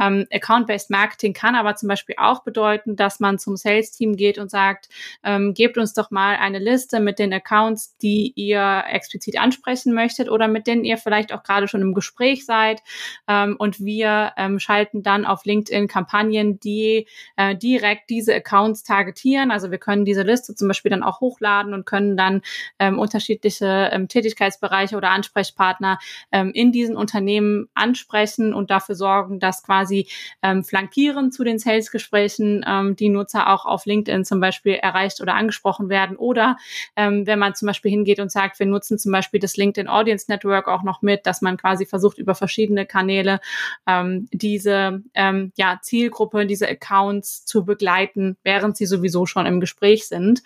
Ähm, 0.00 0.26
Account-Based 0.32 0.90
Marketing 0.90 1.32
kann 1.32 1.54
aber 1.54 1.74
zum 1.76 1.88
Beispiel 1.88 2.16
auch 2.18 2.42
bedeuten, 2.42 2.96
dass 2.96 3.20
man 3.20 3.38
zum 3.38 3.56
Sales-Team 3.56 4.16
geht 4.16 4.38
und 4.38 4.50
sagt, 4.50 4.88
ähm, 5.22 5.54
gebt 5.54 5.78
uns 5.78 5.94
doch 5.94 6.10
mal 6.10 6.36
eine 6.36 6.58
Liste 6.58 7.00
mit 7.00 7.18
den 7.18 7.32
Accounts, 7.32 7.96
die 7.98 8.32
ihr 8.36 8.84
explizit 8.90 9.38
ansprechen 9.38 9.94
möchtet 9.94 10.28
oder 10.28 10.48
mit 10.48 10.66
denen 10.66 10.84
ihr 10.84 10.98
vielleicht 10.98 11.32
auch 11.32 11.42
gerade 11.42 11.68
schon 11.68 11.82
im 11.82 11.94
Gespräch 11.94 12.46
seid. 12.46 12.82
Ähm, 13.28 13.56
und 13.58 13.80
wir 13.80 14.32
ähm, 14.36 14.58
schalten 14.58 15.02
dann 15.02 15.24
auf 15.24 15.44
LinkedIn 15.44 15.88
Kampagnen, 15.88 16.60
die 16.60 17.06
äh, 17.36 17.56
direkt 17.56 18.10
diese 18.10 18.33
Accounts 18.34 18.82
targetieren. 18.82 19.50
Also 19.50 19.70
wir 19.70 19.78
können 19.78 20.04
diese 20.04 20.22
Liste 20.22 20.54
zum 20.54 20.68
Beispiel 20.68 20.90
dann 20.90 21.02
auch 21.02 21.20
hochladen 21.20 21.74
und 21.74 21.86
können 21.86 22.16
dann 22.16 22.42
ähm, 22.78 22.98
unterschiedliche 22.98 23.90
ähm, 23.92 24.08
Tätigkeitsbereiche 24.08 24.96
oder 24.96 25.10
Ansprechpartner 25.10 25.98
ähm, 26.32 26.50
in 26.52 26.72
diesen 26.72 26.96
Unternehmen 26.96 27.68
ansprechen 27.74 28.54
und 28.54 28.70
dafür 28.70 28.94
sorgen, 28.94 29.40
dass 29.40 29.62
quasi 29.62 30.08
ähm, 30.42 30.64
flankieren 30.64 31.32
zu 31.32 31.44
den 31.44 31.58
Sales-Gesprächen 31.58 32.64
ähm, 32.66 32.96
die 32.96 33.08
Nutzer 33.08 33.52
auch 33.52 33.66
auf 33.66 33.86
LinkedIn 33.86 34.24
zum 34.24 34.40
Beispiel 34.40 34.74
erreicht 34.74 35.20
oder 35.20 35.34
angesprochen 35.34 35.88
werden. 35.88 36.16
Oder 36.16 36.56
ähm, 36.96 37.26
wenn 37.26 37.38
man 37.38 37.54
zum 37.54 37.66
Beispiel 37.66 37.90
hingeht 37.90 38.20
und 38.20 38.30
sagt, 38.30 38.58
wir 38.58 38.66
nutzen 38.66 38.98
zum 38.98 39.12
Beispiel 39.12 39.40
das 39.40 39.56
LinkedIn 39.56 39.88
Audience 39.88 40.26
Network 40.28 40.68
auch 40.68 40.82
noch 40.82 41.02
mit, 41.02 41.26
dass 41.26 41.42
man 41.42 41.56
quasi 41.56 41.86
versucht, 41.86 42.18
über 42.18 42.34
verschiedene 42.34 42.86
Kanäle 42.86 43.40
ähm, 43.86 44.28
diese 44.32 45.02
ähm, 45.14 45.52
ja, 45.56 45.78
Zielgruppe, 45.82 46.46
diese 46.46 46.68
Accounts 46.68 47.44
zu 47.44 47.64
begleiten, 47.64 48.23
während 48.42 48.76
sie 48.76 48.86
sowieso 48.86 49.26
schon 49.26 49.46
im 49.46 49.60
Gespräch 49.60 50.06
sind, 50.06 50.42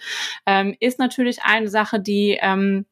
ähm, 0.47 0.77
ist 0.81 0.99
natürlich 0.99 1.43
eine 1.43 1.69
Sache, 1.69 2.01
die 2.01 2.39
ähm, 2.41 2.87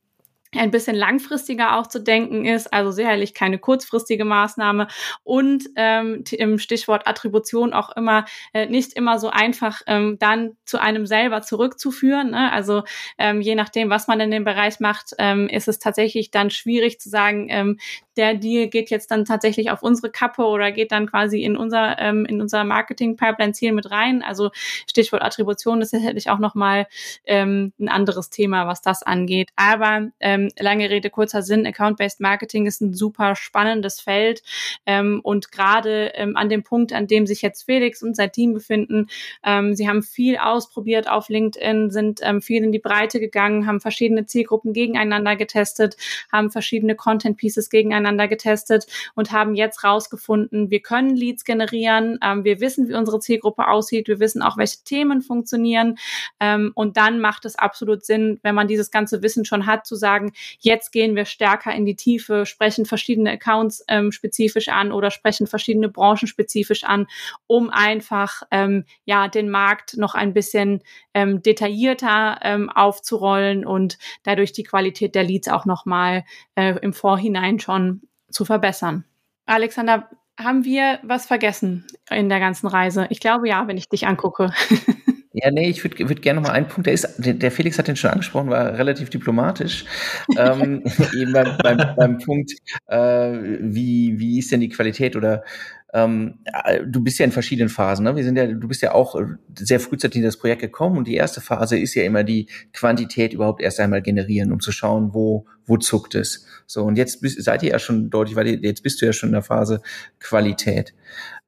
ein 0.58 0.70
bisschen 0.70 0.96
langfristiger 0.96 1.78
auch 1.78 1.86
zu 1.86 2.00
denken 2.00 2.44
ist, 2.44 2.72
also 2.72 2.90
sicherlich 2.90 3.34
keine 3.34 3.58
kurzfristige 3.58 4.24
Maßnahme 4.24 4.88
und 5.24 5.64
ähm, 5.76 6.24
im 6.32 6.58
Stichwort 6.58 7.06
Attribution 7.06 7.72
auch 7.72 7.90
immer 7.96 8.24
äh, 8.52 8.66
nicht 8.66 8.94
immer 8.94 9.18
so 9.18 9.30
einfach 9.30 9.82
ähm, 9.86 10.18
dann 10.18 10.56
zu 10.64 10.80
einem 10.80 11.06
selber 11.06 11.42
zurückzuführen. 11.42 12.30
Ne? 12.30 12.52
Also 12.52 12.82
ähm, 13.18 13.40
je 13.40 13.54
nachdem, 13.54 13.90
was 13.90 14.08
man 14.08 14.20
in 14.20 14.30
dem 14.30 14.44
Bereich 14.44 14.80
macht, 14.80 15.12
ähm, 15.18 15.48
ist 15.48 15.68
es 15.68 15.78
tatsächlich 15.78 16.30
dann 16.30 16.50
schwierig 16.50 17.00
zu 17.00 17.08
sagen, 17.08 17.46
ähm, 17.50 17.78
der 18.16 18.34
Deal 18.34 18.68
geht 18.68 18.90
jetzt 18.90 19.10
dann 19.10 19.24
tatsächlich 19.24 19.70
auf 19.70 19.82
unsere 19.82 20.10
Kappe 20.10 20.44
oder 20.44 20.72
geht 20.72 20.90
dann 20.92 21.06
quasi 21.06 21.42
in 21.42 21.56
unser 21.56 21.98
ähm, 21.98 22.24
in 22.24 22.40
unser 22.40 22.64
Marketing 22.64 23.16
Pipeline 23.16 23.52
Ziel 23.52 23.72
mit 23.72 23.90
rein. 23.90 24.22
Also 24.22 24.50
Stichwort 24.88 25.22
Attribution 25.22 25.82
ist 25.82 25.90
sicherlich 25.90 26.30
auch 26.30 26.38
noch 26.38 26.54
mal 26.54 26.86
ähm, 27.24 27.72
ein 27.78 27.88
anderes 27.88 28.30
Thema, 28.30 28.66
was 28.66 28.80
das 28.82 29.02
angeht. 29.02 29.50
Aber 29.56 30.08
ähm, 30.20 30.45
lange 30.58 30.90
Rede 30.90 31.10
kurzer 31.10 31.42
Sinn, 31.42 31.66
Account-based 31.66 32.20
Marketing 32.20 32.66
ist 32.66 32.80
ein 32.80 32.94
super 32.94 33.36
spannendes 33.36 34.00
Feld. 34.00 34.42
Ähm, 34.86 35.20
und 35.22 35.52
gerade 35.52 36.12
ähm, 36.14 36.36
an 36.36 36.48
dem 36.48 36.62
Punkt, 36.62 36.92
an 36.92 37.06
dem 37.06 37.26
sich 37.26 37.42
jetzt 37.42 37.64
Felix 37.64 38.02
und 38.02 38.16
sein 38.16 38.32
Team 38.32 38.54
befinden, 38.54 39.08
ähm, 39.44 39.74
sie 39.74 39.88
haben 39.88 40.02
viel 40.02 40.36
ausprobiert 40.36 41.08
auf 41.08 41.28
LinkedIn, 41.28 41.90
sind 41.90 42.20
ähm, 42.22 42.42
viel 42.42 42.62
in 42.62 42.72
die 42.72 42.78
Breite 42.78 43.20
gegangen, 43.20 43.66
haben 43.66 43.80
verschiedene 43.80 44.26
Zielgruppen 44.26 44.72
gegeneinander 44.72 45.36
getestet, 45.36 45.96
haben 46.32 46.50
verschiedene 46.50 46.94
Content 46.94 47.36
Pieces 47.36 47.70
gegeneinander 47.70 47.96
gegeneinander 47.96 48.28
getestet 48.28 48.86
und 49.14 49.32
haben 49.32 49.54
jetzt 49.54 49.84
rausgefunden, 49.84 50.70
wir 50.70 50.80
können 50.80 51.16
Leads 51.16 51.44
generieren, 51.44 52.18
ähm, 52.22 52.44
wir 52.44 52.60
wissen, 52.60 52.88
wie 52.88 52.94
unsere 52.94 53.20
Zielgruppe 53.20 53.68
aussieht, 53.68 54.08
wir 54.08 54.20
wissen 54.20 54.42
auch, 54.42 54.56
welche 54.56 54.82
Themen 54.84 55.22
funktionieren. 55.22 55.98
Ähm, 56.40 56.72
und 56.74 56.96
dann 56.96 57.20
macht 57.20 57.44
es 57.44 57.56
absolut 57.56 58.04
Sinn, 58.04 58.38
wenn 58.42 58.54
man 58.54 58.68
dieses 58.68 58.90
ganze 58.90 59.22
Wissen 59.22 59.44
schon 59.44 59.66
hat, 59.66 59.86
zu 59.86 59.94
sagen, 59.94 60.25
jetzt 60.58 60.92
gehen 60.92 61.16
wir 61.16 61.24
stärker 61.24 61.74
in 61.74 61.84
die 61.84 61.96
Tiefe, 61.96 62.46
sprechen 62.46 62.86
verschiedene 62.86 63.32
Accounts 63.32 63.84
ähm, 63.88 64.12
spezifisch 64.12 64.68
an 64.68 64.92
oder 64.92 65.10
sprechen 65.10 65.46
verschiedene 65.46 65.88
Branchen 65.88 66.28
spezifisch 66.28 66.84
an, 66.84 67.06
um 67.46 67.70
einfach 67.70 68.42
ähm, 68.50 68.84
ja 69.04 69.28
den 69.28 69.50
Markt 69.50 69.96
noch 69.96 70.14
ein 70.14 70.32
bisschen 70.32 70.82
ähm, 71.14 71.42
detaillierter 71.42 72.40
ähm, 72.42 72.70
aufzurollen 72.70 73.66
und 73.66 73.98
dadurch 74.22 74.52
die 74.52 74.64
Qualität 74.64 75.14
der 75.14 75.24
Leads 75.24 75.48
auch 75.48 75.64
nochmal 75.64 76.24
äh, 76.54 76.78
im 76.80 76.92
Vorhinein 76.92 77.58
schon 77.60 78.02
zu 78.30 78.44
verbessern. 78.44 79.04
Alexander, 79.46 80.10
haben 80.38 80.64
wir 80.64 80.98
was 81.02 81.26
vergessen 81.26 81.86
in 82.10 82.28
der 82.28 82.40
ganzen 82.40 82.66
Reise? 82.66 83.06
Ich 83.10 83.20
glaube 83.20 83.48
ja, 83.48 83.66
wenn 83.68 83.78
ich 83.78 83.88
dich 83.88 84.06
angucke. 84.06 84.52
Ja, 85.38 85.50
nee, 85.50 85.68
ich 85.68 85.84
würde 85.84 86.08
würd 86.08 86.22
gerne 86.22 86.40
noch 86.40 86.48
mal 86.48 86.54
einen 86.54 86.66
Punkt, 86.66 86.86
der 86.86 86.94
ist, 86.94 87.06
der 87.18 87.50
Felix 87.50 87.78
hat 87.78 87.88
den 87.88 87.96
schon 87.96 88.10
angesprochen, 88.10 88.48
war 88.48 88.78
relativ 88.78 89.10
diplomatisch. 89.10 89.84
ähm, 90.38 90.82
eben 91.14 91.34
beim, 91.34 91.58
beim, 91.62 91.94
beim 91.94 92.18
Punkt, 92.18 92.52
äh, 92.86 93.32
wie, 93.60 94.18
wie 94.18 94.38
ist 94.38 94.50
denn 94.50 94.60
die 94.60 94.70
Qualität 94.70 95.14
oder 95.14 95.44
ähm, 95.92 96.38
äh, 96.64 96.80
du 96.86 97.04
bist 97.04 97.18
ja 97.18 97.26
in 97.26 97.32
verschiedenen 97.32 97.68
Phasen. 97.68 98.04
Ne? 98.04 98.16
Wir 98.16 98.24
sind 98.24 98.38
ja, 98.38 98.46
du 98.46 98.66
bist 98.66 98.80
ja 98.80 98.92
auch 98.92 99.20
sehr 99.54 99.78
frühzeitig 99.78 100.20
in 100.20 100.24
das 100.24 100.38
Projekt 100.38 100.62
gekommen 100.62 100.96
und 100.96 101.06
die 101.06 101.16
erste 101.16 101.42
Phase 101.42 101.78
ist 101.78 101.94
ja 101.94 102.04
immer 102.04 102.24
die 102.24 102.46
Quantität 102.72 103.34
überhaupt 103.34 103.60
erst 103.60 103.78
einmal 103.78 104.00
generieren, 104.00 104.52
um 104.52 104.60
zu 104.60 104.72
schauen, 104.72 105.12
wo, 105.12 105.44
wo 105.66 105.76
zuckt 105.76 106.14
es. 106.14 106.46
So, 106.66 106.82
und 106.82 106.96
jetzt 106.96 107.20
bist, 107.20 107.42
seid 107.44 107.62
ihr 107.62 107.72
ja 107.72 107.78
schon 107.78 108.08
deutlich, 108.08 108.36
weil 108.36 108.46
jetzt 108.64 108.82
bist 108.82 109.02
du 109.02 109.06
ja 109.06 109.12
schon 109.12 109.28
in 109.28 109.34
der 109.34 109.42
Phase 109.42 109.82
Qualität. 110.18 110.94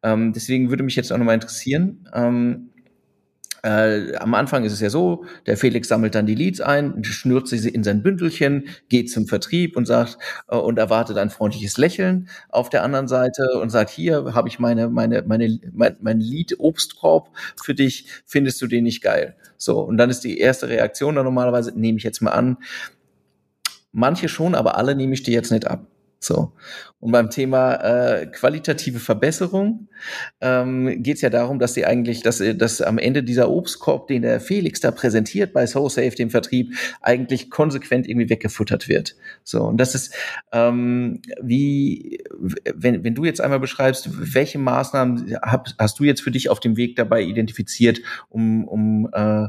Ähm, 0.03 0.35
deswegen 0.35 0.69
würde 0.69 0.83
mich 0.83 0.97
jetzt 0.97 1.11
auch 1.11 1.17
nochmal 1.17 1.37
interessieren, 1.37 2.07
ähm, 2.13 2.69
äh, 3.63 4.15
am 4.17 4.35
Anfang 4.35 4.65
ist 4.65 4.73
es 4.73 4.81
ja 4.81 4.91
so, 4.91 5.25
der 5.47 5.57
Felix 5.57 5.89
sammelt 5.89 6.15
dann 6.15 6.27
die 6.27 6.35
Leads 6.35 6.61
ein, 6.61 7.03
schnürt 7.05 7.49
sie 7.49 7.69
in 7.69 7.83
sein 7.83 8.03
Bündelchen, 8.03 8.69
geht 8.89 9.11
zum 9.11 9.27
Vertrieb 9.27 9.77
und 9.77 9.87
sagt 9.87 10.19
äh, 10.49 10.57
und 10.57 10.79
erwartet 10.79 11.19
ein 11.19 11.31
freundliches 11.31 11.79
Lächeln 11.79 12.29
auf 12.51 12.71
der 12.71 12.83
anderen 12.83 13.09
Seite 13.09 13.59
und 13.61 13.71
sagt, 13.71 13.91
hier 13.91 14.35
habe 14.35 14.49
ich 14.49 14.59
meine, 14.59 14.89
meine, 14.89 15.23
meine, 15.23 15.59
mein, 15.73 15.97
mein 16.01 16.21
Lead-Obstkorb 16.21 17.31
für 17.63 17.75
dich, 17.75 18.07
findest 18.27 18.63
du 18.63 18.67
den 18.67 18.85
nicht 18.85 19.03
geil? 19.03 19.37
So, 19.57 19.81
und 19.81 19.97
dann 19.99 20.11
ist 20.11 20.21
die 20.25 20.39
erste 20.39 20.69
Reaktion 20.69 21.17
dann 21.17 21.25
normalerweise, 21.25 21.73
nehme 21.79 21.99
ich 21.99 22.05
jetzt 22.05 22.21
mal 22.21 22.31
an, 22.31 22.59
manche 23.93 24.29
schon, 24.29 24.55
aber 24.55 24.77
alle 24.77 24.95
nehme 24.95 25.15
ich 25.15 25.23
dir 25.23 25.35
jetzt 25.35 25.51
nicht 25.51 25.67
ab. 25.67 25.87
So. 26.21 26.53
Und 27.01 27.13
beim 27.13 27.31
Thema 27.31 27.75
äh, 27.75 28.27
qualitative 28.27 28.99
Verbesserung 28.99 29.89
ähm, 30.41 31.01
geht 31.03 31.17
es 31.17 31.21
ja 31.21 31.31
darum, 31.31 31.61
dass 31.61 31.75
sie 31.75 31.85
eigentlich, 31.85 32.23
dass, 32.23 32.43
dass 32.57 32.83
am 32.83 32.99
Ende 32.99 33.23
dieser 33.23 33.51
Obstkorb, 33.51 34.09
den 34.09 34.23
der 34.23 34.41
Felix 34.41 34.81
da 34.81 34.91
präsentiert 34.91 35.53
bei 35.53 35.67
SoSafe, 35.67 36.17
dem 36.17 36.31
Vertrieb, 36.31 36.75
eigentlich 37.01 37.51
konsequent 37.51 38.09
irgendwie 38.09 38.31
weggefuttert 38.31 38.89
wird. 38.89 39.15
So, 39.45 39.63
und 39.63 39.77
das 39.77 39.95
ist, 39.95 40.13
ähm, 40.51 41.23
wie, 41.41 42.19
wenn, 42.75 43.05
wenn 43.05 43.15
du 43.15 43.25
jetzt 43.25 43.41
einmal 43.41 43.61
beschreibst, 43.61 44.09
welche 44.35 44.59
Maßnahmen 44.59 45.37
hab, 45.43 45.69
hast 45.79 46.01
du 46.01 46.05
jetzt 46.05 46.23
für 46.23 46.33
dich 46.33 46.51
auf 46.51 46.59
dem 46.59 46.77
Weg 46.77 46.97
dabei 46.97 47.23
identifiziert, 47.23 48.01
um, 48.29 48.67
um 48.67 49.09
äh, 49.13 49.49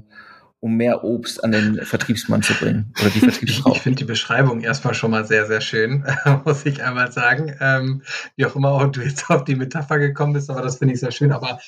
um 0.62 0.76
mehr 0.76 1.04
Obst 1.04 1.44
an 1.44 1.52
den 1.52 1.82
Vertriebsmann 1.86 2.42
zu 2.42 2.54
bringen 2.54 2.94
oder 3.00 3.10
die 3.10 3.20
Vertriebsfrau. 3.20 3.74
Ich 3.74 3.82
finde 3.82 4.00
die 4.00 4.06
Beschreibung 4.06 4.62
erstmal 4.62 4.94
schon 4.94 5.12
mal 5.12 5.26
sehr, 5.26 5.46
sehr 5.46 5.62
schön, 5.62 6.06
muss 6.46 6.66
ich 6.66 6.84
einmal 6.84 7.12
sagen. 7.12 7.56
Ähm, 7.60 8.02
wie 8.36 8.46
auch 8.46 8.56
immer 8.56 8.72
auch 8.72 8.88
du 8.88 9.02
jetzt 9.02 9.30
auf 9.30 9.44
die 9.44 9.56
Metapher 9.56 10.00
gekommen 10.00 10.34
bist, 10.34 10.50
aber 10.50 10.62
das 10.62 10.78
finde 10.78 10.94
ich 10.94 11.00
sehr 11.00 11.12
schön. 11.12 11.32
Aber 11.32 11.60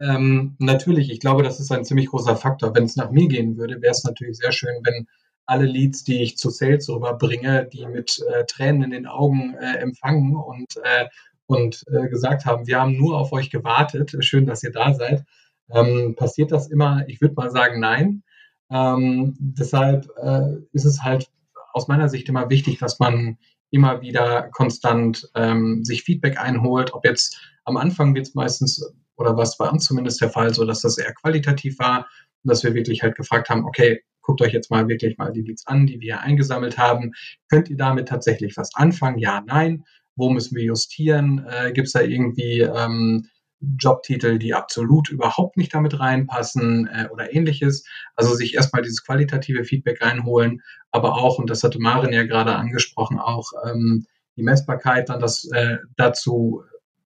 ähm, 0.00 0.56
natürlich, 0.58 1.10
ich 1.10 1.20
glaube, 1.20 1.42
das 1.42 1.58
ist 1.58 1.72
ein 1.72 1.84
ziemlich 1.84 2.06
großer 2.06 2.36
Faktor. 2.36 2.74
Wenn 2.74 2.84
es 2.84 2.96
nach 2.96 3.10
mir 3.10 3.28
gehen 3.28 3.56
würde, 3.56 3.80
wäre 3.80 3.92
es 3.92 4.04
natürlich 4.04 4.36
sehr 4.38 4.52
schön, 4.52 4.76
wenn 4.84 5.06
alle 5.46 5.64
Leads, 5.64 6.04
die 6.04 6.22
ich 6.22 6.36
zu 6.36 6.50
Sales 6.50 6.88
rüberbringe, 6.88 7.68
die 7.72 7.86
mit 7.86 8.22
äh, 8.32 8.44
Tränen 8.44 8.82
in 8.82 8.90
den 8.90 9.06
Augen 9.06 9.54
äh, 9.54 9.78
empfangen 9.78 10.36
und, 10.36 10.76
äh, 10.82 11.06
und 11.46 11.84
äh, 11.88 12.08
gesagt 12.08 12.44
haben, 12.44 12.66
wir 12.66 12.80
haben 12.80 12.96
nur 12.96 13.16
auf 13.16 13.32
euch 13.32 13.50
gewartet, 13.50 14.16
schön, 14.20 14.46
dass 14.46 14.64
ihr 14.64 14.72
da 14.72 14.92
seid. 14.92 15.24
Ähm, 15.70 16.14
passiert 16.16 16.52
das 16.52 16.68
immer? 16.68 17.04
Ich 17.08 17.20
würde 17.20 17.34
mal 17.34 17.50
sagen, 17.50 17.80
nein. 17.80 18.22
Ähm, 18.70 19.36
deshalb 19.38 20.08
äh, 20.20 20.56
ist 20.72 20.84
es 20.84 21.02
halt 21.02 21.30
aus 21.72 21.88
meiner 21.88 22.08
Sicht 22.08 22.28
immer 22.28 22.50
wichtig, 22.50 22.78
dass 22.78 22.98
man 22.98 23.38
immer 23.70 24.00
wieder 24.00 24.48
konstant 24.52 25.28
ähm, 25.34 25.84
sich 25.84 26.02
Feedback 26.02 26.40
einholt. 26.40 26.94
Ob 26.94 27.04
jetzt 27.04 27.38
am 27.64 27.76
Anfang 27.76 28.14
wird 28.14 28.26
es 28.26 28.34
meistens, 28.34 28.82
oder 29.16 29.36
was 29.36 29.56
bei 29.56 29.68
uns 29.68 29.84
zumindest 29.84 30.20
der 30.20 30.30
Fall, 30.30 30.54
so 30.54 30.64
dass 30.64 30.80
das 30.82 30.98
eher 30.98 31.12
qualitativ 31.14 31.78
war 31.78 32.06
und 32.44 32.50
dass 32.50 32.64
wir 32.64 32.74
wirklich 32.74 33.02
halt 33.02 33.16
gefragt 33.16 33.48
haben, 33.48 33.64
okay, 33.64 34.02
guckt 34.22 34.42
euch 34.42 34.52
jetzt 34.52 34.70
mal 34.70 34.88
wirklich 34.88 35.16
mal 35.18 35.32
die 35.32 35.42
Leads 35.42 35.66
an, 35.66 35.86
die 35.86 36.00
wir 36.00 36.20
eingesammelt 36.20 36.78
haben. 36.78 37.12
Könnt 37.48 37.68
ihr 37.70 37.76
damit 37.76 38.08
tatsächlich 38.08 38.56
was 38.56 38.74
anfangen? 38.74 39.18
Ja, 39.18 39.42
nein. 39.46 39.84
Wo 40.16 40.30
müssen 40.30 40.56
wir 40.56 40.64
justieren? 40.64 41.46
Äh, 41.48 41.72
Gibt 41.72 41.88
es 41.88 41.92
da 41.92 42.00
irgendwie 42.00 42.60
ähm, 42.60 43.26
Jobtitel, 43.60 44.38
die 44.38 44.54
absolut 44.54 45.08
überhaupt 45.08 45.56
nicht 45.56 45.74
damit 45.74 45.98
reinpassen 45.98 46.86
äh, 46.86 47.08
oder 47.10 47.32
ähnliches. 47.34 47.84
Also 48.14 48.34
sich 48.34 48.54
erstmal 48.54 48.82
dieses 48.82 49.04
qualitative 49.04 49.64
Feedback 49.64 50.02
reinholen, 50.02 50.62
aber 50.90 51.14
auch, 51.14 51.38
und 51.38 51.50
das 51.50 51.62
hatte 51.64 51.78
Marin 51.78 52.12
ja 52.12 52.24
gerade 52.24 52.54
angesprochen, 52.54 53.18
auch 53.18 53.52
ähm, 53.64 54.06
die 54.36 54.42
Messbarkeit 54.42 55.08
dann 55.08 55.20
das 55.20 55.44
äh, 55.52 55.78
dazu 55.96 56.62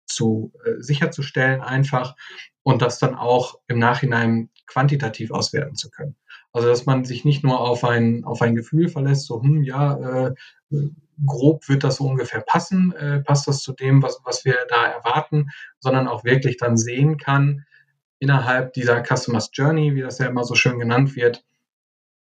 zu 0.06 0.54
äh, 0.66 0.82
sicherzustellen 0.82 1.62
einfach 1.62 2.16
und 2.64 2.82
das 2.82 3.00
dann 3.00 3.16
auch 3.16 3.60
im 3.68 3.80
Nachhinein 3.80 4.50
quantitativ 4.66 5.32
auswerten 5.32 5.76
zu 5.76 5.90
können. 5.90 6.16
Also 6.54 6.70
dass 6.70 6.86
man 6.86 7.06
sich 7.06 7.26
nicht 7.26 7.44
nur 7.44 7.60
auf 7.60 7.84
ein, 7.84 8.24
auf 8.24 8.42
ein 8.42 8.56
Gefühl 8.56 8.90
verlässt, 8.90 9.26
so, 9.26 9.42
hm, 9.42 9.64
ja, 9.64 10.28
äh, 10.28 10.36
grob 11.26 11.68
wird 11.68 11.84
das 11.84 11.98
so 11.98 12.06
ungefähr 12.06 12.42
passen, 12.42 12.94
äh, 12.94 13.20
passt 13.22 13.48
das 13.48 13.62
zu 13.62 13.74
dem, 13.74 14.04
was, 14.04 14.20
was 14.24 14.46
wir 14.46 14.58
da 14.70 14.86
erwarten, 14.86 15.48
sondern 15.80 16.08
auch 16.08 16.24
wirklich 16.24 16.58
dann 16.58 16.78
sehen 16.78 17.18
kann, 17.18 17.66
innerhalb 18.20 18.74
dieser 18.74 19.04
Customers 19.04 19.50
Journey, 19.54 19.96
wie 19.96 20.02
das 20.02 20.20
ja 20.20 20.28
immer 20.28 20.44
so 20.44 20.56
schön 20.56 20.80
genannt 20.80 21.16
wird, 21.16 21.44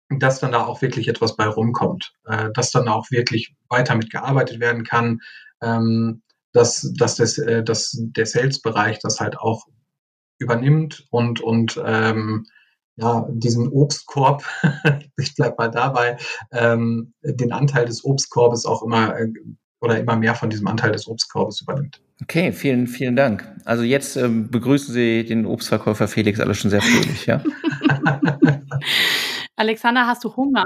dass 0.09 0.41
dann 0.41 0.53
da 0.53 0.65
auch 0.65 0.83
wirklich 0.83 1.09
etwas 1.09 1.37
bei 1.37 1.47
rumkommt, 1.47 2.13
äh, 2.27 2.51
dass 2.53 2.71
dann 2.71 2.89
auch 2.89 3.11
wirklich 3.11 3.55
weiter 3.69 3.95
mitgearbeitet 3.95 4.61
werden 4.61 4.85
kann, 4.85 5.21
ähm, 5.63 6.23
dass, 6.53 6.93
dass, 6.97 7.17
das, 7.17 7.39
äh, 7.39 7.63
dass 7.65 7.97
der 7.99 8.27
Sales-Bereich 8.27 8.99
das 8.99 9.21
halt 9.21 9.39
auch 9.39 9.67
übernimmt 10.39 11.07
und, 11.11 11.41
und 11.41 11.81
ähm, 11.85 12.47
ja, 12.97 13.27
diesen 13.31 13.69
Obstkorb, 13.69 14.45
ich 15.19 15.35
bleib 15.35 15.59
mal 15.59 15.71
dabei, 15.71 16.17
ähm, 16.53 17.15
den 17.23 17.53
Anteil 17.53 17.87
des 17.87 18.05
Obstkorbes 18.05 18.67
auch 18.67 18.83
immer 18.83 19.19
äh, 19.19 19.29
oder 19.81 19.99
immer 19.99 20.17
mehr 20.17 20.35
von 20.35 20.49
diesem 20.49 20.69
Anteil 20.69 20.93
des 20.93 21.09
Obstkorbes 21.09 21.61
übernimmt. 21.63 22.01
Okay, 22.23 22.53
vielen, 22.53 22.87
vielen 22.87 23.17
Dank. 23.17 23.53
Also 23.65 23.83
jetzt 23.83 24.17
ähm, 24.17 24.49
begrüßen 24.49 24.95
Sie 24.95 25.25
den 25.25 25.45
Obstverkäufer 25.45 26.07
Felix 26.07 26.39
alle 26.39 26.55
schon 26.55 26.71
sehr 26.71 26.83
fröhlich, 26.83 27.27
ja? 27.27 27.43
Alexander, 29.57 30.07
hast 30.07 30.25
du 30.25 30.35
Hunger? 30.37 30.65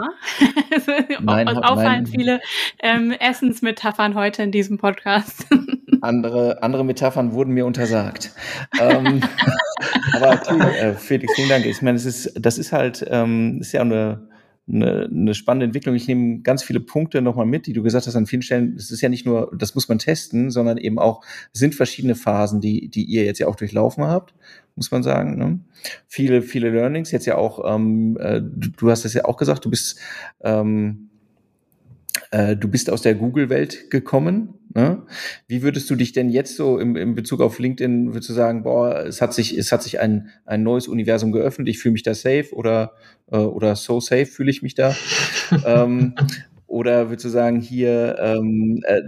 Nein, 1.20 1.48
es 1.52 1.56
auffallen 1.56 2.06
viele 2.06 2.40
ähm, 2.80 3.10
Essensmetaphern 3.12 4.14
heute 4.14 4.42
in 4.42 4.52
diesem 4.52 4.78
Podcast. 4.78 5.46
Andere, 6.06 6.62
andere 6.62 6.84
Metaphern 6.84 7.32
wurden 7.32 7.52
mir 7.52 7.66
untersagt. 7.66 8.32
ähm, 8.80 9.20
aber 10.12 10.40
äh, 10.78 10.94
Felix, 10.94 11.34
vielen 11.34 11.48
Dank. 11.48 11.66
Ich 11.66 11.82
meine, 11.82 11.96
es 11.96 12.04
ist, 12.06 12.32
das 12.38 12.58
ist 12.58 12.72
halt, 12.72 13.04
ähm, 13.08 13.58
ist 13.60 13.72
ja 13.72 13.82
eine, 13.82 14.28
eine, 14.68 15.08
eine 15.10 15.34
spannende 15.34 15.66
Entwicklung. 15.66 15.94
Ich 15.94 16.08
nehme 16.08 16.40
ganz 16.40 16.62
viele 16.62 16.80
Punkte 16.80 17.22
nochmal 17.22 17.46
mit, 17.46 17.66
die 17.66 17.72
du 17.72 17.82
gesagt 17.82 18.06
hast 18.06 18.16
an 18.16 18.26
vielen 18.26 18.42
Stellen. 18.42 18.74
Es 18.76 18.90
ist 18.90 19.00
ja 19.00 19.08
nicht 19.08 19.26
nur, 19.26 19.52
das 19.56 19.74
muss 19.74 19.88
man 19.88 19.98
testen, 19.98 20.50
sondern 20.50 20.78
eben 20.78 20.98
auch, 20.98 21.24
es 21.52 21.60
sind 21.60 21.74
verschiedene 21.74 22.14
Phasen, 22.14 22.60
die, 22.60 22.88
die 22.88 23.04
ihr 23.04 23.24
jetzt 23.24 23.38
ja 23.38 23.46
auch 23.46 23.56
durchlaufen 23.56 24.04
habt, 24.04 24.34
muss 24.74 24.90
man 24.90 25.02
sagen. 25.02 25.38
Ne? 25.38 25.60
Viele, 26.08 26.42
viele 26.42 26.70
Learnings. 26.70 27.10
Jetzt 27.10 27.26
ja 27.26 27.36
auch, 27.36 27.62
ähm, 27.72 28.16
äh, 28.20 28.40
du, 28.40 28.70
du 28.70 28.90
hast 28.90 29.04
es 29.04 29.14
ja 29.14 29.24
auch 29.24 29.36
gesagt, 29.36 29.64
du 29.64 29.70
bist 29.70 30.00
ähm, 30.42 31.10
äh, 32.30 32.56
du 32.56 32.68
bist 32.68 32.90
aus 32.90 33.02
der 33.02 33.14
Google-Welt 33.14 33.90
gekommen. 33.90 34.54
Ne? 34.74 35.02
Wie 35.48 35.62
würdest 35.62 35.88
du 35.88 35.94
dich 35.94 36.12
denn 36.12 36.28
jetzt 36.28 36.56
so 36.56 36.78
im, 36.78 36.96
im 36.96 37.14
Bezug 37.14 37.40
auf 37.40 37.58
LinkedIn, 37.58 38.12
würdest 38.12 38.30
du 38.30 38.34
sagen, 38.34 38.62
boah, 38.62 39.04
es 39.06 39.20
hat 39.22 39.32
sich, 39.32 39.56
es 39.56 39.72
hat 39.72 39.82
sich 39.82 40.00
ein, 40.00 40.30
ein 40.44 40.62
neues 40.62 40.88
Universum 40.88 41.32
geöffnet, 41.32 41.68
ich 41.68 41.78
fühle 41.78 41.92
mich 41.92 42.02
da 42.02 42.14
safe 42.14 42.48
oder, 42.52 42.92
äh, 43.30 43.36
oder 43.36 43.76
so 43.76 44.00
safe 44.00 44.26
fühle 44.26 44.50
ich 44.50 44.62
mich 44.62 44.74
da? 44.74 44.94
ähm, 45.66 46.14
oder 46.68 47.08
würdest 47.08 47.24
du 47.24 47.28
sagen, 47.28 47.60
hier, 47.60 48.18
ähm, 48.18 48.82
äh, 48.84 49.00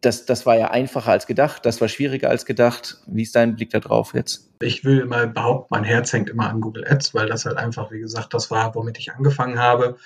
das, 0.00 0.24
das 0.24 0.46
war 0.46 0.56
ja 0.56 0.70
einfacher 0.70 1.12
als 1.12 1.26
gedacht, 1.26 1.66
das 1.66 1.80
war 1.80 1.88
schwieriger 1.88 2.30
als 2.30 2.46
gedacht. 2.46 2.96
Wie 3.06 3.22
ist 3.22 3.36
dein 3.36 3.56
Blick 3.56 3.70
da 3.70 3.78
drauf 3.78 4.14
jetzt? 4.14 4.50
Ich 4.62 4.84
will 4.84 5.04
mal 5.04 5.28
behaupten, 5.28 5.68
mein 5.70 5.84
Herz 5.84 6.12
hängt 6.14 6.30
immer 6.30 6.48
an 6.48 6.62
Google 6.62 6.86
Ads, 6.88 7.14
weil 7.14 7.28
das 7.28 7.44
halt 7.44 7.58
einfach, 7.58 7.92
wie 7.92 8.00
gesagt, 8.00 8.32
das 8.32 8.50
war, 8.50 8.74
womit 8.74 8.98
ich 8.98 9.12
angefangen 9.12 9.58
habe. 9.58 9.96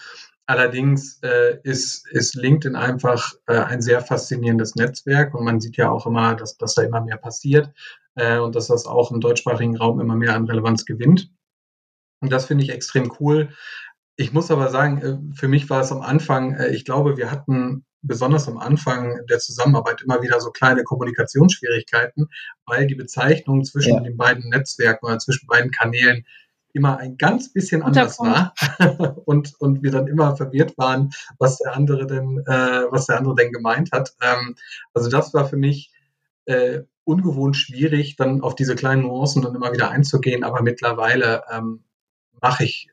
Allerdings 0.47 1.21
äh, 1.23 1.59
ist, 1.63 2.09
ist 2.09 2.35
LinkedIn 2.35 2.75
einfach 2.75 3.33
äh, 3.47 3.59
ein 3.59 3.83
sehr 3.83 4.01
faszinierendes 4.01 4.75
Netzwerk 4.75 5.35
und 5.35 5.45
man 5.45 5.61
sieht 5.61 5.77
ja 5.77 5.91
auch 5.91 6.07
immer, 6.07 6.35
dass, 6.35 6.57
dass 6.57 6.75
da 6.75 6.83
immer 6.83 7.01
mehr 7.01 7.19
passiert 7.19 7.71
äh, 8.17 8.39
und 8.39 8.57
dass 8.57 8.67
das 8.67 8.87
auch 8.87 9.13
im 9.13 9.21
deutschsprachigen 9.21 9.77
Raum 9.77 10.01
immer 10.01 10.17
mehr 10.17 10.35
an 10.35 10.47
Relevanz 10.47 10.85
gewinnt. 10.85 11.31
Und 12.21 12.33
das 12.33 12.47
finde 12.47 12.65
ich 12.65 12.71
extrem 12.71 13.13
cool. 13.21 13.51
Ich 14.17 14.33
muss 14.33 14.51
aber 14.51 14.69
sagen, 14.69 14.99
äh, 14.99 15.35
für 15.35 15.49
mich 15.49 15.71
war 15.71 15.81
es 15.81 15.93
am 15.93 16.03
Anfang, 16.03 16.55
äh, 16.55 16.69
ich 16.69 16.85
glaube, 16.85 17.17
wir 17.17 17.31
hatten 17.31 17.85
besonders 18.03 18.49
am 18.49 18.59
Anfang 18.59 19.27
der 19.29 19.39
Zusammenarbeit 19.39 20.03
immer 20.03 20.23
wieder 20.23 20.41
so 20.41 20.51
kleine 20.51 20.85
Kommunikationsschwierigkeiten, 20.85 22.29
weil 22.67 22.87
die 22.87 22.95
Bezeichnung 22.95 23.65
zwischen 23.65 23.95
ja. 23.95 24.01
den 24.01 24.17
beiden 24.17 24.49
Netzwerken 24.51 25.07
oder 25.07 25.19
zwischen 25.19 25.47
beiden 25.47 25.71
Kanälen 25.71 26.25
immer 26.73 26.99
ein 26.99 27.17
ganz 27.17 27.53
bisschen 27.53 27.83
anders 27.83 28.19
war 28.19 28.55
und, 29.25 29.55
und 29.59 29.83
wir 29.83 29.91
dann 29.91 30.07
immer 30.07 30.37
verwirrt 30.37 30.77
waren, 30.79 31.11
was 31.39 31.59
der 31.59 31.75
andere 31.75 32.07
denn, 32.07 32.43
äh, 32.47 32.85
was 32.91 33.07
der 33.07 33.19
andere 33.19 33.35
denn 33.35 33.53
gemeint 33.53 33.91
hat. 33.93 34.15
Ähm, 34.23 34.57
also 34.95 35.11
das 35.11 35.35
war 35.35 35.47
für 35.47 35.57
mich 35.57 35.93
äh, 36.47 36.83
ungewohnt 37.05 37.57
schwierig, 37.57 38.17
dann 38.17 38.41
auf 38.41 38.55
diese 38.55 38.75
kleinen 38.75 39.03
Nuancen 39.03 39.43
dann 39.43 39.55
immer 39.55 39.73
wieder 39.73 39.91
einzugehen, 39.91 40.45
aber 40.45 40.63
mittlerweile 40.63 41.43
ähm, 41.51 41.85
mache 42.41 42.65
ich 42.65 42.89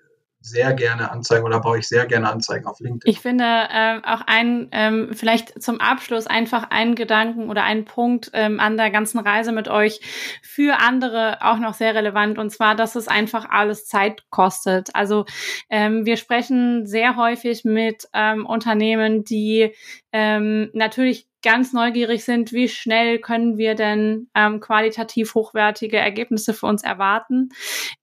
sehr 0.50 0.74
gerne 0.74 1.12
Anzeigen 1.12 1.46
oder 1.46 1.60
baue 1.60 1.80
ich 1.80 1.88
sehr 1.88 2.06
gerne 2.06 2.30
Anzeigen 2.30 2.66
auf 2.66 2.80
LinkedIn. 2.80 3.12
Ich 3.12 3.20
finde 3.20 3.44
äh, 3.44 4.00
auch 4.04 4.22
ein, 4.26 4.70
ähm, 4.72 5.10
vielleicht 5.14 5.62
zum 5.62 5.80
Abschluss 5.80 6.28
einfach 6.28 6.70
einen 6.70 6.96
Gedanken 6.96 7.50
oder 7.50 7.64
einen 7.64 7.86
Punkt 7.86 8.32
ähm, 8.34 8.60
an 8.60 8.78
der 8.78 8.90
ganzen 8.90 9.20
Reise 9.20 9.52
mit 9.52 9.68
euch 9.68 10.00
für 10.42 10.80
andere 10.80 11.40
auch 11.42 11.58
noch 11.58 11.74
sehr 11.74 11.96
relevant 11.96 12.38
und 12.38 12.50
zwar, 12.52 12.76
dass 12.76 12.96
es 12.96 13.08
einfach 13.08 13.50
alles 13.50 13.86
Zeit 13.86 14.24
kostet. 14.30 14.90
Also 14.94 15.26
ähm, 15.70 16.06
wir 16.06 16.18
sprechen 16.18 16.86
sehr 16.86 17.16
häufig 17.16 17.64
mit 17.66 18.08
ähm, 18.14 18.46
Unternehmen, 18.46 19.24
die 19.24 19.74
ähm, 20.12 20.70
natürlich 20.74 21.28
ganz 21.48 21.72
neugierig 21.72 22.26
sind, 22.26 22.52
wie 22.52 22.68
schnell 22.68 23.20
können 23.20 23.58
wir 23.58 23.74
denn 23.74 24.30
ähm, 24.36 24.60
qualitativ 24.60 25.34
hochwertige 25.34 25.96
Ergebnisse 25.96 26.54
für 26.54 26.66
uns 26.66 26.84
erwarten. 26.84 27.52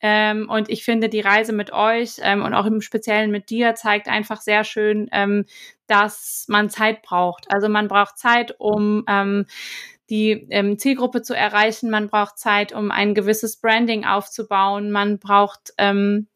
Ähm, 0.01 0.49
und 0.49 0.70
ich 0.70 0.82
finde, 0.82 1.11
die 1.11 1.20
Reise 1.20 1.53
mit 1.53 1.70
euch 1.70 2.14
ähm, 2.22 2.42
und 2.42 2.55
auch 2.55 2.64
im 2.64 2.80
Speziellen 2.80 3.30
mit 3.30 3.51
dir 3.51 3.74
zeigt 3.74 4.09
einfach 4.09 4.40
sehr 4.40 4.64
schön, 4.64 5.11
ähm, 5.12 5.45
dass 5.86 6.47
man 6.49 6.70
Zeit 6.70 7.03
braucht. 7.03 7.45
Also 7.53 7.68
man 7.68 7.86
braucht 7.86 8.16
Zeit, 8.16 8.55
um 8.59 9.05
ähm, 9.09 9.45
die 10.09 10.47
ähm, 10.49 10.78
Zielgruppe 10.78 11.20
zu 11.20 11.36
erreichen. 11.36 11.90
Man 11.90 12.09
braucht 12.09 12.38
Zeit, 12.38 12.72
um 12.72 12.90
ein 12.90 13.12
gewisses 13.12 13.61
Branding 13.61 14.07
aufzubauen. 14.07 14.90
Man 14.90 15.18
braucht 15.18 15.74
ähm, 15.76 16.28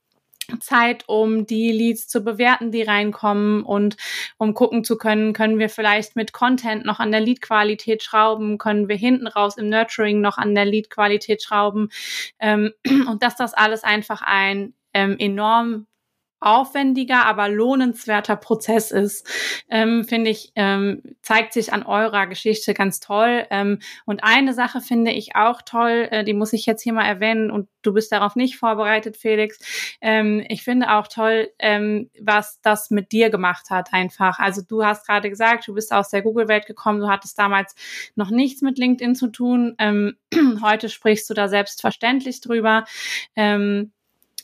Zeit, 0.60 1.04
um 1.06 1.46
die 1.46 1.72
Leads 1.72 2.08
zu 2.08 2.22
bewerten, 2.22 2.70
die 2.70 2.82
reinkommen 2.82 3.62
und 3.62 3.96
um 4.38 4.54
gucken 4.54 4.84
zu 4.84 4.96
können, 4.96 5.32
können 5.32 5.58
wir 5.58 5.68
vielleicht 5.68 6.16
mit 6.16 6.32
Content 6.32 6.84
noch 6.84 7.00
an 7.00 7.10
der 7.10 7.20
Lead-Qualität 7.20 8.02
schrauben, 8.02 8.58
können 8.58 8.88
wir 8.88 8.96
hinten 8.96 9.26
raus 9.26 9.56
im 9.56 9.68
Nurturing 9.68 10.20
noch 10.20 10.38
an 10.38 10.54
der 10.54 10.64
Lead-Qualität 10.64 11.42
schrauben 11.42 11.90
ähm, 12.38 12.72
und 13.08 13.22
dass 13.22 13.36
das 13.36 13.54
alles 13.54 13.84
einfach 13.84 14.22
ein 14.22 14.74
ähm, 14.94 15.16
enorm 15.18 15.86
aufwendiger, 16.40 17.26
aber 17.26 17.48
lohnenswerter 17.48 18.36
Prozess 18.36 18.90
ist, 18.90 19.28
ähm, 19.68 20.04
finde 20.04 20.30
ich, 20.30 20.52
ähm, 20.54 21.02
zeigt 21.22 21.52
sich 21.52 21.72
an 21.72 21.82
eurer 21.82 22.26
Geschichte 22.26 22.74
ganz 22.74 23.00
toll. 23.00 23.46
Ähm, 23.50 23.80
und 24.04 24.22
eine 24.22 24.54
Sache 24.54 24.80
finde 24.80 25.10
ich 25.10 25.34
auch 25.36 25.62
toll, 25.62 26.08
äh, 26.10 26.24
die 26.24 26.34
muss 26.34 26.52
ich 26.52 26.66
jetzt 26.66 26.82
hier 26.82 26.92
mal 26.92 27.06
erwähnen 27.06 27.50
und 27.50 27.68
du 27.82 27.92
bist 27.92 28.12
darauf 28.12 28.36
nicht 28.36 28.56
vorbereitet, 28.56 29.16
Felix. 29.16 29.58
Ähm, 30.00 30.44
ich 30.48 30.62
finde 30.62 30.92
auch 30.94 31.08
toll, 31.08 31.50
ähm, 31.58 32.10
was 32.20 32.60
das 32.62 32.90
mit 32.90 33.12
dir 33.12 33.30
gemacht 33.30 33.70
hat 33.70 33.92
einfach. 33.92 34.38
Also 34.38 34.62
du 34.62 34.84
hast 34.84 35.06
gerade 35.06 35.30
gesagt, 35.30 35.66
du 35.66 35.74
bist 35.74 35.92
aus 35.92 36.10
der 36.10 36.22
Google-Welt 36.22 36.66
gekommen, 36.66 37.00
du 37.00 37.08
hattest 37.08 37.38
damals 37.38 37.74
noch 38.14 38.30
nichts 38.30 38.62
mit 38.62 38.78
LinkedIn 38.78 39.14
zu 39.14 39.28
tun. 39.28 39.74
Ähm, 39.78 40.16
heute 40.62 40.88
sprichst 40.88 41.28
du 41.30 41.34
da 41.34 41.48
selbstverständlich 41.48 42.40
drüber. 42.40 42.84
Ähm, 43.34 43.92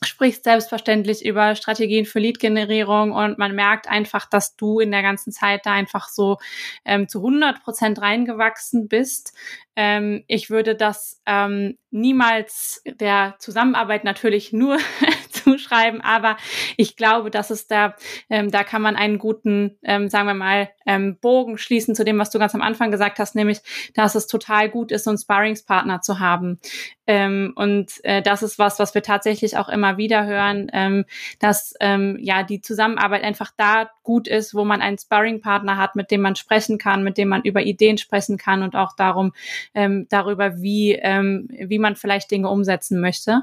sprichst 0.03 0.45
selbstverständlich 0.45 1.25
über 1.25 1.55
Strategien 1.55 2.05
für 2.05 2.19
Lead-Generierung 2.19 3.13
und 3.13 3.39
man 3.39 3.55
merkt 3.55 3.89
einfach, 3.89 4.29
dass 4.29 4.57
du 4.57 4.81
in 4.81 4.91
der 4.91 5.03
ganzen 5.03 5.33
Zeit 5.33 5.65
da 5.65 5.73
einfach 5.73 6.09
so 6.09 6.39
ähm, 6.85 7.09
zu 7.09 7.19
100 7.19 7.63
Prozent 7.63 8.01
reingewachsen 8.01 8.89
bist. 8.89 9.35
Ähm, 9.77 10.25
ich 10.27 10.51
würde 10.51 10.75
das 10.75 11.21
ähm, 11.27 11.79
niemals 11.91 12.83
der 12.87 13.37
Zusammenarbeit 13.39 14.05
natürlich 14.05 14.53
nur 14.53 14.79
zuschreiben, 15.45 16.01
aber 16.03 16.37
ich 16.77 16.97
glaube, 16.97 17.31
dass 17.31 17.51
es 17.51 17.67
da, 17.67 17.95
ähm, 18.31 18.51
da 18.51 18.65
kann 18.65 18.83
man 18.83 18.97
einen 18.97 19.19
guten, 19.19 19.79
ähm, 19.83 20.09
sagen 20.09 20.27
wir 20.27 20.35
mal, 20.35 20.71
ähm, 20.87 21.19
Bogen 21.21 21.59
schließen 21.59 21.95
zu 21.95 22.05
dem, 22.05 22.19
was 22.19 22.31
du 22.31 22.39
ganz 22.39 22.55
am 22.55 22.63
Anfang 22.63 22.91
gesagt 22.91 23.19
hast, 23.19 23.35
nämlich, 23.35 23.61
dass 23.95 24.15
es 24.15 24.27
total 24.27 24.69
gut 24.69 24.93
ist, 24.93 25.05
so 25.05 25.11
einen 25.11 25.19
Sparringspartner 25.19 26.01
zu 26.01 26.19
haben. 26.19 26.59
Ähm, 27.07 27.53
und 27.57 27.93
äh, 28.05 28.23
das 28.23 28.43
ist 28.43 28.59
was, 28.59 28.79
was 28.79 28.95
wir 28.95 29.03
tatsächlich 29.03 29.57
auch 29.57 29.69
immer 29.69 29.99
wieder 29.99 30.27
hören, 30.27 30.71
ähm, 30.73 31.05
dass 31.39 31.75
ähm, 31.81 32.19
ja 32.21 32.43
die 32.43 32.61
Zusammenarbeit 32.61 33.23
einfach 33.23 33.51
da 33.57 33.91
gut 34.03 34.27
ist, 34.27 34.55
wo 34.55 34.65
man 34.65 34.81
einen 34.81 34.99
Sparringpartner 34.99 35.77
hat, 35.77 35.97
mit 35.97 36.11
dem 36.11 36.23
man 36.23 36.37
sprechen 36.37 36.79
kann, 36.79 37.05
mit 37.05 37.19
dem 37.19 37.29
man 37.29 37.43
über 37.43 37.63
Ideen 37.63 37.99
sprechen 37.99 38.39
kann 38.39 38.63
und 38.63 38.75
auch 38.75 38.95
darum 38.97 39.33
ähm, 39.75 40.07
darüber, 40.09 40.63
wie 40.63 40.93
ähm, 40.93 41.49
wie 41.51 41.79
man 41.79 41.97
vielleicht 41.97 42.31
Dinge 42.31 42.49
umsetzen 42.49 43.01
möchte. 43.01 43.43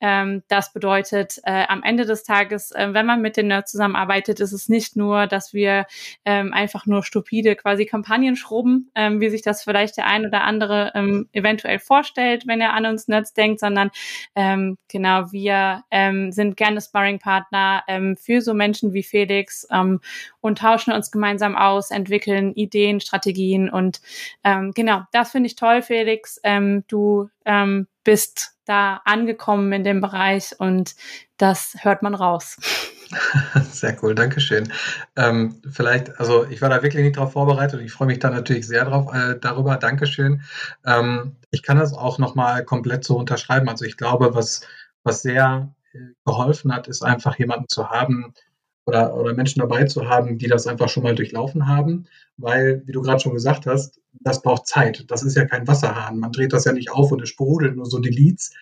Ähm, 0.00 0.42
das 0.48 0.72
bedeutet, 0.72 1.40
äh, 1.42 1.64
am 1.68 1.82
Ende 1.82 2.04
des 2.04 2.22
Tages, 2.22 2.72
äh, 2.72 2.92
wenn 2.92 3.06
man 3.06 3.20
mit 3.20 3.36
den 3.36 3.48
Nerds 3.48 3.72
zusammenarbeitet, 3.72 4.40
ist 4.40 4.52
es 4.52 4.68
nicht 4.68 4.96
nur, 4.96 5.26
dass 5.26 5.52
wir 5.52 5.86
ähm, 6.24 6.52
einfach 6.52 6.86
nur 6.86 7.02
stupide 7.02 7.56
quasi 7.56 7.86
Kampagnen 7.86 8.36
schrubben, 8.36 8.90
ähm, 8.94 9.20
wie 9.20 9.30
sich 9.30 9.42
das 9.42 9.62
vielleicht 9.62 9.96
der 9.96 10.06
ein 10.06 10.26
oder 10.26 10.42
andere 10.44 10.92
ähm, 10.94 11.28
eventuell 11.32 11.78
vorstellt, 11.78 12.46
wenn 12.46 12.60
er 12.60 12.74
an 12.74 12.86
uns 12.86 13.08
Nerds 13.08 13.34
denkt, 13.34 13.60
sondern 13.60 13.90
ähm, 14.34 14.78
genau, 14.88 15.32
wir 15.32 15.84
ähm, 15.90 16.32
sind 16.32 16.56
gerne 16.56 16.80
Sparring-Partner 16.80 17.84
ähm, 17.88 18.16
für 18.16 18.40
so 18.40 18.54
Menschen 18.54 18.92
wie 18.92 19.02
Felix 19.02 19.66
ähm, 19.70 20.00
und 20.40 20.58
tauschen 20.58 20.92
uns 20.92 21.10
gemeinsam 21.10 21.56
aus, 21.56 21.90
entwickeln 21.90 22.52
Ideen, 22.54 23.00
Strategien 23.00 23.70
und 23.70 24.00
ähm, 24.44 24.72
genau, 24.74 25.02
das 25.12 25.32
finde 25.32 25.48
ich 25.48 25.56
toll, 25.56 25.82
Felix. 25.82 26.40
Ähm, 26.44 26.84
du 26.88 27.28
ähm, 27.44 27.86
bist 28.04 28.52
da 28.64 29.00
angekommen 29.04 29.72
in 29.72 29.84
dem 29.84 30.00
Bereich 30.00 30.54
und 30.58 30.94
das 31.36 31.76
hört 31.80 32.02
man 32.02 32.14
raus. 32.14 32.56
Sehr 33.70 33.96
cool, 34.02 34.14
danke 34.14 34.40
schön. 34.40 34.72
Ähm, 35.16 35.60
vielleicht, 35.70 36.18
also 36.18 36.46
ich 36.46 36.62
war 36.62 36.70
da 36.70 36.82
wirklich 36.82 37.02
nicht 37.02 37.16
darauf 37.16 37.32
vorbereitet 37.32 37.80
und 37.80 37.84
ich 37.84 37.92
freue 37.92 38.06
mich 38.06 38.20
da 38.20 38.30
natürlich 38.30 38.66
sehr 38.66 38.86
drauf, 38.86 39.12
äh, 39.12 39.38
darüber. 39.38 39.76
Dankeschön. 39.76 40.42
Ähm, 40.86 41.36
ich 41.50 41.62
kann 41.62 41.78
das 41.78 41.92
auch 41.92 42.18
nochmal 42.18 42.64
komplett 42.64 43.04
so 43.04 43.16
unterschreiben. 43.16 43.68
Also 43.68 43.84
ich 43.84 43.98
glaube, 43.98 44.34
was, 44.34 44.62
was 45.02 45.20
sehr 45.20 45.74
äh, 45.92 45.98
geholfen 46.24 46.74
hat, 46.74 46.88
ist 46.88 47.02
einfach 47.02 47.38
jemanden 47.38 47.68
zu 47.68 47.90
haben, 47.90 48.32
oder, 48.84 49.14
oder 49.14 49.34
Menschen 49.34 49.60
dabei 49.60 49.84
zu 49.84 50.08
haben, 50.08 50.38
die 50.38 50.48
das 50.48 50.66
einfach 50.66 50.88
schon 50.88 51.02
mal 51.02 51.14
durchlaufen 51.14 51.66
haben, 51.66 52.06
weil, 52.36 52.82
wie 52.86 52.92
du 52.92 53.02
gerade 53.02 53.20
schon 53.20 53.34
gesagt 53.34 53.66
hast, 53.66 54.00
das 54.20 54.42
braucht 54.42 54.66
Zeit. 54.66 55.04
Das 55.10 55.22
ist 55.22 55.36
ja 55.36 55.44
kein 55.44 55.66
Wasserhahn. 55.66 56.18
Man 56.18 56.32
dreht 56.32 56.52
das 56.52 56.64
ja 56.64 56.72
nicht 56.72 56.90
auf 56.90 57.12
und 57.12 57.22
es 57.22 57.28
sprudelt 57.28 57.76
nur 57.76 57.86
so 57.86 57.98
die 57.98 58.10
Leads, 58.10 58.52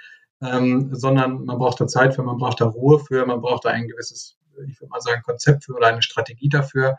ähm, 0.42 0.90
sondern 0.92 1.44
man 1.44 1.58
braucht 1.58 1.80
da 1.80 1.86
Zeit 1.86 2.14
für, 2.14 2.22
man 2.22 2.38
braucht 2.38 2.60
da 2.60 2.66
Ruhe 2.66 2.98
für, 2.98 3.24
man 3.26 3.40
braucht 3.40 3.64
da 3.64 3.70
ein 3.70 3.88
gewisses, 3.88 4.36
ich 4.68 4.80
würde 4.80 4.90
mal 4.90 5.00
sagen, 5.00 5.22
Konzept 5.22 5.64
für 5.64 5.74
oder 5.74 5.88
eine 5.88 6.02
Strategie 6.02 6.48
dafür. 6.48 6.98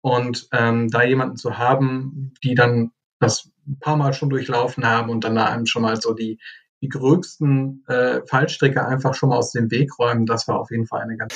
Und 0.00 0.48
ähm, 0.52 0.90
da 0.90 1.02
jemanden 1.02 1.36
zu 1.36 1.58
haben, 1.58 2.34
die 2.42 2.54
dann 2.54 2.90
das 3.20 3.50
ein 3.66 3.78
paar 3.78 3.96
Mal 3.96 4.12
schon 4.12 4.30
durchlaufen 4.30 4.84
haben 4.84 5.10
und 5.10 5.22
dann 5.22 5.36
da 5.36 5.46
einem 5.46 5.66
schon 5.66 5.82
mal 5.82 6.00
so 6.00 6.12
die, 6.12 6.38
die 6.82 6.88
größten 6.88 7.84
äh, 7.86 8.20
Fallstricke 8.26 8.84
einfach 8.84 9.14
schon 9.14 9.28
mal 9.28 9.38
aus 9.38 9.52
dem 9.52 9.70
Weg 9.70 9.98
räumen, 9.98 10.26
das 10.26 10.48
war 10.48 10.58
auf 10.58 10.70
jeden 10.72 10.86
Fall 10.86 11.02
eine 11.02 11.16
ganz 11.16 11.34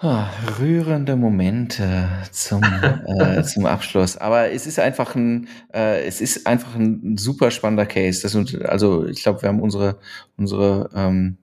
oh, 0.00 0.22
rührende 0.60 1.16
Momente 1.16 2.08
zum, 2.30 2.62
äh, 3.18 3.42
zum 3.42 3.66
Abschluss. 3.66 4.16
Aber 4.16 4.52
es 4.52 4.66
ist 4.66 4.78
einfach 4.78 5.16
ein, 5.16 5.48
äh, 5.74 6.04
es 6.06 6.20
ist 6.20 6.46
einfach 6.46 6.76
ein 6.76 7.16
super 7.18 7.50
spannender 7.50 7.86
Case. 7.86 8.22
Das, 8.22 8.36
also 8.64 9.04
ich 9.06 9.22
glaube, 9.22 9.42
wir 9.42 9.48
haben 9.48 9.60
unsere, 9.60 9.98
unsere 10.36 10.88
ähm, 10.94 11.38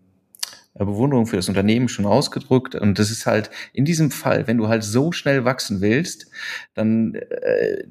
Bewunderung 0.74 1.28
für 1.28 1.36
das 1.36 1.49
Unternehmen 1.49 1.89
schon 1.89 2.06
ausgedrückt. 2.06 2.76
Und 2.76 2.99
das 2.99 3.12
ist 3.12 3.26
halt 3.26 3.52
in 3.74 3.84
diesem 3.84 4.12
Fall, 4.12 4.47
wenn 4.47 4.58
du 4.58 4.70
halt 4.70 4.86
so 4.86 5.12
schnell 5.12 5.43
wachsen 5.43 5.82
willst, 5.82 6.28
dann 6.74 7.16
äh, 7.16 7.84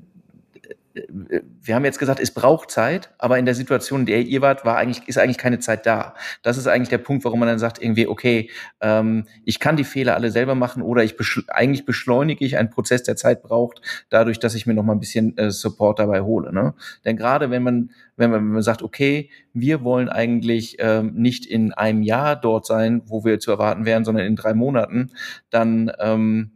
wir 0.93 1.75
haben 1.75 1.85
jetzt 1.85 1.99
gesagt, 1.99 2.21
es 2.21 2.33
braucht 2.33 2.71
Zeit, 2.71 3.11
aber 3.19 3.39
in 3.39 3.45
der 3.45 3.55
Situation, 3.55 4.01
in 4.01 4.07
der 4.07 4.23
ihr 4.23 4.43
wart, 4.43 4.65
war 4.65 4.77
eigentlich, 4.77 5.07
ist 5.09 5.19
eigentlich 5.19 5.39
keine 5.39 5.61
Zeit 5.61 5.87
da. 5.87 6.15
Das 6.43 6.59
ist 6.59 6.67
eigentlich 6.67 6.89
der 6.89 6.99
Punkt, 6.99 7.25
warum 7.25 7.39
man 7.39 7.49
dann 7.49 7.59
sagt, 7.59 7.81
irgendwie, 7.81 8.09
okay, 8.09 8.51
ähm, 8.81 9.27
ich 9.45 9.61
kann 9.61 9.77
die 9.77 9.85
Fehler 9.85 10.15
alle 10.15 10.31
selber 10.31 10.55
machen 10.55 10.83
oder 10.83 11.05
ich 11.05 11.17
beschl 11.17 11.45
eigentlich 11.49 11.85
beschleunige 11.85 12.45
ich 12.45 12.57
einen 12.57 12.71
Prozess, 12.71 13.03
der 13.03 13.17
Zeit 13.17 13.43
braucht, 13.43 13.81
dadurch, 14.09 14.41
dass 14.41 14.55
ich 14.55 14.67
mir 14.67 14.75
noch 14.75 14.83
mal 14.83 14.95
ein 14.95 15.01
bisschen 15.01 15.37
äh, 15.39 15.51
Support 15.51 16.01
dabei 16.01 16.23
hole. 16.23 16.53
Ne? 16.53 16.75
Denn 17.05 17.17
gerade 17.17 17.51
wenn 17.51 17.63
man, 17.63 17.91
wenn 18.17 18.31
man, 18.31 18.41
wenn 18.41 18.53
man 18.53 18.63
sagt, 18.63 18.83
okay, 18.83 19.31
wir 19.53 19.85
wollen 19.85 20.09
eigentlich 20.09 20.77
ähm, 20.81 21.15
nicht 21.15 21.47
in 21.47 21.73
einem 21.73 22.03
Jahr 22.03 22.37
dort 22.37 22.67
sein, 22.67 23.03
wo 23.07 23.25
wir 23.25 23.39
zu 23.39 23.51
erwarten 23.51 23.85
wären, 23.85 24.05
sondern 24.05 24.27
in 24.27 24.37
drei 24.37 24.55
Monaten, 24.55 25.11
dann 25.51 25.93
ähm, 26.01 26.51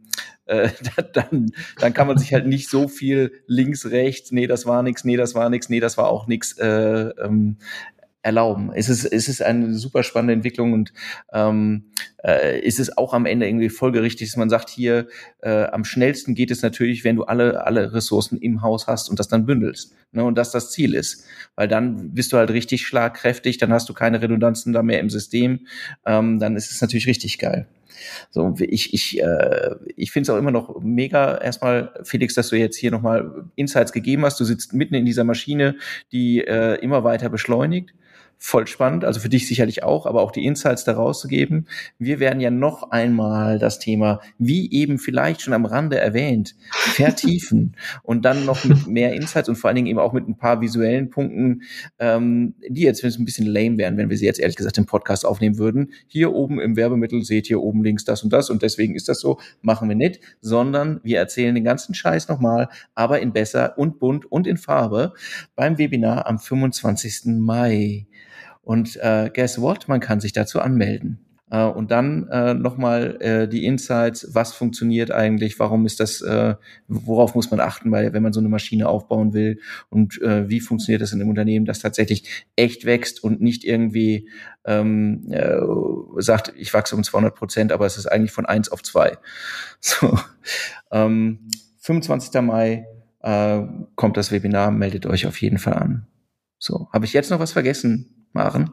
äh, 0.45 0.69
dann, 1.13 1.51
dann 1.79 1.93
kann 1.93 2.07
man 2.07 2.17
sich 2.17 2.33
halt 2.33 2.47
nicht 2.47 2.69
so 2.69 2.87
viel 2.87 3.31
links, 3.47 3.85
rechts, 3.87 4.31
nee, 4.31 4.47
das 4.47 4.65
war 4.65 4.83
nix, 4.83 5.03
nee, 5.03 5.17
das 5.17 5.35
war 5.35 5.49
nix, 5.49 5.69
nee, 5.69 5.79
das 5.79 5.97
war 5.97 6.09
auch 6.09 6.27
nix 6.27 6.57
äh, 6.57 7.09
ähm, 7.23 7.57
erlauben. 8.25 8.71
Es 8.73 8.89
ist, 8.89 9.05
es 9.05 9.29
ist 9.29 9.43
eine 9.43 9.75
super 9.75 10.01
spannende 10.01 10.33
Entwicklung 10.33 10.73
und 10.73 10.91
ähm, 11.31 11.91
äh, 12.23 12.59
ist 12.59 12.79
es 12.79 12.97
auch 12.97 13.13
am 13.13 13.27
Ende 13.27 13.47
irgendwie 13.47 13.69
folgerichtig, 13.69 14.29
dass 14.29 14.37
man 14.37 14.49
sagt, 14.49 14.69
hier 14.69 15.07
äh, 15.43 15.65
am 15.65 15.85
schnellsten 15.85 16.33
geht 16.33 16.49
es 16.49 16.63
natürlich, 16.63 17.03
wenn 17.03 17.17
du 17.17 17.25
alle, 17.25 17.63
alle 17.67 17.93
Ressourcen 17.93 18.39
im 18.39 18.63
Haus 18.63 18.87
hast 18.87 19.09
und 19.09 19.19
das 19.19 19.27
dann 19.27 19.45
bündelst. 19.45 19.93
Ne, 20.11 20.23
und 20.23 20.39
das 20.39 20.51
das 20.51 20.71
Ziel 20.71 20.95
ist. 20.95 21.25
Weil 21.55 21.67
dann 21.67 22.15
bist 22.15 22.33
du 22.33 22.37
halt 22.37 22.49
richtig 22.49 22.87
schlagkräftig, 22.87 23.59
dann 23.59 23.71
hast 23.71 23.87
du 23.89 23.93
keine 23.93 24.19
Redundanzen 24.19 24.73
da 24.73 24.81
mehr 24.81 25.01
im 25.01 25.11
System, 25.11 25.67
ähm, 26.07 26.39
dann 26.39 26.55
ist 26.55 26.71
es 26.71 26.81
natürlich 26.81 27.05
richtig 27.05 27.37
geil. 27.37 27.67
So, 28.31 28.55
ich, 28.59 28.93
ich, 28.93 29.21
äh, 29.21 29.75
ich 29.95 30.11
finde 30.11 30.23
es 30.23 30.29
auch 30.29 30.37
immer 30.37 30.51
noch 30.51 30.79
mega, 30.81 31.37
erstmal, 31.37 31.93
Felix, 32.03 32.33
dass 32.33 32.49
du 32.49 32.57
jetzt 32.57 32.77
hier 32.77 32.91
nochmal 32.91 33.45
Insights 33.55 33.91
gegeben 33.91 34.25
hast. 34.25 34.39
Du 34.39 34.45
sitzt 34.45 34.73
mitten 34.73 34.95
in 34.95 35.05
dieser 35.05 35.23
Maschine, 35.23 35.75
die 36.11 36.41
äh, 36.41 36.75
immer 36.75 37.03
weiter 37.03 37.29
beschleunigt 37.29 37.93
voll 38.37 38.67
spannend, 38.67 39.05
also 39.05 39.19
für 39.19 39.29
dich 39.29 39.47
sicherlich 39.47 39.83
auch, 39.83 40.05
aber 40.05 40.21
auch 40.21 40.31
die 40.31 40.45
Insights 40.45 40.83
daraus 40.83 41.19
zu 41.19 41.27
geben. 41.27 41.65
Wir 41.97 42.19
werden 42.19 42.39
ja 42.39 42.51
noch 42.51 42.91
einmal 42.91 43.59
das 43.59 43.79
Thema, 43.79 44.19
wie 44.37 44.71
eben 44.71 44.99
vielleicht 44.99 45.41
schon 45.41 45.53
am 45.53 45.65
Rande 45.65 45.97
erwähnt, 45.97 46.55
vertiefen 46.71 47.75
und 48.03 48.25
dann 48.25 48.45
noch 48.45 48.63
mit 48.65 48.87
mehr 48.87 49.13
Insights 49.13 49.49
und 49.49 49.55
vor 49.55 49.69
allen 49.69 49.75
Dingen 49.75 49.87
eben 49.87 49.99
auch 49.99 50.13
mit 50.13 50.27
ein 50.27 50.37
paar 50.37 50.61
visuellen 50.61 51.09
Punkten, 51.09 51.63
ähm, 51.99 52.55
die 52.67 52.81
jetzt 52.81 53.03
ein 53.03 53.25
bisschen 53.25 53.47
lame 53.47 53.77
wären, 53.77 53.97
wenn 53.97 54.09
wir 54.09 54.17
sie 54.17 54.25
jetzt 54.25 54.39
ehrlich 54.39 54.55
gesagt 54.55 54.77
im 54.77 54.85
Podcast 54.85 55.25
aufnehmen 55.25 55.57
würden. 55.57 55.91
Hier 56.07 56.33
oben 56.33 56.59
im 56.59 56.75
Werbemittel 56.75 57.23
seht 57.23 57.49
ihr 57.49 57.61
oben 57.61 57.83
links 57.83 58.05
das 58.05 58.23
und 58.23 58.33
das 58.33 58.49
und 58.49 58.61
deswegen 58.61 58.95
ist 58.95 59.09
das 59.09 59.19
so, 59.19 59.39
machen 59.61 59.89
wir 59.89 59.95
nicht, 59.95 60.19
sondern 60.41 60.99
wir 61.03 61.19
erzählen 61.19 61.55
den 61.55 61.63
ganzen 61.63 61.93
Scheiß 61.95 62.27
nochmal, 62.27 62.69
aber 62.93 63.19
in 63.19 63.33
besser 63.33 63.77
und 63.77 63.99
bunt 63.99 64.31
und 64.31 64.47
in 64.47 64.57
Farbe 64.57 65.13
beim 65.55 65.77
Webinar 65.77 66.27
am 66.27 66.39
25. 66.39 67.21
Mai. 67.25 68.07
Und 68.65 68.97
äh, 68.97 69.29
guess 69.33 69.61
what? 69.61 69.87
Man 69.87 70.01
kann 70.01 70.19
sich 70.19 70.33
dazu 70.33 70.59
anmelden. 70.59 71.19
Äh, 71.51 71.65
und 71.65 71.91
dann 71.91 72.27
äh, 72.29 72.55
nochmal 72.55 73.17
äh, 73.21 73.47
die 73.47 73.65
Insights, 73.65 74.33
was 74.33 74.53
funktioniert 74.53 75.11
eigentlich, 75.11 75.59
warum 75.59 75.85
ist 75.85 75.99
das, 75.99 76.21
äh, 76.21 76.55
worauf 76.87 77.35
muss 77.35 77.51
man 77.51 77.59
achten, 77.59 77.91
weil 77.91 78.13
wenn 78.13 78.23
man 78.23 78.33
so 78.33 78.39
eine 78.39 78.49
Maschine 78.49 78.89
aufbauen 78.89 79.33
will 79.33 79.59
und 79.89 80.19
äh, 80.21 80.49
wie 80.49 80.59
funktioniert 80.59 81.03
das 81.03 81.13
in 81.13 81.21
einem 81.21 81.29
Unternehmen, 81.29 81.65
das 81.65 81.79
tatsächlich 81.79 82.45
echt 82.55 82.85
wächst 82.85 83.23
und 83.23 83.41
nicht 83.41 83.63
irgendwie 83.63 84.29
ähm, 84.65 85.27
äh, 85.29 85.59
sagt, 86.17 86.51
ich 86.57 86.73
wachse 86.73 86.95
um 86.95 87.03
200 87.03 87.35
Prozent, 87.35 87.71
aber 87.71 87.85
es 87.85 87.97
ist 87.97 88.07
eigentlich 88.07 88.31
von 88.31 88.45
eins 88.45 88.69
auf 88.69 88.81
zwei. 88.83 89.17
So, 89.81 90.17
ähm, 90.91 91.47
25. 91.77 92.41
Mai 92.41 92.87
äh, 93.19 93.61
kommt 93.95 94.17
das 94.17 94.31
Webinar, 94.31 94.71
meldet 94.71 95.05
euch 95.05 95.27
auf 95.27 95.39
jeden 95.41 95.59
Fall 95.59 95.73
an. 95.73 96.07
So, 96.57 96.89
habe 96.91 97.05
ich 97.05 97.13
jetzt 97.13 97.29
noch 97.29 97.39
was 97.39 97.51
vergessen? 97.51 98.24
Maren? 98.35 98.69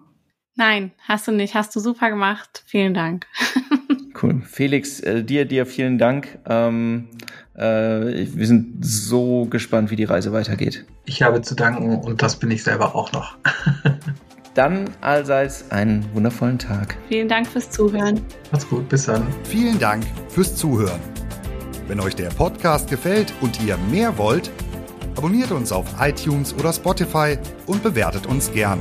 Nein, 0.56 0.90
hast 0.98 1.26
du 1.26 1.32
nicht. 1.32 1.54
Hast 1.54 1.74
du 1.74 1.80
super 1.80 2.10
gemacht. 2.10 2.62
Vielen 2.66 2.92
Dank. 2.92 3.26
cool. 4.22 4.42
Felix, 4.42 5.00
äh, 5.00 5.24
dir, 5.24 5.46
dir 5.46 5.64
vielen 5.64 5.96
Dank. 5.96 6.38
Ähm, 6.46 7.08
äh, 7.54 8.26
wir 8.34 8.46
sind 8.46 8.84
so 8.84 9.46
gespannt, 9.46 9.90
wie 9.90 9.96
die 9.96 10.04
Reise 10.04 10.32
weitergeht. 10.32 10.84
Ich 11.06 11.22
habe 11.22 11.40
zu 11.40 11.54
danken 11.54 11.96
und 11.96 12.20
das 12.20 12.38
bin 12.38 12.50
ich 12.50 12.62
selber 12.64 12.94
auch 12.94 13.12
noch. 13.12 13.38
dann 14.54 14.90
allseits 15.00 15.70
einen 15.70 16.04
wundervollen 16.12 16.58
Tag. 16.58 16.96
Vielen 17.08 17.28
Dank 17.28 17.46
fürs 17.46 17.70
Zuhören. 17.70 18.20
Macht's 18.50 18.68
gut, 18.68 18.86
bis 18.88 19.06
dann. 19.06 19.26
Vielen 19.44 19.78
Dank 19.78 20.04
fürs 20.28 20.56
Zuhören. 20.56 21.00
Wenn 21.86 22.00
euch 22.00 22.16
der 22.16 22.28
Podcast 22.28 22.90
gefällt 22.90 23.32
und 23.40 23.62
ihr 23.64 23.78
mehr 23.90 24.18
wollt, 24.18 24.50
abonniert 25.16 25.52
uns 25.52 25.72
auf 25.72 25.86
iTunes 26.00 26.52
oder 26.54 26.72
Spotify 26.72 27.38
und 27.66 27.82
bewertet 27.82 28.26
uns 28.26 28.52
gern. 28.52 28.80